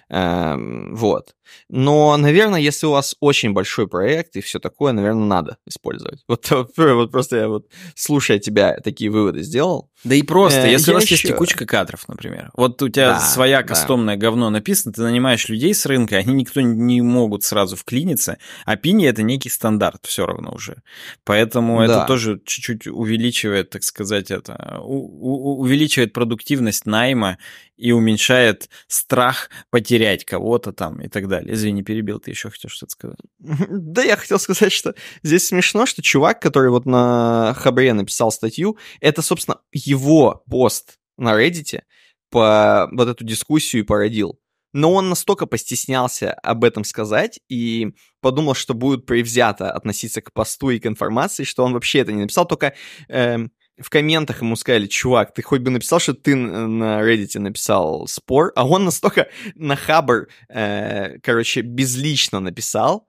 [0.09, 1.35] Эм, вот.
[1.69, 6.23] Но, наверное, если у вас очень большой проект и все такое, наверное, надо использовать.
[6.27, 9.89] Вот, вот просто я вот, слушая тебя, такие выводы сделал.
[10.03, 11.15] Да и просто, э, если у вас еще...
[11.15, 12.51] есть текучка кадров, например.
[12.55, 14.21] Вот у тебя да, своя кастомное да.
[14.21, 19.05] говно написано, ты нанимаешь людей с рынка, они никто не могут сразу вклиниться, а пини
[19.05, 20.81] это некий стандарт все равно уже.
[21.23, 21.85] Поэтому да.
[21.85, 27.37] это тоже чуть-чуть увеличивает, так сказать, это, увеличивает продуктивность найма
[27.79, 31.53] и уменьшает страх потерять кого-то там и так далее написали.
[31.53, 33.19] Извини, перебил, ты еще хотел что-то сказать.
[33.69, 38.77] Да, я хотел сказать, что здесь смешно, что чувак, который вот на Хабре написал статью,
[39.01, 41.81] это, собственно, его пост на Reddit
[42.29, 44.39] по вот эту дискуссию породил.
[44.71, 47.87] Но он настолько постеснялся об этом сказать и
[48.21, 52.21] подумал, что будет превзято относиться к посту и к информации, что он вообще это не
[52.21, 52.75] написал, только
[53.07, 53.37] э,
[53.79, 58.51] в комментах ему сказали, чувак, ты хоть бы написал, что ты на Reddit написал спор,
[58.55, 63.07] а он настолько на Хабр, э, короче, безлично написал.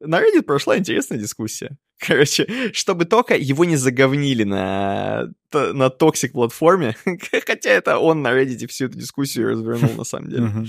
[0.00, 1.78] На Reddit прошла интересная дискуссия.
[1.98, 6.94] Короче, чтобы только его не заговнили на, на toxic платформе,
[7.46, 10.66] хотя это он на Reddit всю эту дискуссию развернул на самом деле.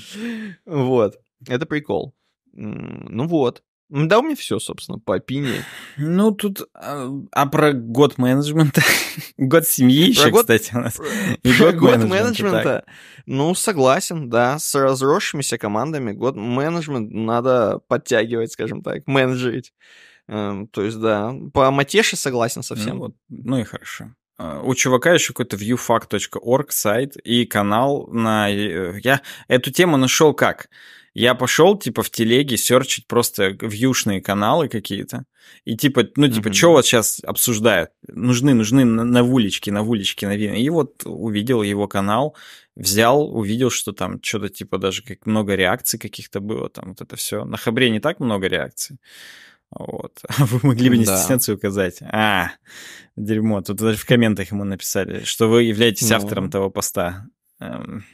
[0.66, 2.16] Вот, это прикол.
[2.54, 3.62] Ну вот.
[3.90, 5.64] Да, у меня все, собственно, по опинии.
[5.98, 6.68] Ну, тут...
[6.74, 8.82] А, а про год менеджмента?
[9.38, 10.42] год семьи еще, год...
[10.42, 11.00] кстати, у нас.
[11.44, 12.84] И год, год менеджмента.
[13.26, 14.60] Ну, согласен, да.
[14.60, 19.74] С разросшимися командами год менеджмент надо подтягивать, скажем так, менеджерить.
[20.28, 22.98] Эм, то есть, да, по матеше согласен совсем.
[22.98, 24.12] Ну, вот, ну и хорошо.
[24.38, 28.52] А, у чувака еще какой-то viewfact.org сайт и канал на...
[28.52, 30.70] Э, я эту тему нашел как?
[31.20, 35.24] Я пошел, типа, в телеге серчить просто вьюшные каналы какие-то.
[35.66, 36.54] И типа, ну, типа, mm-hmm.
[36.54, 37.90] что вот сейчас обсуждают?
[38.08, 40.62] Нужны, нужны на на вулички новины.
[40.62, 42.36] И вот увидел его канал,
[42.76, 47.16] взял, увидел, что там что-то типа даже как много реакций каких-то было, там вот это
[47.16, 47.46] все.
[47.46, 49.00] На Хабре не так много реакций.
[49.72, 50.22] Вот.
[50.38, 51.18] Вы могли бы не да.
[51.18, 51.98] стесняться указать.
[52.04, 52.52] А,
[53.16, 53.64] дерьмо.
[53.64, 56.18] Тут даже в комментах ему написали, что вы являетесь ну...
[56.18, 57.26] автором того поста.
[57.60, 58.06] Эм.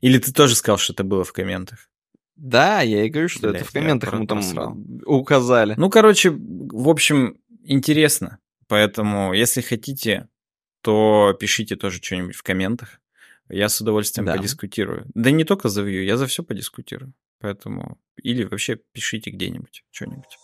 [0.00, 1.90] Или ты тоже сказал, что это было в комментах?
[2.36, 4.76] Да, я и говорю, что Блядь, это в комментах ему там просрал.
[5.04, 5.74] указали.
[5.76, 8.38] Ну, короче, в общем, интересно.
[8.68, 10.28] Поэтому, если хотите,
[10.80, 13.00] то пишите тоже что-нибудь в комментах.
[13.48, 14.36] Я с удовольствием да.
[14.36, 15.06] подискутирую.
[15.14, 17.12] Да не только за Vue, я за все подискутирую.
[17.38, 20.38] Поэтому или вообще пишите где-нибудь что-нибудь.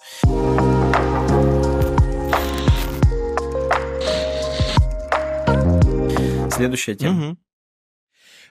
[6.52, 7.30] Следующая тема.
[7.30, 7.38] Угу.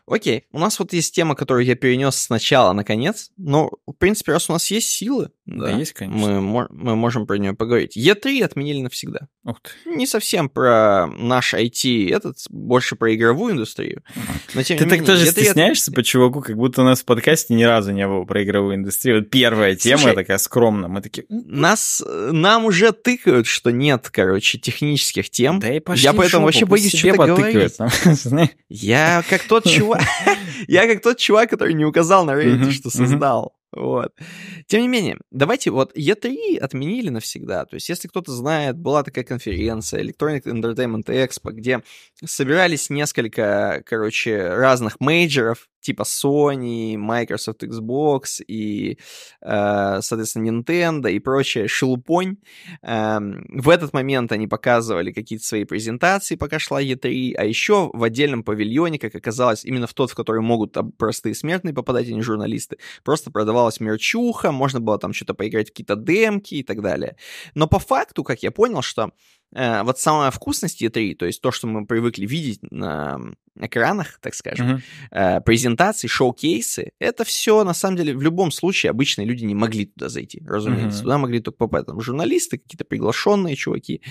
[0.08, 4.32] Окей, у нас вот есть тема, которую я перенес сначала на конец, но, в принципе,
[4.32, 6.40] раз у нас есть силы, да, да есть, конечно.
[6.40, 7.98] Мы, мы можем про нее поговорить.
[7.98, 9.28] Е3 отменили навсегда.
[9.48, 9.96] Ух ты.
[9.96, 14.04] Не совсем про наш IT, этот, больше про игровую индустрию.
[14.54, 15.96] Но, тем ты не так менее, тоже E3 стесняешься от...
[15.96, 19.20] по чуваку, как будто у нас в подкасте ни разу не было про игровую индустрию.
[19.20, 21.26] Вот первая тема Слушай, такая скромная, мы такие...
[21.30, 25.62] Нас, нам уже тыкают, что нет, короче, технических тем.
[25.62, 27.78] Да и пошли Я поэтому вообще боюсь что-то говорить.
[28.70, 30.02] Я как тот чувак,
[30.68, 33.57] Я как тот чувак, который не указал на Reddit, что создал.
[33.78, 34.14] Вот.
[34.68, 37.66] Тем не менее, давайте вот E3 отменили навсегда.
[37.66, 41.82] То есть, если кто-то знает, была такая конференция Electronic Entertainment Expo, где
[42.26, 48.98] собирались несколько, короче, разных мейджеров, типа Sony, Microsoft Xbox и,
[49.42, 52.38] э, соответственно, Nintendo и прочее шелупонь.
[52.82, 58.04] Эм, в этот момент они показывали какие-то свои презентации, пока шла E3, а еще в
[58.04, 62.22] отдельном павильоне, как оказалось, именно в тот, в который могут простые смертные попадать, а не
[62.22, 67.16] журналисты, просто продавалась мерчуха, можно было там что-то поиграть в какие-то демки и так далее.
[67.56, 69.12] Но по факту, как я понял, что
[69.54, 73.20] э, вот самая вкусность E3, то есть то, что мы привыкли видеть на
[73.60, 79.26] экранах, так скажем, э, презентации, шоу-кейсы, это все, на самом деле, в любом случае обычные
[79.26, 81.00] люди не могли туда зайти, разумеется.
[81.00, 81.04] Uh-huh.
[81.04, 84.02] Туда могли только попасть там журналисты, какие-то приглашенные чуваки,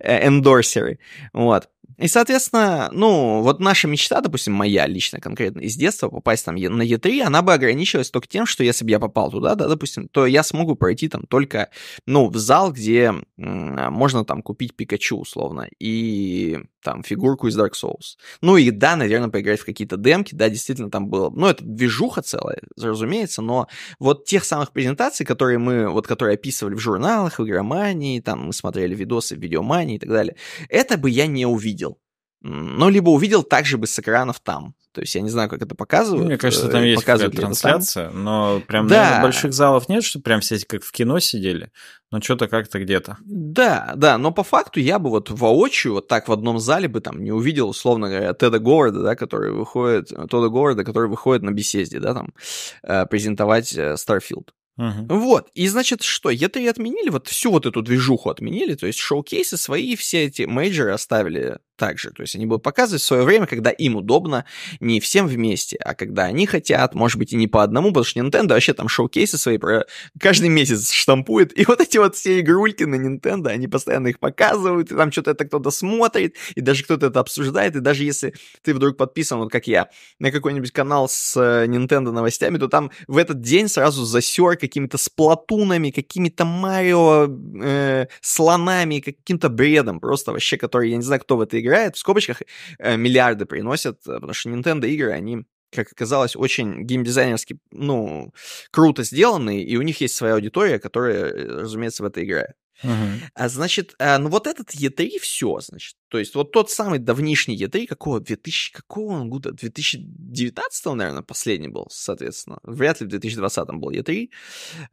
[0.00, 0.98] э, эндорсеры,
[1.32, 1.68] вот.
[1.98, 6.82] И, соответственно, ну, вот наша мечта, допустим, моя лично конкретно из детства, попасть там на
[6.82, 10.26] E3, она бы ограничивалась только тем, что если бы я попал туда, да, допустим, то
[10.26, 11.70] я смогу пройти там только,
[12.06, 18.16] ну, в зал, где можно там купить Пикачу, условно, и там фигурку из Dark Souls.
[18.40, 22.22] Ну и да, наверное, поиграть в какие-то демки, да, действительно там было, ну это движуха
[22.22, 27.44] целая, разумеется, но вот тех самых презентаций, которые мы, вот которые описывали в журналах, в
[27.44, 30.36] игромании, там мы смотрели видосы в видеомании и так далее,
[30.68, 31.98] это бы я не увидел.
[32.42, 34.74] Ну, либо увидел так же бы с экранов там.
[34.92, 36.26] То есть я не знаю, как это показывают.
[36.26, 38.96] Мне кажется, там есть какая-то трансляция, но прям да.
[38.96, 41.70] наверное, больших залов нет, что прям все как в кино сидели,
[42.10, 43.16] но что-то как-то где-то.
[43.24, 47.00] Да, да, но по факту я бы вот воочию, вот так в одном зале бы
[47.00, 51.52] там не увидел, условно говоря, Теда Говарда, да, который выходит, Тода Говарда, который выходит на
[51.52, 52.34] беседе, да, там,
[52.82, 54.48] э, презентовать э, Starfield.
[54.78, 55.06] Uh-huh.
[55.08, 58.98] Вот, и значит что, это и отменили, вот всю вот эту движуху отменили, то есть
[58.98, 62.10] шоу-кейсы свои, все эти мейджоры оставили также.
[62.10, 64.44] То есть они будут показывать в свое время, когда им удобно,
[64.80, 68.20] не всем вместе, а когда они хотят, может быть, и не по одному, потому что
[68.20, 69.86] Nintendo вообще там шоу-кейсы свои про...
[70.20, 74.92] каждый месяц штампует, и вот эти вот все игрульки на Nintendo, они постоянно их показывают,
[74.92, 78.74] и там что-то это кто-то смотрит, и даже кто-то это обсуждает, и даже если ты
[78.74, 79.88] вдруг подписан, вот как я,
[80.18, 84.98] на какой-нибудь канал с э, Nintendo новостями, то там в этот день сразу засер какими-то
[84.98, 87.26] сплатунами, какими-то Марио
[87.62, 91.98] э, слонами, каким-то бредом просто вообще, который, я не знаю, кто в это играет, в
[91.98, 92.42] скобочках
[92.78, 98.34] э, миллиарды приносят, э, потому что Nintendo игры, они как оказалось, очень геймдизайнерски, ну,
[98.72, 102.56] круто сделанные, и у них есть своя аудитория, которая, э, разумеется, в это играет.
[102.82, 103.20] Uh-huh.
[103.34, 105.96] А, значит, а, ну вот этот E3 все, значит.
[106.08, 109.52] То есть вот тот самый давнишний E3, какого 2000, какого он года?
[109.52, 112.58] 2019, наверное, последний был, соответственно.
[112.62, 114.30] Вряд ли в 2020 был E3,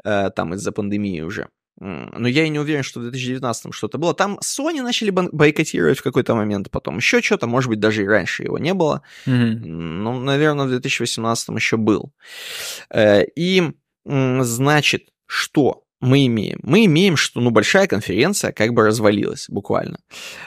[0.04, 1.48] а, там из-за пандемии уже.
[1.80, 4.14] Но я и не уверен, что в 2019 что-то было.
[4.14, 8.44] Там Sony начали бойкотировать в какой-то момент, потом еще что-то, может быть, даже и раньше
[8.44, 9.04] его не было.
[9.26, 9.66] Mm-hmm.
[9.66, 12.12] Ну, наверное, в 2018 еще был.
[12.90, 13.72] Э, и,
[14.06, 15.84] значит, что?
[16.00, 16.60] мы имеем?
[16.62, 20.00] Мы имеем, что, ну, большая конференция как бы развалилась буквально.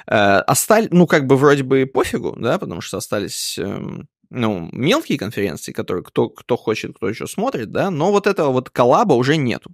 [0.07, 0.89] Э, осталь...
[0.91, 3.83] Ну, как бы вроде бы пофигу, да, потому что остались, э,
[4.31, 8.71] ну, мелкие конференции, которые кто, кто хочет, кто еще смотрит, да, но вот этого вот
[8.71, 9.73] коллаба уже нету.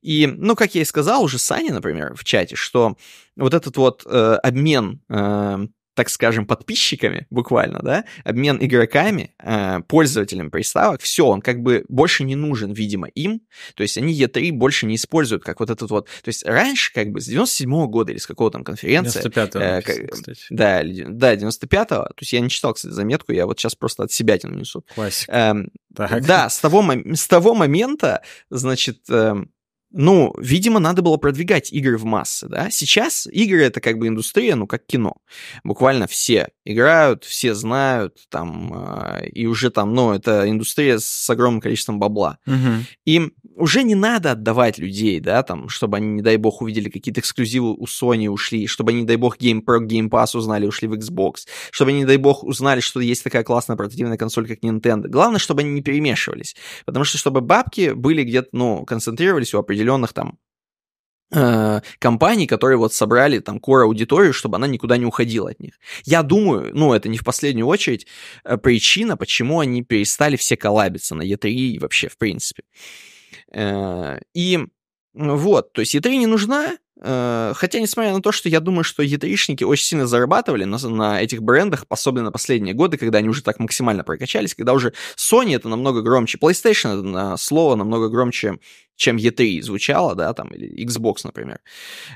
[0.00, 2.96] И, ну, как я и сказал уже Сане, например, в чате, что
[3.36, 5.66] вот этот вот э, обмен э,
[5.98, 12.22] так скажем, подписчиками, буквально, да, обмен игроками, э, пользователям приставок, все, он как бы больше
[12.22, 13.40] не нужен, видимо, им,
[13.74, 17.08] то есть они E3 больше не используют, как вот этот вот, то есть раньше, как
[17.08, 19.26] бы, с 97-го года или с какого там конференции...
[19.26, 20.40] 95-го, э, как, кстати.
[20.50, 24.12] Да, да, 95-го, то есть я не читал, кстати, заметку, я вот сейчас просто от
[24.12, 24.84] себя тяну несу.
[24.94, 25.32] Классика.
[25.32, 29.50] Эм, да, с того, с того момента, значит, эм,
[29.90, 32.70] ну, видимо, надо было продвигать игры в массы, да.
[32.70, 35.16] Сейчас игры это как бы индустрия, ну, как кино.
[35.64, 41.60] Буквально все играют, все знают, там, э, и уже там, ну, это индустрия с огромным
[41.60, 42.38] количеством бабла.
[42.46, 42.84] Угу.
[43.06, 47.20] И уже не надо отдавать людей, да, там, чтобы они, не дай бог, увидели какие-то
[47.20, 50.88] эксклюзивы у Sony, ушли, чтобы они, не дай бог, Game Pro, Game Pass узнали, ушли
[50.88, 54.58] в Xbox, чтобы они, не дай бог, узнали, что есть такая классная портативная консоль, как
[54.58, 55.08] Nintendo.
[55.08, 56.54] Главное, чтобы они не перемешивались,
[56.84, 60.38] потому что чтобы бабки были где-то, ну, концентрировались у определенных там
[61.32, 65.74] э, компаний, которые вот собрали там core аудиторию, чтобы она никуда не уходила от них.
[66.04, 68.06] Я думаю, ну, это не в последнюю очередь
[68.44, 72.62] э, причина, почему они перестали все коллабиться на E3 и вообще, в принципе.
[73.52, 74.58] Э, и
[75.14, 79.64] вот, то есть E3 не нужна, Хотя, несмотря на то, что я думаю, что e
[79.64, 83.60] очень сильно зарабатывали на, на этих брендах, особенно на последние годы, когда они уже так
[83.60, 88.58] максимально прокачались, когда уже Sony это намного громче, PlayStation это на слово намного громче
[88.98, 91.60] чем E3 звучало, да, там, или Xbox, например.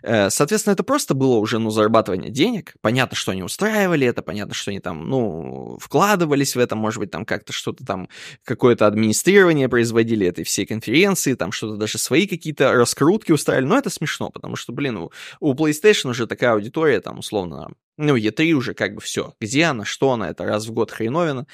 [0.03, 2.75] Э, соответственно, это просто было уже, ну, зарабатывание денег.
[2.81, 7.13] Понятно, что они устраивали это, понятно, что они там, ну, вкладывались в это, может быть,
[7.13, 8.09] там как-то что-то там,
[8.45, 13.67] какое-то администрирование производили этой всей конференции, там что-то даже свои какие-то раскрутки устраивали.
[13.67, 18.17] Но это смешно, потому что, блин, у, у PlayStation уже такая аудитория, там, условно, ну,
[18.17, 19.35] E3 уже как бы все.
[19.41, 21.47] Где она, что она, это раз в год хреновина.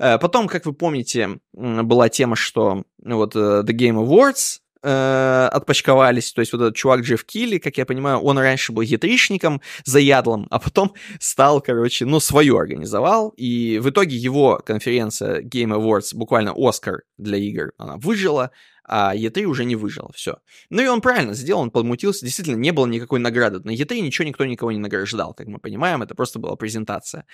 [0.00, 6.32] Э, потом, как вы помните, была тема, что вот э, The Game Awards э, отпочковались.
[6.32, 10.46] То есть вот этот чувак Джефф Килли, как я понимаю, он раньше был ятришником заядлым,
[10.50, 13.30] а потом стал, короче, ну, свою организовал.
[13.36, 18.50] И в итоге его конференция Game Awards, буквально Оскар для игр, она выжила,
[18.84, 20.38] а E3 уже не выжила, все.
[20.70, 23.60] Ну и он правильно сделал, он подмутился, действительно, не было никакой награды.
[23.60, 27.24] На E3 ничего никто никого не награждал, как мы понимаем, это просто была презентация.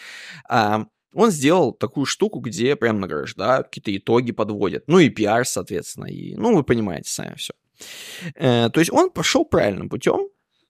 [0.49, 4.85] А, он сделал такую штуку, где прям награждают, какие-то итоги подводят.
[4.87, 6.07] Ну и пиар, соответственно.
[6.07, 7.55] И, ну, вы понимаете сами все.
[8.35, 10.29] Э, то есть он пошел правильным путем,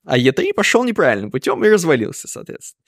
[0.09, 2.83] а E3 пошел неправильным путем и развалился, соответственно.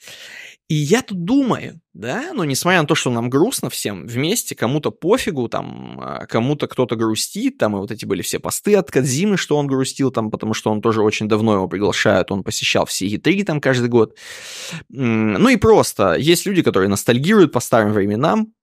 [0.67, 4.89] И я тут думаю, да, ну, несмотря на то, что нам грустно всем вместе, кому-то
[4.89, 9.37] пофигу, там, а, кому-то кто-то грустит, там, и вот эти были все посты от Кадзимы,
[9.37, 13.05] что он грустил, там, потому что он тоже очень давно его приглашают, он посещал все
[13.05, 14.17] E3 там каждый год.
[14.89, 18.53] Ну и просто, есть люди, которые ностальгируют по старым временам,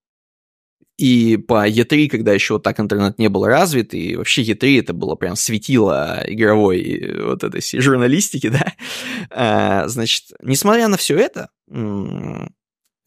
[0.98, 4.92] и по E3, когда еще вот так интернет не был развит, и вообще E3 это
[4.92, 8.72] было прям светило игровой вот этой журналистики, да,
[9.30, 11.50] а, значит, несмотря на все это,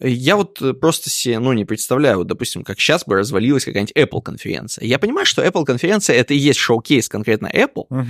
[0.04, 3.96] Я вот э, просто себе, ну, не представляю, вот, допустим, как сейчас бы развалилась какая-нибудь
[3.96, 4.86] Apple конференция.
[4.86, 8.06] Я понимаю, что Apple конференция это и есть шоу-кейс конкретно Apple, uh-huh.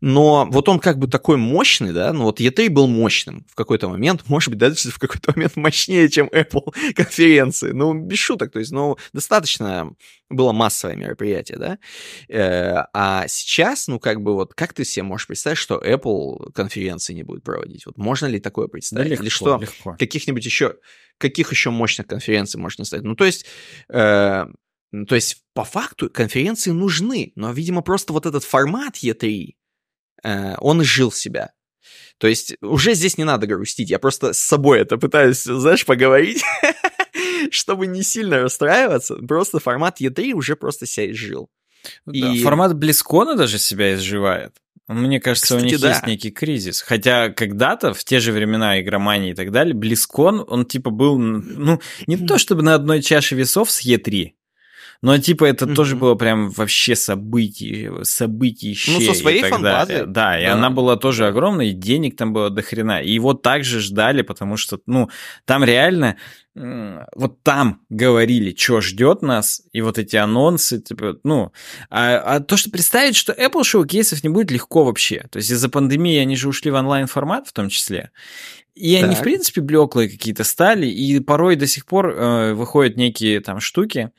[0.00, 3.88] но вот он как бы такой мощный, да, ну вот E3 был мощным в какой-то
[3.88, 7.72] момент, может быть, даже в какой-то момент мощнее, чем Apple конференции.
[7.72, 9.92] Ну, без шуток, то есть, ну, достаточно
[10.30, 11.78] было массовое мероприятие, да,
[12.28, 17.14] э, а сейчас, ну, как бы вот, как ты себе можешь представить, что Apple конференции
[17.14, 17.84] не будет проводить?
[17.86, 19.08] Вот можно ли такое представить?
[19.08, 19.96] Да легко, Или что легко.
[19.98, 20.76] каких-нибудь еще
[21.18, 23.02] каких еще мощных конференций можно стать?
[23.02, 23.46] Ну, то есть,
[23.88, 24.46] э,
[25.08, 29.54] то есть, по факту конференции нужны, но, видимо, просто вот этот формат E3,
[30.22, 31.52] э, он изжил себя.
[32.18, 36.42] То есть, уже здесь не надо грустить, я просто с собой это пытаюсь, знаешь, поговорить,
[37.50, 41.50] чтобы не сильно расстраиваться, просто формат E3 уже просто себя изжил.
[42.06, 42.42] Да, и...
[42.42, 44.56] Формат Близкона даже себя изживает.
[44.92, 45.88] Мне кажется, Кстати, у них да.
[45.90, 46.82] есть некий кризис.
[46.82, 51.80] Хотя когда-то, в те же времена игромании и так далее, Близкон, он типа был, ну,
[52.06, 54.32] не то чтобы на одной чаше весов с Е3,
[55.02, 55.74] но типа это mm-hmm.
[55.74, 60.06] тоже было прям вообще событие, событие Ну, со своей фанбазой.
[60.06, 60.52] Да, и да.
[60.52, 63.02] она была тоже огромная, и денег там было до хрена.
[63.02, 65.10] И его также ждали, потому что, ну,
[65.44, 66.16] там реально
[66.54, 71.50] вот там говорили, что ждет нас, и вот эти анонсы, типа, ну,
[71.88, 75.26] а, а то, что представить, что Apple шоу-кейсов не будет легко вообще.
[75.30, 78.10] То есть из-за пандемии они же ушли в онлайн-формат в том числе.
[78.74, 79.04] И так.
[79.04, 83.60] они, в принципе, блеклые какие-то стали, и порой до сих пор э, выходят некие там
[83.60, 84.10] штуки,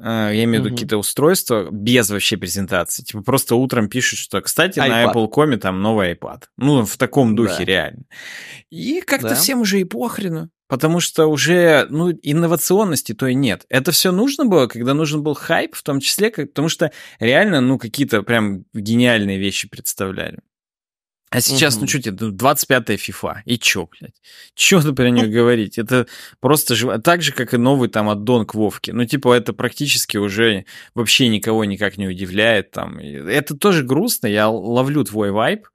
[0.00, 3.02] я имею в виду какие-то устройства без вообще презентации.
[3.02, 4.88] Типа просто утром пишут, что, кстати, iPad.
[4.88, 6.44] на Apple Коме там новый iPad.
[6.56, 7.64] Ну, в таком духе да.
[7.64, 8.02] реально.
[8.70, 9.34] И как-то да.
[9.34, 10.50] всем уже и похрену.
[10.68, 13.64] Потому что уже, ну, инновационности то и нет.
[13.70, 17.78] Это все нужно было, когда нужен был хайп, в том числе, потому что реально, ну,
[17.78, 20.40] какие-то прям гениальные вещи представляли.
[21.30, 21.82] А сейчас, угу.
[21.82, 24.14] ну что тебе, 25-я FIFA, и чё, блядь?
[24.54, 25.78] Чё ты про нее говорить?
[25.78, 26.06] Это
[26.40, 27.02] просто жив...
[27.02, 28.92] так же, как и новый там аддон к Вовке.
[28.92, 30.64] Ну, типа, это практически уже
[30.94, 32.70] вообще никого никак не удивляет.
[32.70, 32.98] Там.
[32.98, 35.68] Это тоже грустно, я ловлю твой вайб,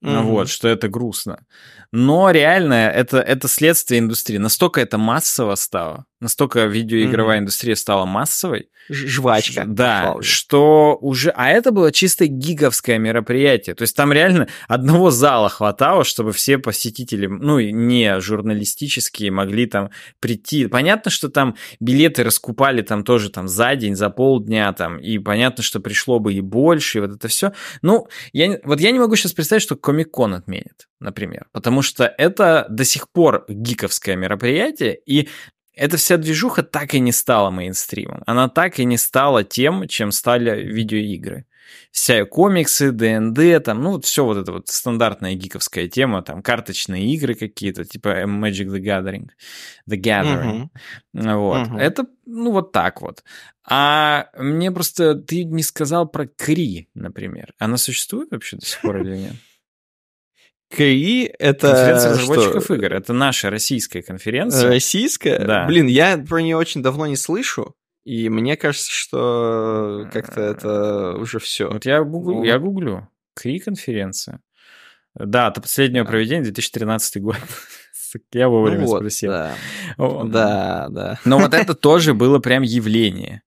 [0.00, 0.22] угу.
[0.22, 1.44] вот, что это грустно.
[1.92, 4.38] Но реально это, это следствие индустрии.
[4.38, 7.42] Настолько это массово стало, настолько видеоигровая угу.
[7.42, 9.64] индустрия стала массовой, жвачка.
[9.66, 11.30] Да, что уже...
[11.30, 13.74] А это было чисто гиговское мероприятие.
[13.74, 19.90] То есть там реально одного зала хватало, чтобы все посетители, ну, не журналистические, могли там
[20.20, 20.66] прийти.
[20.66, 25.62] Понятно, что там билеты раскупали там тоже там за день, за полдня там, и понятно,
[25.62, 27.52] что пришло бы и больше, и вот это все.
[27.82, 32.66] Ну, я, вот я не могу сейчас представить, что Комик-кон отменит, например, потому что это
[32.68, 35.28] до сих пор гиковское мероприятие, и
[35.74, 38.22] эта вся движуха так и не стала мейнстримом.
[38.26, 41.46] Она так и не стала тем, чем стали видеоигры.
[41.90, 47.12] Вся комиксы, ДНД, там, ну, вот все вот это вот стандартная гиковская тема, там, карточные
[47.14, 49.28] игры какие-то, типа Magic the Gathering,
[49.88, 50.68] The Gathering.
[51.14, 51.36] Uh-huh.
[51.36, 51.68] Вот.
[51.68, 51.78] Uh-huh.
[51.78, 53.22] Это, ну, вот так вот.
[53.64, 57.52] А мне просто, ты не сказал про Кри, например.
[57.58, 59.34] Она существует вообще до сих пор или нет?
[60.70, 61.68] КИ это...
[61.68, 62.74] Конференция разработчиков что?
[62.74, 62.92] игр.
[62.92, 64.68] Это наша российская конференция.
[64.68, 65.38] Российская?
[65.38, 65.66] Да.
[65.66, 67.74] Блин, я про нее очень давно не слышу.
[68.04, 71.70] И мне кажется, что как-то это уже все.
[71.70, 72.44] Вот я, гуглю, ну...
[72.44, 73.08] я гуглю.
[73.34, 74.40] КРИ конференция.
[75.14, 76.10] Да, это последнее да.
[76.10, 77.36] проведение 2013 год.
[78.32, 79.30] Я вовремя ну вот, спросил.
[79.30, 79.54] Да.
[79.98, 81.20] да, да.
[81.26, 83.42] Но вот это тоже было прям явление.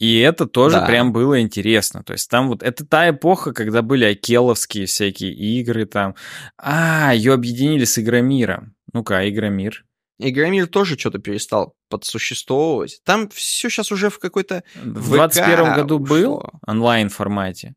[0.00, 0.86] И это тоже да.
[0.86, 2.02] прям было интересно.
[2.02, 6.14] То есть там вот это та эпоха, когда были акеловские всякие игры там.
[6.56, 8.74] А, ее объединили с Игромиром.
[8.94, 9.84] Ну-ка, Игромир.
[10.18, 13.02] Игромир тоже что-то перестал подсуществовывать.
[13.04, 16.16] Там все сейчас уже в какой-то В 21 году ушло.
[16.16, 17.74] был онлайн формате.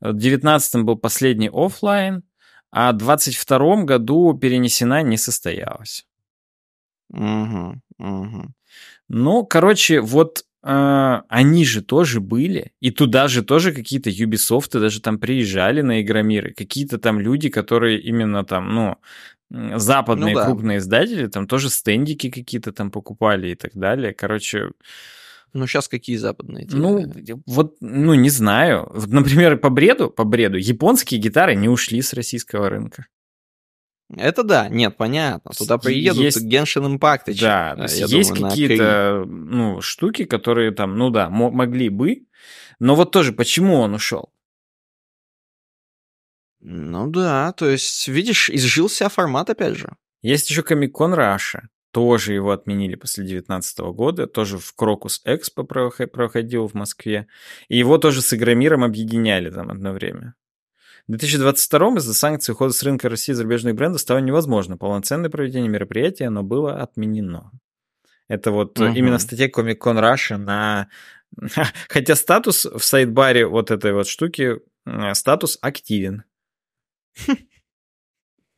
[0.00, 2.24] В 19 был последний офлайн,
[2.72, 6.04] а в 22 году перенесена не состоялась.
[7.10, 8.54] Угу, угу.
[9.08, 15.00] Ну, короче, вот а, они же тоже были, и туда же тоже какие-то Ubisoft даже
[15.00, 18.96] там приезжали на Игромиры, какие-то там люди, которые именно там, ну,
[19.50, 20.46] западные ну, да.
[20.46, 24.12] крупные издатели, там тоже стендики какие-то там покупали и так далее.
[24.12, 24.70] Короче...
[25.52, 26.66] Ну, сейчас какие западные?
[26.66, 26.76] Типа?
[26.76, 27.12] Ну,
[27.46, 28.88] вот, ну, не знаю.
[28.94, 33.06] Вот, например, по бреду, по бреду, японские гитары не ушли с российского рынка.
[34.16, 35.52] Это да, нет, понятно.
[35.56, 36.44] Туда приедут есть...
[36.44, 37.34] Genshin Impact.
[37.40, 42.26] Да, э, есть какие-то ну, штуки, которые там, ну да, могли бы.
[42.78, 44.32] Но вот тоже, почему он ушел?
[46.60, 49.96] Ну да, то есть, видишь, изжился формат опять же.
[50.22, 51.62] Есть еще Comic-Con Russia.
[51.92, 54.26] Тоже его отменили после 2019 года.
[54.26, 57.26] Тоже в Крокус Экспо проходил в Москве.
[57.68, 60.34] И его тоже с Игромиром объединяли там одно время.
[61.06, 64.76] В 2022 из-за санкций ухода с рынка России зарубежных брендов стало невозможно.
[64.76, 67.52] Полноценное проведение мероприятия, оно было отменено.
[68.28, 68.88] Это вот угу.
[68.88, 70.88] именно в статье Comic Con Russia на...
[71.88, 74.60] Хотя статус в сайт-баре вот этой вот штуки,
[75.14, 76.24] статус активен.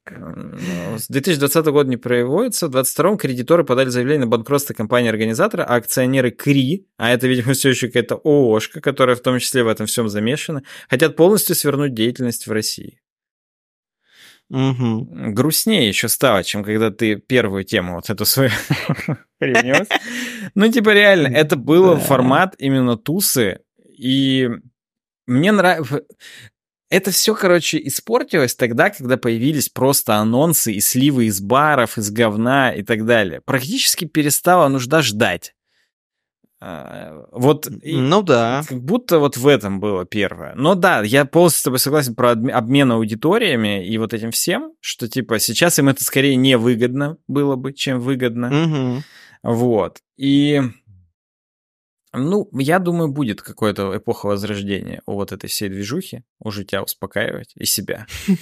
[0.04, 2.66] С 2020 года не проводится.
[2.66, 7.70] В 2022 кредиторы подали заявление на банкротство компании-организатора, а акционеры КРИ, а это, видимо, все
[7.70, 12.46] еще какая-то ООшка, которая в том числе в этом всем замешана, хотят полностью свернуть деятельность
[12.46, 13.00] в России.
[14.50, 15.32] Угу.
[15.32, 18.50] Грустнее еще стало, чем когда ты первую тему вот эту свою
[19.38, 19.88] принес.
[20.54, 23.60] Ну, типа, реально, это был формат именно тусы,
[23.96, 24.50] и
[25.26, 26.02] мне нравится...
[26.92, 32.70] Это все, короче, испортилось тогда, когда появились просто анонсы и сливы из баров, из говна
[32.74, 33.40] и так далее.
[33.40, 35.54] Практически перестала нужда ждать.
[36.60, 38.62] А, вот, ну да.
[38.68, 40.54] Как будто вот в этом было первое.
[40.54, 45.08] Но да, я полностью с тобой согласен про обмен аудиториями и вот этим всем, что
[45.08, 48.64] типа сейчас им это скорее невыгодно было бы, чем выгодно.
[48.64, 49.02] Угу.
[49.54, 50.00] Вот.
[50.18, 50.60] И
[52.12, 57.52] ну, я думаю, будет какая-то эпоха возрождения у вот этой всей движухи, уже тебя успокаивать
[57.56, 58.06] и себя.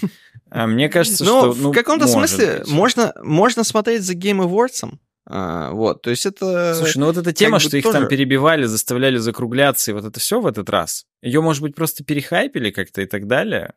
[0.53, 1.63] А мне кажется, ну, что...
[1.63, 4.99] Ну, в каком-то смысле можно, можно смотреть за Game Awards,
[5.33, 6.75] а, вот, то есть это...
[6.75, 8.01] Слушай, ну вот эта тема, что их тоже...
[8.01, 12.03] там перебивали, заставляли закругляться, и вот это все в этот раз, ее, может быть, просто
[12.03, 13.75] перехайпили как-то и так далее,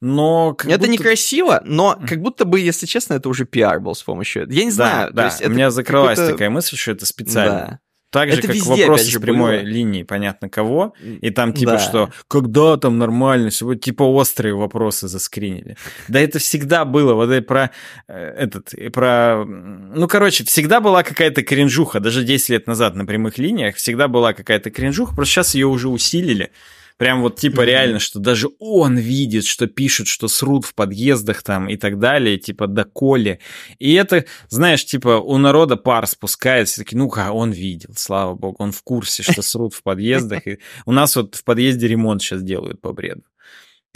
[0.00, 0.56] но...
[0.60, 0.88] это будто...
[0.88, 4.50] некрасиво, но как будто бы, если честно, это уже пиар был с помощью...
[4.50, 5.12] Я не знаю.
[5.12, 5.46] Да, да.
[5.46, 7.58] у меня закрылась такая мысль, что это специально.
[7.58, 7.80] Да.
[8.14, 9.66] Так же, это как везде, вопросы с прямой было.
[9.66, 10.94] линии, понятно кого.
[11.02, 11.78] И там типа, да.
[11.80, 15.76] что когда там нормально, все, типа острые вопросы заскринили.
[16.06, 17.14] Да это всегда было.
[17.14, 17.70] Вот это про
[18.06, 19.44] э, этот, про...
[19.44, 21.98] Ну, короче, всегда была какая-то кринжуха.
[21.98, 25.16] Даже 10 лет назад на прямых линиях всегда была какая-то кринжуха.
[25.16, 26.52] Просто сейчас ее уже усилили.
[26.96, 27.66] Прям вот типа mm-hmm.
[27.66, 32.38] реально, что даже он видит, что пишут, что срут в подъездах там и так далее,
[32.38, 33.40] типа доколе.
[33.80, 38.70] И это, знаешь, типа у народа пар спускается, такие, ну-ка, он видел, слава богу, он
[38.70, 40.46] в курсе, что срут в подъездах.
[40.46, 43.22] И у нас вот в подъезде ремонт сейчас делают по бреду.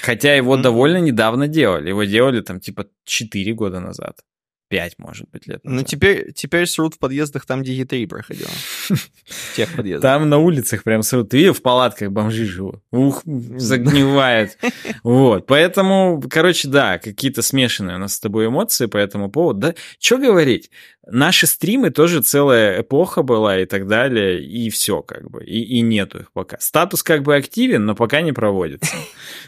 [0.01, 0.63] Хотя его mm-hmm.
[0.63, 1.91] довольно недавно делали.
[1.91, 4.21] Его делали там типа 4 года назад.
[4.69, 5.61] 5, может быть, лет.
[5.65, 5.87] Ну, назад.
[5.87, 8.51] Ну, теперь, теперь срут в подъездах там, где Е3 проходила.
[9.57, 10.03] Тех подъездах.
[10.03, 11.31] Там на улицах прям срут.
[11.31, 12.83] Ты видел, в палатках бомжи живут.
[12.91, 14.59] Ух, загнивает.
[15.03, 15.47] Вот.
[15.47, 19.61] Поэтому, короче, да, какие-то смешанные у нас с тобой эмоции по этому поводу.
[19.61, 20.71] Да, что говорить?
[21.11, 25.81] Наши стримы тоже целая эпоха была и так далее, и все как бы, и, и
[25.81, 26.59] нету их пока.
[26.61, 28.95] Статус как бы активен, но пока не проводится.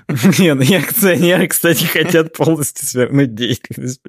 [0.39, 4.01] Не, ну и акционеры, кстати, хотят полностью свернуть деятельность,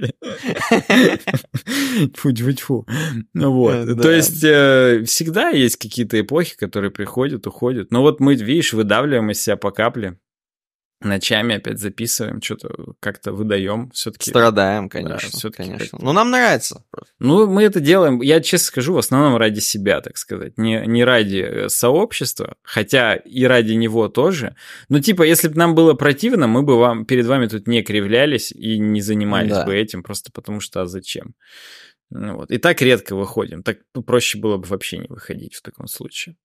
[2.16, 2.88] Фу-фу-фу.
[3.34, 4.02] Ну вот.
[4.02, 7.92] То есть э, всегда есть какие-то эпохи, которые приходят, уходят.
[7.92, 10.18] Но вот мы, видишь, выдавливаем из себя по капле
[11.02, 14.30] ночами опять записываем, что-то как-то выдаем все-таки.
[14.30, 15.30] Страдаем, конечно.
[15.32, 16.00] Да, все-таки конечно.
[16.02, 16.84] Но нам нравится.
[17.20, 20.58] Ну, мы это делаем, я честно скажу, в основном ради себя, так сказать.
[20.58, 24.56] Не, не ради э, сообщества, хотя и ради него тоже.
[24.90, 28.52] Но типа, если бы нам было противно, мы бы вам, перед вами тут не кривлялись
[28.52, 29.66] и не занимались да.
[29.66, 31.36] бы этим, просто потому что а зачем?
[32.10, 32.52] Ну, вот.
[32.52, 33.64] И так редко выходим.
[33.64, 36.36] Так проще было бы вообще не выходить в таком случае.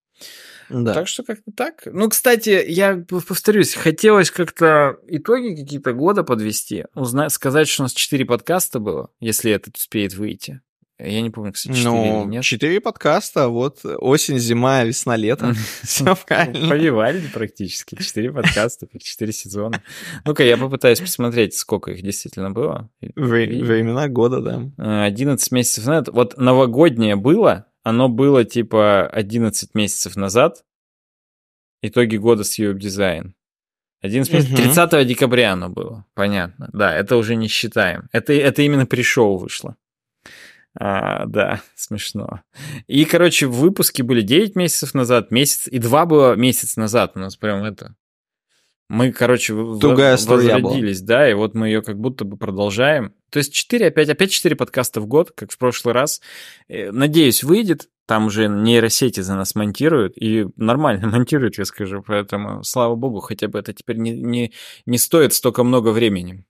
[0.68, 0.94] Да.
[0.94, 1.82] Так что как-то так.
[1.86, 7.93] Ну, кстати, я повторюсь, хотелось как-то итоги какие-то года подвести, узнать, сказать, что у нас
[7.93, 10.60] 4 подкаста было, если этот успеет выйти.
[10.98, 12.43] Я не помню, кстати, 4 ну, или нет.
[12.43, 15.52] 4 подкаста, вот осень, зима, весна, лето.
[15.82, 16.70] Все правильно.
[16.70, 17.97] Повивали практически.
[18.02, 19.82] 4 подкаста, 4 сезона.
[20.24, 22.88] Ну-ка, я попытаюсь посмотреть, сколько их действительно было.
[23.14, 25.05] Времена года, да.
[25.05, 26.09] 11 месяцев назад.
[26.09, 30.64] Вот новогоднее было, оно было типа 11 месяцев назад.
[31.82, 33.34] Итоги года с Europe Design.
[34.00, 36.04] 11 месяцев, 30 декабря оно было.
[36.14, 36.68] Понятно.
[36.72, 38.08] Да, это уже не считаем.
[38.10, 39.76] Это, это именно при шоу вышло.
[40.76, 42.42] А, да, смешно.
[42.88, 47.12] И, короче, выпуски были 9 месяцев назад, месяц, и 2 было месяц назад.
[47.14, 47.94] У нас прям это
[48.88, 53.14] мы, короче, Тугая возродились, да, и вот мы ее как будто бы продолжаем.
[53.30, 56.20] То есть 4, опять, опять 4 подкаста в год, как в прошлый раз.
[56.68, 57.88] Э, надеюсь, выйдет.
[58.06, 62.04] Там уже нейросети за нас монтируют, и нормально монтируют, я скажу.
[62.06, 64.52] Поэтому, слава богу, хотя бы это теперь не, не,
[64.86, 66.44] не стоит столько много времени.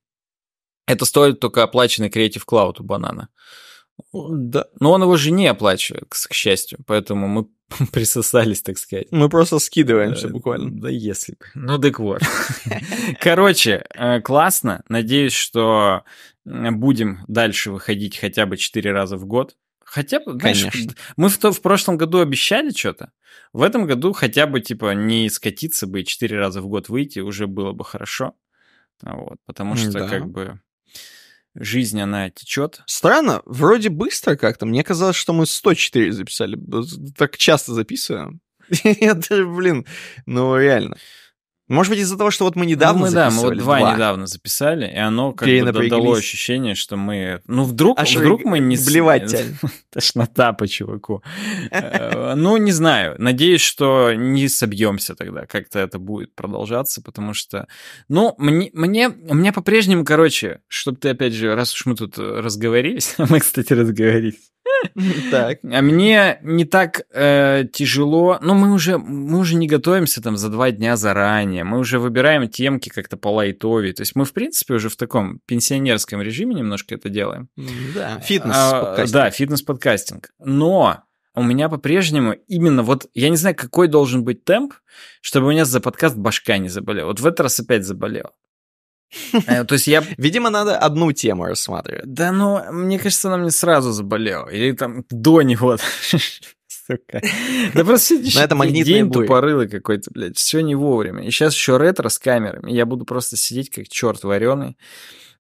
[0.86, 3.30] Это стоит только оплаченный Creative Cloud у банана.
[4.12, 4.66] Да.
[4.80, 7.46] Но он его же не оплачивает, к счастью, поэтому мы
[7.92, 9.08] присосались, так сказать.
[9.10, 10.80] Мы просто скидываемся буквально.
[10.80, 11.46] Да если бы.
[11.54, 12.22] Ну так вот.
[13.20, 14.82] Короче, э, классно.
[14.88, 16.04] Надеюсь, что
[16.44, 19.56] будем дальше выходить хотя бы 4 раза в год.
[19.84, 20.94] Хотя бы, знаешь, Конечно.
[21.16, 23.12] мы в, то, в прошлом году обещали что-то.
[23.52, 27.20] В этом году хотя бы, типа, не скатиться бы и 4 раза в год выйти
[27.20, 28.34] уже было бы хорошо.
[29.02, 30.08] Вот, потому что, да.
[30.08, 30.60] как бы,
[31.58, 32.82] жизнь, она течет.
[32.86, 34.66] Странно, вроде быстро как-то.
[34.66, 36.58] Мне казалось, что мы 104 записали.
[37.16, 38.40] Так часто записываем.
[38.84, 39.86] Это, блин,
[40.26, 40.96] ну реально.
[41.68, 43.94] Может быть, из-за того, что вот мы недавно ну, мы, Да, мы вот два, два
[43.94, 47.40] недавно записали, и оно как бы дало ощущение, что мы...
[47.46, 48.76] Ну, вдруг, а вдруг мы не...
[48.76, 49.34] Блевать
[49.90, 51.22] Тошнота по чуваку.
[51.70, 53.16] Э, ну, не знаю.
[53.18, 55.46] Надеюсь, что не собьемся тогда.
[55.46, 57.66] Как-то это будет продолжаться, потому что...
[58.08, 58.70] Ну, мне...
[58.72, 63.14] мне меня по-прежнему, короче, чтобы ты, опять же, раз уж мы тут разговорились...
[63.28, 64.52] Мы, кстати, разговорились.
[65.30, 65.58] Так.
[65.62, 68.38] А мне не так э, тяжело.
[68.40, 71.64] Ну, мы уже, мы уже не готовимся там за два дня заранее.
[71.64, 73.92] Мы уже выбираем темки как-то по лайтове.
[73.92, 77.48] То есть мы, в принципе, уже в таком пенсионерском режиме немножко это делаем.
[77.94, 79.08] Да, фитнес-подкастинг.
[79.08, 80.30] А, да, фитнес-подкастинг.
[80.38, 81.02] Но
[81.34, 84.74] у меня по-прежнему именно вот, я не знаю, какой должен быть темп,
[85.20, 87.08] чтобы у меня за подкаст башка не заболела.
[87.08, 88.32] Вот в этот раз опять заболела.
[89.46, 90.04] Э, то есть я...
[90.16, 92.04] Видимо, надо одну тему рассматривать.
[92.04, 94.48] Да, ну, мне кажется, она мне сразу заболела.
[94.48, 95.76] Или там до него.
[96.86, 97.22] Сука.
[97.74, 100.36] Да просто Но это магнитный день тупорылый какой-то, блядь.
[100.36, 101.24] Все не вовремя.
[101.26, 102.72] И сейчас еще ретро с камерами.
[102.72, 104.76] Я буду просто сидеть как черт вареный.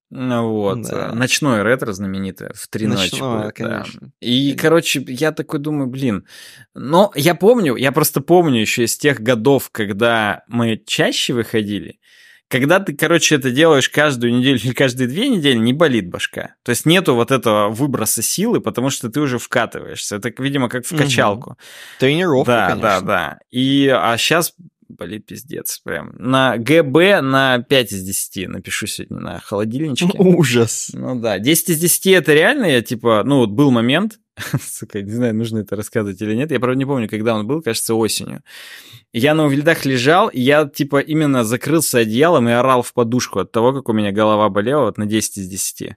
[0.08, 1.12] Ну вот, да.
[1.12, 3.18] ночной ретро знаменитое в три ночи.
[3.20, 4.00] Будет, конечно.
[4.00, 4.08] Да.
[4.20, 6.26] И, короче, я такой думаю, блин,
[6.74, 11.98] но я помню, я просто помню еще из тех годов, когда мы чаще выходили,
[12.48, 16.54] когда ты, короче, это делаешь каждую неделю или каждые две недели, не болит башка.
[16.62, 20.16] То есть нету вот этого выброса силы, потому что ты уже вкатываешься.
[20.16, 21.50] Это, видимо, как в качалку.
[21.50, 21.58] Угу.
[22.00, 22.82] Тренировка, Да, конечно.
[22.82, 23.38] да, да.
[23.50, 24.54] И, а сейчас
[24.88, 26.14] болит пиздец прям.
[26.18, 30.06] На ГБ на 5 из 10 напишу сегодня на холодильничке.
[30.16, 30.90] Ужас.
[30.92, 34.18] Ну да, 10 из 10 это реально, я типа, ну вот был момент,
[34.60, 37.62] сука, не знаю, нужно это рассказывать или нет, я правда не помню, когда он был,
[37.62, 38.42] кажется, осенью.
[39.12, 43.52] Я на увильдах лежал, и я типа именно закрылся одеялом и орал в подушку от
[43.52, 45.96] того, как у меня голова болела вот на 10 из 10.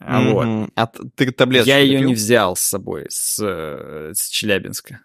[0.00, 0.32] Mm-hmm.
[0.32, 0.70] Вот.
[0.76, 5.00] А ты таблетку Я ее не взял с собой с, э, с Челябинска.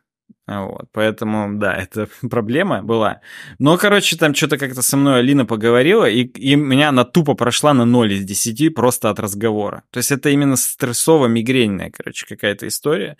[0.60, 3.22] Вот, поэтому, да, это проблема была.
[3.60, 7.73] Но, короче, там что-то как-то со мной Алина поговорила, и, и меня она тупо прошла
[7.73, 9.84] на 0 из 10 просто от разговора.
[9.91, 13.18] То есть это именно стрессово-мигренная, короче, какая-то история.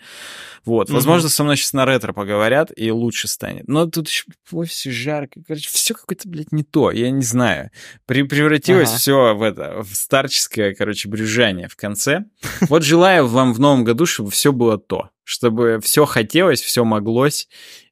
[0.64, 0.96] Вот, угу.
[0.96, 3.66] возможно, со мной сейчас на ретро поговорят, и лучше станет.
[3.66, 7.70] Но тут еще в офисе жарко, короче, все какое-то, блядь, не то, я не знаю.
[8.06, 8.98] При, превратилось ага.
[8.98, 12.24] все в это, в старческое, короче, брюзжание в конце.
[12.68, 17.48] Вот желаю вам в новом году, чтобы все было то чтобы все хотелось, все моглось,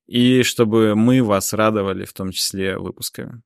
[0.07, 3.43] и чтобы мы вас радовали, в том числе выпусками.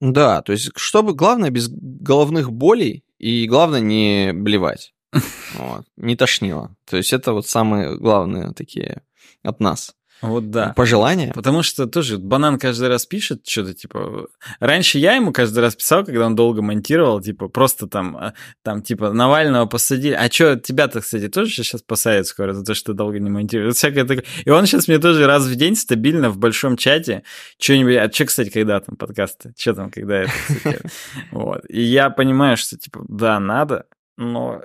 [0.00, 4.94] Да, то есть, чтобы, главное, без головных болей, и главное, не блевать.
[5.54, 6.76] Вот, не тошнило.
[6.84, 9.02] То есть, это вот самые главные такие
[9.42, 9.94] от нас.
[10.20, 10.72] Вот да.
[10.74, 11.32] Пожелания.
[11.32, 14.26] Потому что тоже банан каждый раз пишет что-то, типа...
[14.58, 18.82] Раньше я ему каждый раз писал, когда он долго монтировал, типа, просто там, а, там
[18.82, 20.14] типа, Навального посадили.
[20.14, 23.76] А что, тебя-то, кстати, тоже сейчас посадят скоро за то, что ты долго не монтируешь?
[23.76, 24.24] Всякое такое.
[24.44, 27.22] И он сейчас мне тоже раз в день стабильно в большом чате
[27.58, 27.96] что-нибудь...
[27.96, 29.54] А что, кстати, когда там подкасты?
[29.56, 30.32] Что там, когда это,
[31.30, 31.64] Вот.
[31.68, 33.86] И я понимаю, что, типа, да, надо,
[34.16, 34.62] но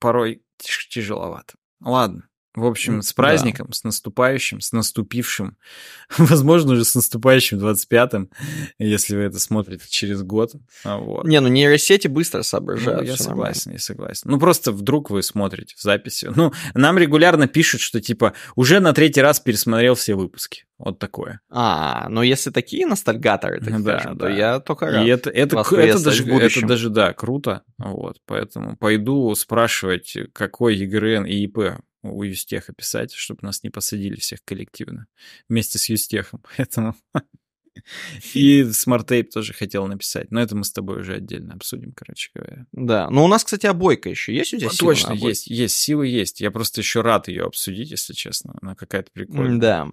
[0.00, 1.54] порой тяжеловато.
[1.80, 2.27] Ладно.
[2.58, 3.74] В общем, с праздником, да.
[3.74, 5.56] с наступающим, с наступившим.
[6.18, 8.30] Возможно, уже с наступающим 25-м,
[8.78, 10.52] если вы это смотрите через год.
[10.84, 11.24] А вот.
[11.24, 13.02] Не, ну нейросети быстро соображают.
[13.02, 13.78] Ну, я согласен, нормально.
[13.78, 14.30] я согласен.
[14.30, 16.30] Ну, просто вдруг вы смотрите в записи.
[16.34, 20.64] Ну, нам регулярно пишут, что типа уже на третий раз пересмотрел все выпуски.
[20.78, 21.40] Вот такое.
[21.50, 24.26] А, но если такие ностальгаторы, так да, скажем, да.
[24.26, 25.04] то я только рад.
[25.04, 27.62] И это, это, это, даже, это даже, да, круто.
[27.78, 34.16] Вот, поэтому пойду спрашивать, какой ЕГРН и ИП у Юстеха писать, чтобы нас не посадили
[34.16, 35.06] всех коллективно
[35.48, 36.42] вместе с Usetech ом.
[36.56, 36.94] Поэтому...
[38.34, 42.66] И Smartape тоже хотел написать, но это мы с тобой уже отдельно обсудим, короче говоря.
[42.72, 44.70] Да, но у нас, кстати, обойка еще есть у тебя?
[44.70, 46.40] сила Точно, есть, есть, силы есть.
[46.40, 48.58] Я просто еще рад ее обсудить, если честно.
[48.60, 49.60] Она какая-то прикольная.
[49.60, 49.88] Да.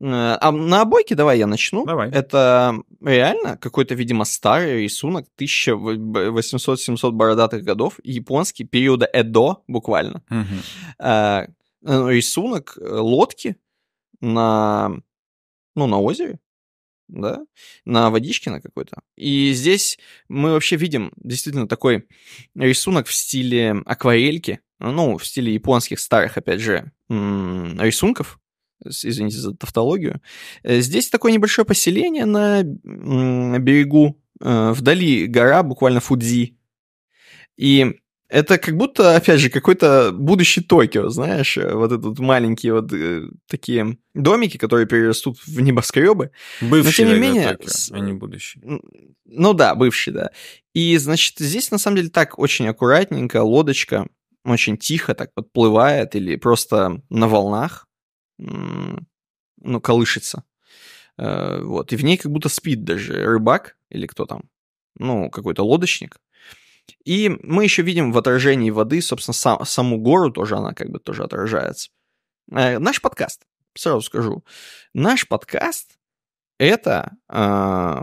[0.00, 1.84] Э, а на обойке давай я начну.
[1.86, 2.10] Давай.
[2.10, 10.22] Это реально какой-то, видимо, старый рисунок 1800-700 бородатых годов, японский, периода Эдо буквально.
[10.30, 12.10] Угу.
[12.10, 13.56] Рисунок лодки
[14.20, 15.00] на,
[15.74, 16.38] ну, на озере,
[17.08, 17.44] да,
[17.84, 19.00] на водичке на какой-то.
[19.16, 19.98] И здесь
[20.28, 22.06] мы вообще видим действительно такой
[22.54, 28.39] рисунок в стиле акварельки, ну, в стиле японских старых, опять же, рисунков,
[28.84, 30.20] извините за тавтологию.
[30.62, 32.62] Э, здесь такое небольшое поселение на
[33.58, 36.56] берегу, э, вдали гора, буквально Фудзи.
[37.56, 37.94] И
[38.30, 43.24] Это как будто, опять же, какой-то будущий Токио, знаешь, э, вот этот маленькие вот э,
[43.48, 46.30] такие домики, которые перерастут в небоскребы.
[46.60, 48.62] Бывший, Но, тем не менее, Токио, а не будущий.
[49.24, 50.30] Ну да, бывший, да.
[50.74, 54.06] И, значит, здесь на самом деле так очень аккуратненько, лодочка
[54.44, 57.88] очень тихо так подплывает или просто на волнах,
[58.40, 60.44] ну, колышется.
[61.18, 64.44] Э, вот, и в ней как будто спит даже рыбак или кто там,
[64.96, 66.18] ну, какой-то лодочник.
[67.04, 70.98] И мы еще видим в отражении воды, собственно, сам, саму гору тоже, она как бы
[70.98, 71.90] тоже отражается.
[72.50, 74.44] Э, наш подкаст, сразу скажу,
[74.94, 75.98] наш подкаст
[76.58, 78.02] это, э,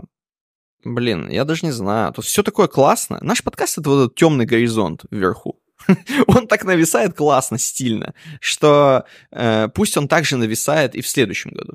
[0.84, 3.18] блин, я даже не знаю, тут все такое классно.
[3.20, 5.57] Наш подкаст это вот этот темный горизонт вверху.
[6.26, 11.74] он так нависает классно, стильно, что э, пусть он также нависает и в следующем году.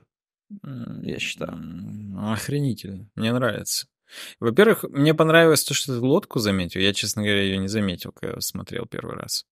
[1.02, 1.58] Я считаю.
[2.18, 3.10] Охренительно.
[3.16, 3.88] Мне нравится.
[4.40, 6.80] Во-первых, мне понравилось то, что ты лодку заметил.
[6.80, 9.46] Я, честно говоря, ее не заметил, когда смотрел первый раз.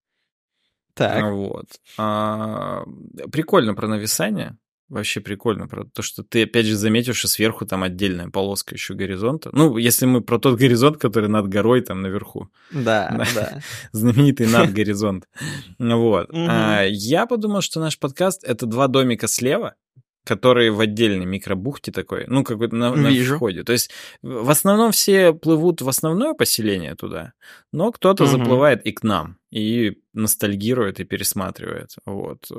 [0.94, 1.24] Так.
[1.32, 1.68] Вот.
[1.98, 2.84] А,
[3.32, 4.58] прикольно про нависание.
[4.92, 8.94] Вообще прикольно про то, что ты опять же заметил, что сверху там отдельная полоска еще
[8.94, 9.50] горизонта.
[9.54, 12.50] Ну, если мы про тот горизонт, который над горой там наверху.
[12.72, 13.62] Да, да.
[13.94, 15.30] Знаменитый над горизонт.
[15.80, 16.30] Вот.
[16.34, 19.76] А, я подумал, что наш подкаст— это два домика слева,
[20.26, 23.64] которые в отдельной микробухте такой, ну, какой-то на, на входе.
[23.64, 23.92] То есть
[24.22, 27.32] в основном все плывут в основное поселение туда,
[27.72, 28.32] но кто-то угу.
[28.32, 31.92] заплывает и к нам, и ностальгирует, и пересматривает.
[32.06, 32.52] Вот.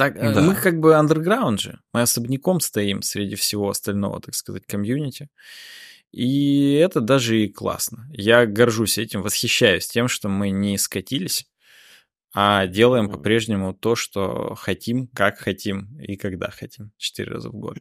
[0.00, 0.40] Так, э, да.
[0.40, 5.28] мы как бы андерграунд же, мы особняком стоим среди всего остального, так сказать, комьюнити.
[6.10, 8.08] И это даже и классно.
[8.10, 11.46] Я горжусь этим, восхищаюсь тем, что мы не скатились,
[12.32, 16.92] а делаем по-прежнему то, что хотим, как хотим и когда хотим.
[16.96, 17.76] Четыре раза в год.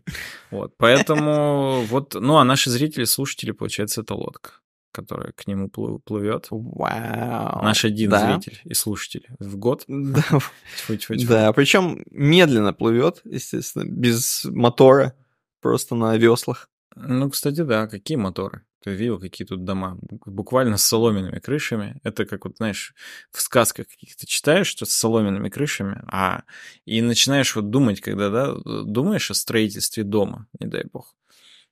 [0.52, 4.56] Вот, поэтому вот, ну, а наши зрители, слушатели, получается, это лодка
[4.92, 6.48] которая к нему плывет.
[6.50, 7.64] Вау.
[7.64, 8.34] Наш один да.
[8.34, 9.84] зритель и слушатель в год.
[9.88, 11.28] Да, тьфу, тьфу, тьфу.
[11.28, 15.16] да причем медленно плывет, естественно, без мотора,
[15.62, 16.70] просто на веслах.
[16.96, 18.64] Ну, кстати, да, какие моторы?
[18.84, 19.98] Ты видел, какие тут дома?
[20.26, 22.00] Буквально с соломенными крышами.
[22.04, 22.94] Это как вот, знаешь,
[23.32, 26.44] в сказках каких-то читаешь, что с соломенными крышами, а
[26.86, 28.54] и начинаешь вот думать, когда, да,
[28.84, 31.14] думаешь о строительстве дома, не дай бог.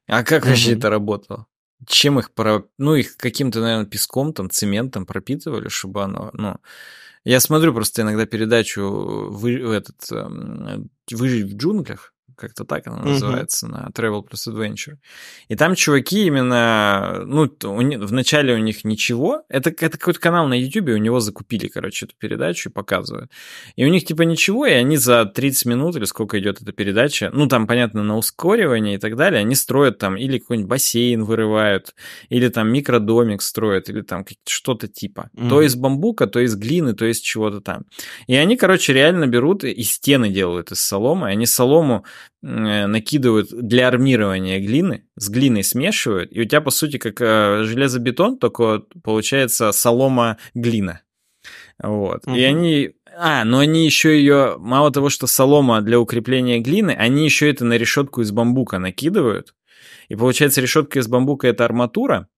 [0.07, 1.47] А как вообще это работало?
[1.85, 2.63] Чем их, про...
[2.77, 6.57] ну, их каким-то, наверное, песком, там, цементом пропитывали, чтобы оно, ну...
[7.23, 8.81] Я смотрю просто иногда передачу
[9.29, 13.71] вы, этот, эм, «Выжить в джунглях», как-то так она называется, mm-hmm.
[13.71, 14.97] на Travel Plus Adventure.
[15.47, 20.47] И там чуваки именно, ну, у, в начале у них ничего, это, это какой-то канал
[20.47, 23.31] на YouTube, у него закупили, короче, эту передачу и показывают.
[23.75, 27.31] И у них типа ничего, и они за 30 минут, или сколько идет эта передача,
[27.33, 31.95] ну, там, понятно, на ускоривание и так далее, они строят там или какой-нибудь бассейн вырывают,
[32.29, 35.29] или там микродомик строят, или там что-то типа.
[35.35, 35.49] Mm-hmm.
[35.49, 37.85] То из бамбука, то из глины, то из чего-то там.
[38.27, 42.05] И они, короче, реально берут и стены делают из соломы, они солому
[42.47, 48.37] накидывают для армирования глины, с глиной смешивают, и у тебя, по сути, как э, железобетон,
[48.37, 51.01] только получается солома-глина.
[51.81, 52.25] Вот.
[52.25, 52.35] Угу.
[52.35, 52.91] И они...
[53.19, 57.65] А, но они еще ее, мало того, что солома для укрепления глины, они еще это
[57.65, 59.53] на решетку из бамбука накидывают.
[60.07, 62.29] И получается, решетка из бамбука это арматура,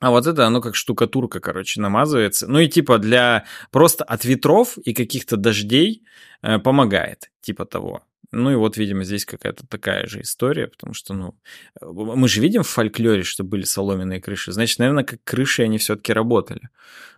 [0.00, 2.48] а вот это оно как штукатурка, короче, намазывается.
[2.48, 6.04] Ну и типа для просто от ветров и каких-то дождей
[6.42, 8.02] э, помогает, типа того.
[8.32, 11.34] Ну и вот, видимо, здесь какая-то такая же история, потому что, ну,
[11.80, 14.52] мы же видим в фольклоре, что были соломенные крыши.
[14.52, 16.68] Значит, наверное, как крыши они все-таки работали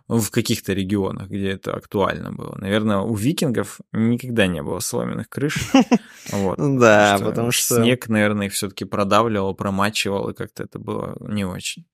[0.07, 2.55] в каких-то регионах, где это актуально было.
[2.57, 5.71] Наверное, у викингов никогда не было соломенных крыш.
[6.31, 6.57] Вот.
[6.57, 7.75] Да, потому что...
[7.75, 11.85] Снег, наверное, их все-таки продавливал, промачивал, и как-то это было не очень.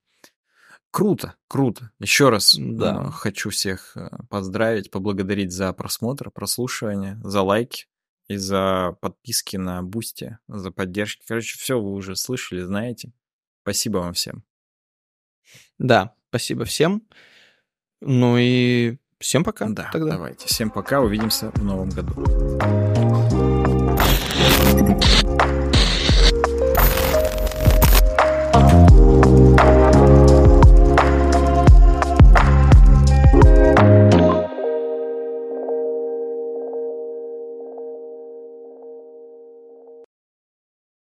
[0.91, 1.91] Круто, круто.
[1.99, 3.05] Еще раз да.
[3.07, 7.88] Э, хочу всех э, поздравить, поблагодарить за просмотр, прослушивание, за лайки
[8.29, 11.23] и за подписки на Бусти, за поддержки.
[11.27, 13.11] Короче, все вы уже слышали, знаете.
[13.63, 14.43] Спасибо вам всем.
[15.79, 17.01] Да, спасибо всем.
[18.01, 19.67] Ну и всем пока.
[19.67, 20.11] Да, тогда.
[20.11, 20.47] давайте.
[20.47, 22.98] Всем пока, увидимся в новом году.